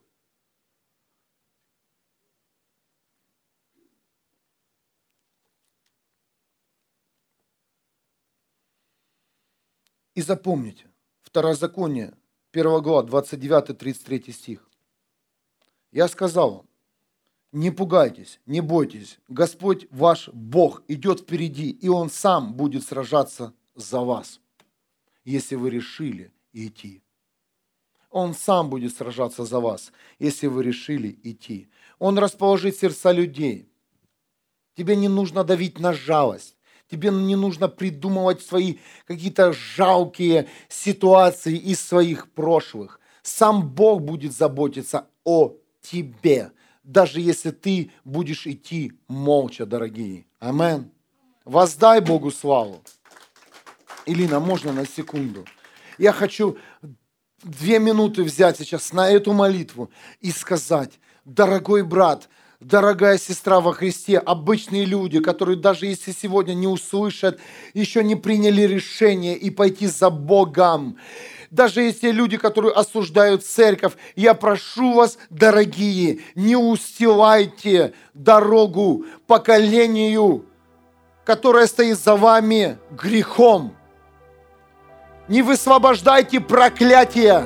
И 10.15 10.23
запомните, 10.23 10.91
Второзаконие, 11.21 12.17
1 12.53 12.81
глава, 12.81 13.07
29-33 13.07 14.33
стих. 14.33 14.71
Я 15.93 16.09
сказал 16.09 16.55
вам, 16.55 16.68
не 17.53 17.71
пугайтесь, 17.71 18.41
не 18.47 18.61
бойтесь. 18.61 19.19
Господь 19.29 19.87
ваш 19.91 20.29
Бог 20.29 20.83
идет 20.89 21.21
впереди, 21.21 21.71
и 21.71 21.89
Он 21.89 22.11
сам 22.11 22.55
будет 22.55 22.85
сражаться 22.85 23.55
за 23.75 24.01
вас, 24.01 24.41
если 25.25 25.55
вы 25.55 25.71
решили 25.71 26.33
идти. 26.53 27.03
Он 28.11 28.35
сам 28.35 28.71
будет 28.71 28.97
сражаться 28.97 29.45
за 29.45 29.61
вас, 29.61 29.93
если 30.19 30.47
вы 30.47 30.63
решили 30.63 31.19
идти. 31.23 31.69
Он 31.99 32.19
расположит 32.19 32.77
сердца 32.77 33.13
людей. 33.13 33.69
Тебе 34.77 34.97
не 34.97 35.09
нужно 35.09 35.45
давить 35.45 35.79
на 35.79 35.93
жалость. 35.93 36.57
Тебе 36.91 37.11
не 37.11 37.37
нужно 37.37 37.69
придумывать 37.69 38.41
свои 38.41 38.79
какие-то 39.07 39.53
жалкие 39.53 40.49
ситуации 40.71 41.57
из 41.57 41.81
своих 41.81 42.31
прошлых. 42.33 42.99
Сам 43.23 43.69
Бог 43.69 44.01
будет 44.01 44.33
заботиться 44.33 45.07
о 45.25 45.55
тебе 45.83 46.53
даже 46.89 47.21
если 47.21 47.51
ты 47.51 47.91
будешь 48.05 48.47
идти 48.47 48.95
молча, 49.09 49.67
дорогие. 49.67 50.25
Амен. 50.41 50.91
Воздай 51.45 52.01
Богу 52.01 52.31
славу. 52.31 52.83
Илина, 54.07 54.41
можно 54.41 54.73
на 54.73 54.87
секунду? 54.87 55.45
Я 55.99 56.13
хочу 56.13 56.57
две 57.43 57.79
минуты 57.79 58.23
взять 58.23 58.57
сейчас 58.57 58.95
на 58.95 59.11
эту 59.11 59.35
молитву 59.35 59.91
и 60.21 60.31
сказать, 60.31 60.99
дорогой 61.27 61.83
брат, 61.83 62.31
дорогая 62.59 63.19
сестра 63.19 63.61
во 63.61 63.75
Христе, 63.75 64.17
обычные 64.17 64.87
люди, 64.87 65.21
которые 65.21 65.59
даже 65.59 65.85
если 65.85 66.13
сегодня 66.13 66.55
не 66.55 66.69
услышат, 66.69 67.39
еще 67.75 68.03
не 68.03 68.17
приняли 68.17 68.63
решение 68.63 69.37
и 69.37 69.51
пойти 69.51 69.89
за 69.89 70.09
Богом 70.09 70.97
даже 71.51 71.83
если 71.83 72.11
люди, 72.11 72.37
которые 72.37 72.73
осуждают 72.73 73.45
церковь, 73.45 73.95
я 74.17 74.35
прошу 74.35 74.95
вас, 74.95 75.19
дорогие, 75.31 76.21
не 76.35 76.57
устилайте 76.57 77.95
дорогу 78.13 79.05
поколению, 79.27 80.45
которое 81.25 81.67
стоит 81.67 81.99
за 81.99 82.17
вами 82.17 82.79
грехом. 82.91 83.75
Не 85.29 85.43
высвобождайте 85.43 86.41
проклятие. 86.41 87.45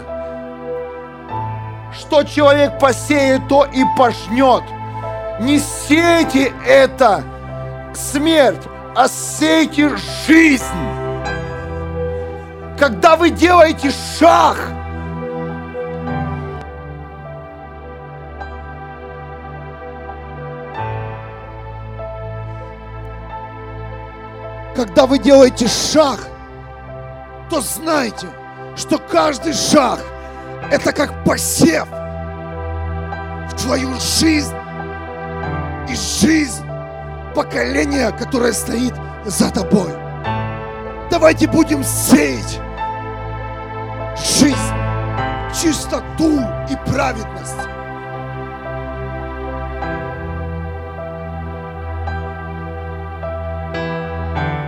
Что 1.92 2.22
человек 2.22 2.78
посеет, 2.78 3.48
то 3.48 3.64
и 3.64 3.82
пожнет. 3.98 4.62
Не 5.40 5.58
сейте 5.58 6.52
это 6.66 7.24
смерть, 7.94 8.62
а 8.94 9.08
сейте 9.08 9.90
жизнь 10.26 11.01
когда 12.82 13.14
вы 13.14 13.30
делаете 13.30 13.92
шаг, 14.18 14.56
когда 24.74 25.06
вы 25.06 25.20
делаете 25.20 25.68
шаг, 25.68 26.18
то 27.48 27.60
знайте, 27.60 28.26
что 28.74 28.98
каждый 28.98 29.52
шаг– 29.52 30.00
это 30.72 30.92
как 30.92 31.22
посев 31.22 31.86
в 31.86 33.62
твою 33.62 33.94
жизнь 34.00 34.56
и 35.88 35.94
жизнь 35.94 36.66
поколения, 37.32 38.10
которое 38.10 38.52
стоит 38.52 38.94
за 39.24 39.52
тобой. 39.52 39.92
Давайте 41.12 41.46
будем 41.46 41.84
сеять 41.84 42.58
жизнь, 44.16 44.56
чистоту 45.54 46.40
и 46.68 46.76
праведность. 46.90 47.56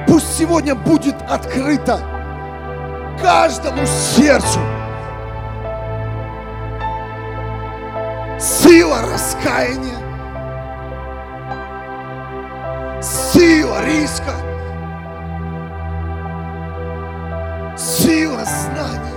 Пусть 0.06 0.36
сегодня 0.38 0.74
будет 0.74 1.16
открыто 1.28 1.98
каждому 3.20 3.84
сердцу. 3.86 4.60
Сила 8.38 9.00
раскаяния, 9.12 9.98
сила 13.02 13.84
риска, 13.84 14.32
сила 17.76 18.44
знаний 18.44 19.13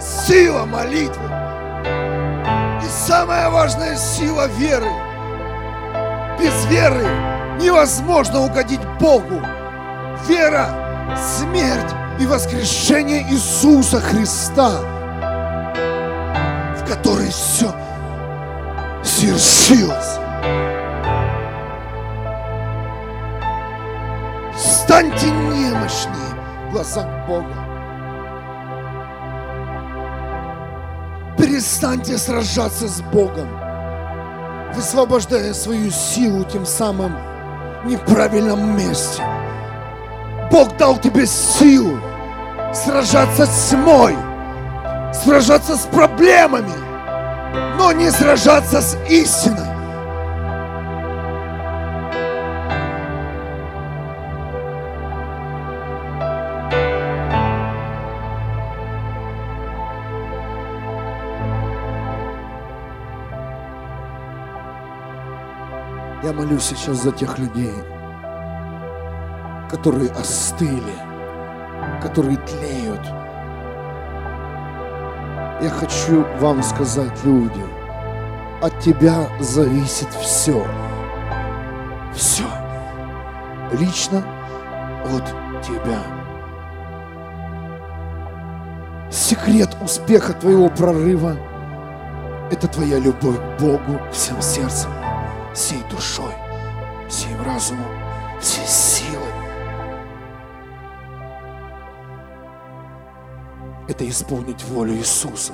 сила 0.00 0.64
молитвы. 0.64 1.28
И 2.82 2.88
самая 2.88 3.50
важная 3.50 3.96
сила 3.96 4.46
веры. 4.46 4.90
Без 6.38 6.64
веры 6.66 7.06
невозможно 7.60 8.40
угодить 8.40 8.80
Богу. 8.98 9.42
Вера, 10.26 10.68
смерть 11.16 11.94
и 12.18 12.26
воскрешение 12.26 13.22
Иисуса 13.30 14.00
Христа. 14.00 14.80
В 16.78 16.88
которой 16.88 17.30
все 17.30 17.74
свершилось. 19.04 20.18
Станьте 24.56 25.30
немощнее 25.30 26.34
в 26.68 26.72
глазах 26.72 27.06
Бога. 27.26 27.69
Перестаньте 31.50 32.16
сражаться 32.16 32.86
с 32.86 33.00
Богом, 33.00 33.48
высвобождая 34.72 35.52
свою 35.52 35.90
силу 35.90 36.44
тем 36.44 36.64
самым 36.64 37.12
в 37.82 37.86
неправильном 37.86 38.76
месте. 38.76 39.20
Бог 40.52 40.76
дал 40.76 40.96
тебе 40.96 41.26
силу 41.26 41.98
сражаться 42.72 43.46
с 43.46 43.70
тьмой, 43.70 44.16
сражаться 45.12 45.76
с 45.76 45.86
проблемами, 45.86 46.72
но 47.76 47.90
не 47.90 48.12
сражаться 48.12 48.80
с 48.80 48.96
истиной. 49.08 49.69
Я 66.30 66.36
молюсь 66.36 66.62
сейчас 66.62 67.02
за 67.02 67.10
тех 67.10 67.40
людей, 67.40 67.74
которые 69.68 70.12
остыли, 70.12 70.94
которые 72.00 72.36
тлеют. 72.36 73.04
Я 75.60 75.70
хочу 75.70 76.24
вам 76.38 76.62
сказать, 76.62 77.10
люди, 77.24 77.64
от 78.62 78.78
тебя 78.78 79.26
зависит 79.40 80.08
все. 80.20 80.64
Все. 82.14 82.44
Лично 83.72 84.22
от 85.06 85.24
тебя. 85.66 85.98
Секрет 89.10 89.76
успеха 89.82 90.32
твоего 90.34 90.68
прорыва– 90.68 91.36
это 92.52 92.68
твоя 92.68 92.98
любовь 93.00 93.36
к 93.36 93.60
Богу 93.60 94.00
всем 94.12 94.40
сердцем, 94.42 94.90
всей 95.54 95.82
душой, 95.90 96.34
всем 97.08 97.42
разумом, 97.42 97.86
всей 98.40 98.66
силой. 98.66 99.32
Это 103.88 104.08
исполнить 104.08 104.62
волю 104.64 104.94
Иисуса. 104.94 105.52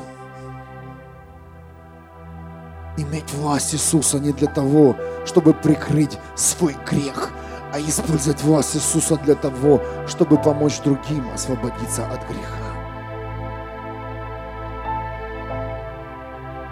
Иметь 2.98 3.32
власть 3.34 3.74
Иисуса 3.74 4.18
не 4.18 4.32
для 4.32 4.48
того, 4.48 4.96
чтобы 5.24 5.52
прикрыть 5.54 6.18
свой 6.34 6.74
грех, 6.86 7.30
а 7.72 7.80
использовать 7.80 8.42
власть 8.42 8.76
Иисуса 8.76 9.16
для 9.16 9.34
того, 9.34 9.82
чтобы 10.06 10.40
помочь 10.40 10.80
другим 10.80 11.28
освободиться 11.34 12.06
от 12.06 12.26
греха. 12.28 12.66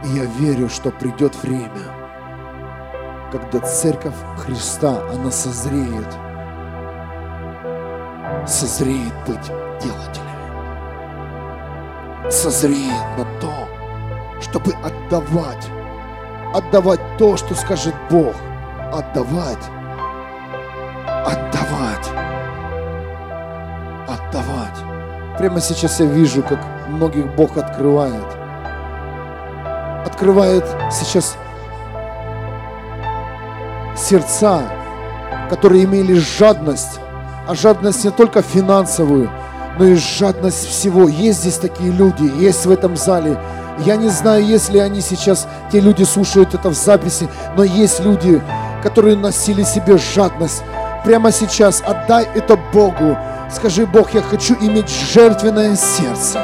И 0.04 0.08
я 0.08 0.24
верю, 0.24 0.68
что 0.68 0.90
придет 0.90 1.34
время, 1.42 2.03
когда 3.34 3.58
Церковь 3.66 4.14
Христа, 4.38 5.02
она 5.12 5.30
созреет, 5.32 6.06
созреет 8.46 9.12
быть 9.26 9.50
делателями, 9.82 10.52
созреет 12.30 13.18
на 13.18 13.24
то, 13.40 13.52
чтобы 14.40 14.72
отдавать, 14.84 15.68
отдавать 16.54 17.00
то, 17.18 17.36
что 17.36 17.56
скажет 17.56 17.94
Бог, 18.08 18.36
отдавать, 18.92 19.64
отдавать, 21.26 22.08
отдавать. 24.06 24.78
Прямо 25.38 25.60
сейчас 25.60 25.98
я 25.98 26.06
вижу, 26.06 26.44
как 26.44 26.60
многих 26.86 27.34
Бог 27.34 27.56
открывает. 27.56 28.36
Открывает 30.06 30.64
сейчас 30.92 31.36
сердца, 33.96 34.62
которые 35.50 35.84
имели 35.84 36.14
жадность, 36.14 37.00
а 37.46 37.54
жадность 37.54 38.04
не 38.04 38.10
только 38.10 38.42
финансовую, 38.42 39.30
но 39.78 39.84
и 39.84 39.94
жадность 39.94 40.66
всего. 40.66 41.08
Есть 41.08 41.40
здесь 41.40 41.56
такие 41.58 41.92
люди, 41.92 42.30
есть 42.40 42.66
в 42.66 42.70
этом 42.70 42.96
зале. 42.96 43.38
Я 43.84 43.96
не 43.96 44.08
знаю, 44.08 44.44
есть 44.44 44.70
ли 44.70 44.78
они 44.78 45.00
сейчас, 45.00 45.48
те 45.72 45.80
люди 45.80 46.04
слушают 46.04 46.54
это 46.54 46.68
в 46.68 46.74
записи, 46.74 47.28
но 47.56 47.64
есть 47.64 48.00
люди, 48.00 48.40
которые 48.82 49.16
носили 49.16 49.64
себе 49.64 49.98
жадность. 49.98 50.62
Прямо 51.04 51.32
сейчас 51.32 51.82
отдай 51.84 52.26
это 52.34 52.56
Богу. 52.72 53.18
Скажи, 53.50 53.84
Бог, 53.86 54.14
я 54.14 54.22
хочу 54.22 54.54
иметь 54.60 54.88
жертвенное 54.88 55.76
сердце. 55.76 56.38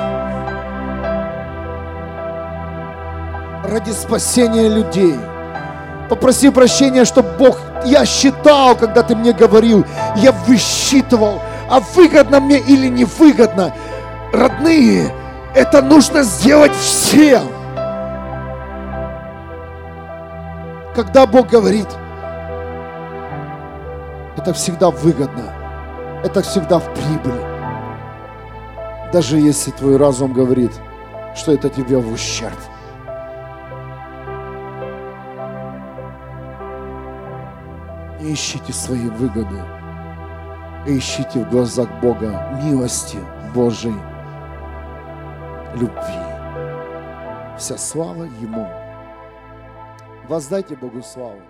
Ради 3.64 3.90
спасения 3.92 4.68
людей. 4.68 5.16
Попроси 6.10 6.50
прощения, 6.50 7.04
чтобы 7.04 7.28
Бог, 7.38 7.60
я 7.84 8.04
считал, 8.04 8.74
когда 8.74 9.04
ты 9.04 9.14
мне 9.14 9.32
говорил, 9.32 9.86
я 10.16 10.32
высчитывал, 10.32 11.40
а 11.70 11.78
выгодно 11.78 12.40
мне 12.40 12.58
или 12.58 12.88
невыгодно. 12.88 13.72
Родные, 14.32 15.14
это 15.54 15.80
нужно 15.80 16.24
сделать 16.24 16.74
всем. 16.74 17.42
Когда 20.96 21.28
Бог 21.28 21.46
говорит, 21.46 21.86
это 24.36 24.52
всегда 24.52 24.90
выгодно, 24.90 25.44
это 26.24 26.42
всегда 26.42 26.80
в 26.80 26.92
прибыль. 26.92 27.40
Даже 29.12 29.38
если 29.38 29.70
твой 29.70 29.96
разум 29.96 30.32
говорит, 30.32 30.72
что 31.36 31.52
это 31.52 31.68
тебе 31.68 31.98
в 31.98 32.12
ущерб. 32.12 32.58
Не 38.20 38.34
ищите 38.34 38.72
свои 38.72 39.08
выгоды, 39.08 39.62
ищите 40.86 41.42
в 41.42 41.50
глазах 41.50 41.88
Бога 42.02 42.60
милости 42.62 43.18
Божией, 43.54 43.94
любви. 45.74 46.20
Вся 47.56 47.78
слава 47.78 48.24
Ему. 48.24 48.68
Воздайте 50.28 50.76
Богу 50.76 51.02
славу. 51.02 51.40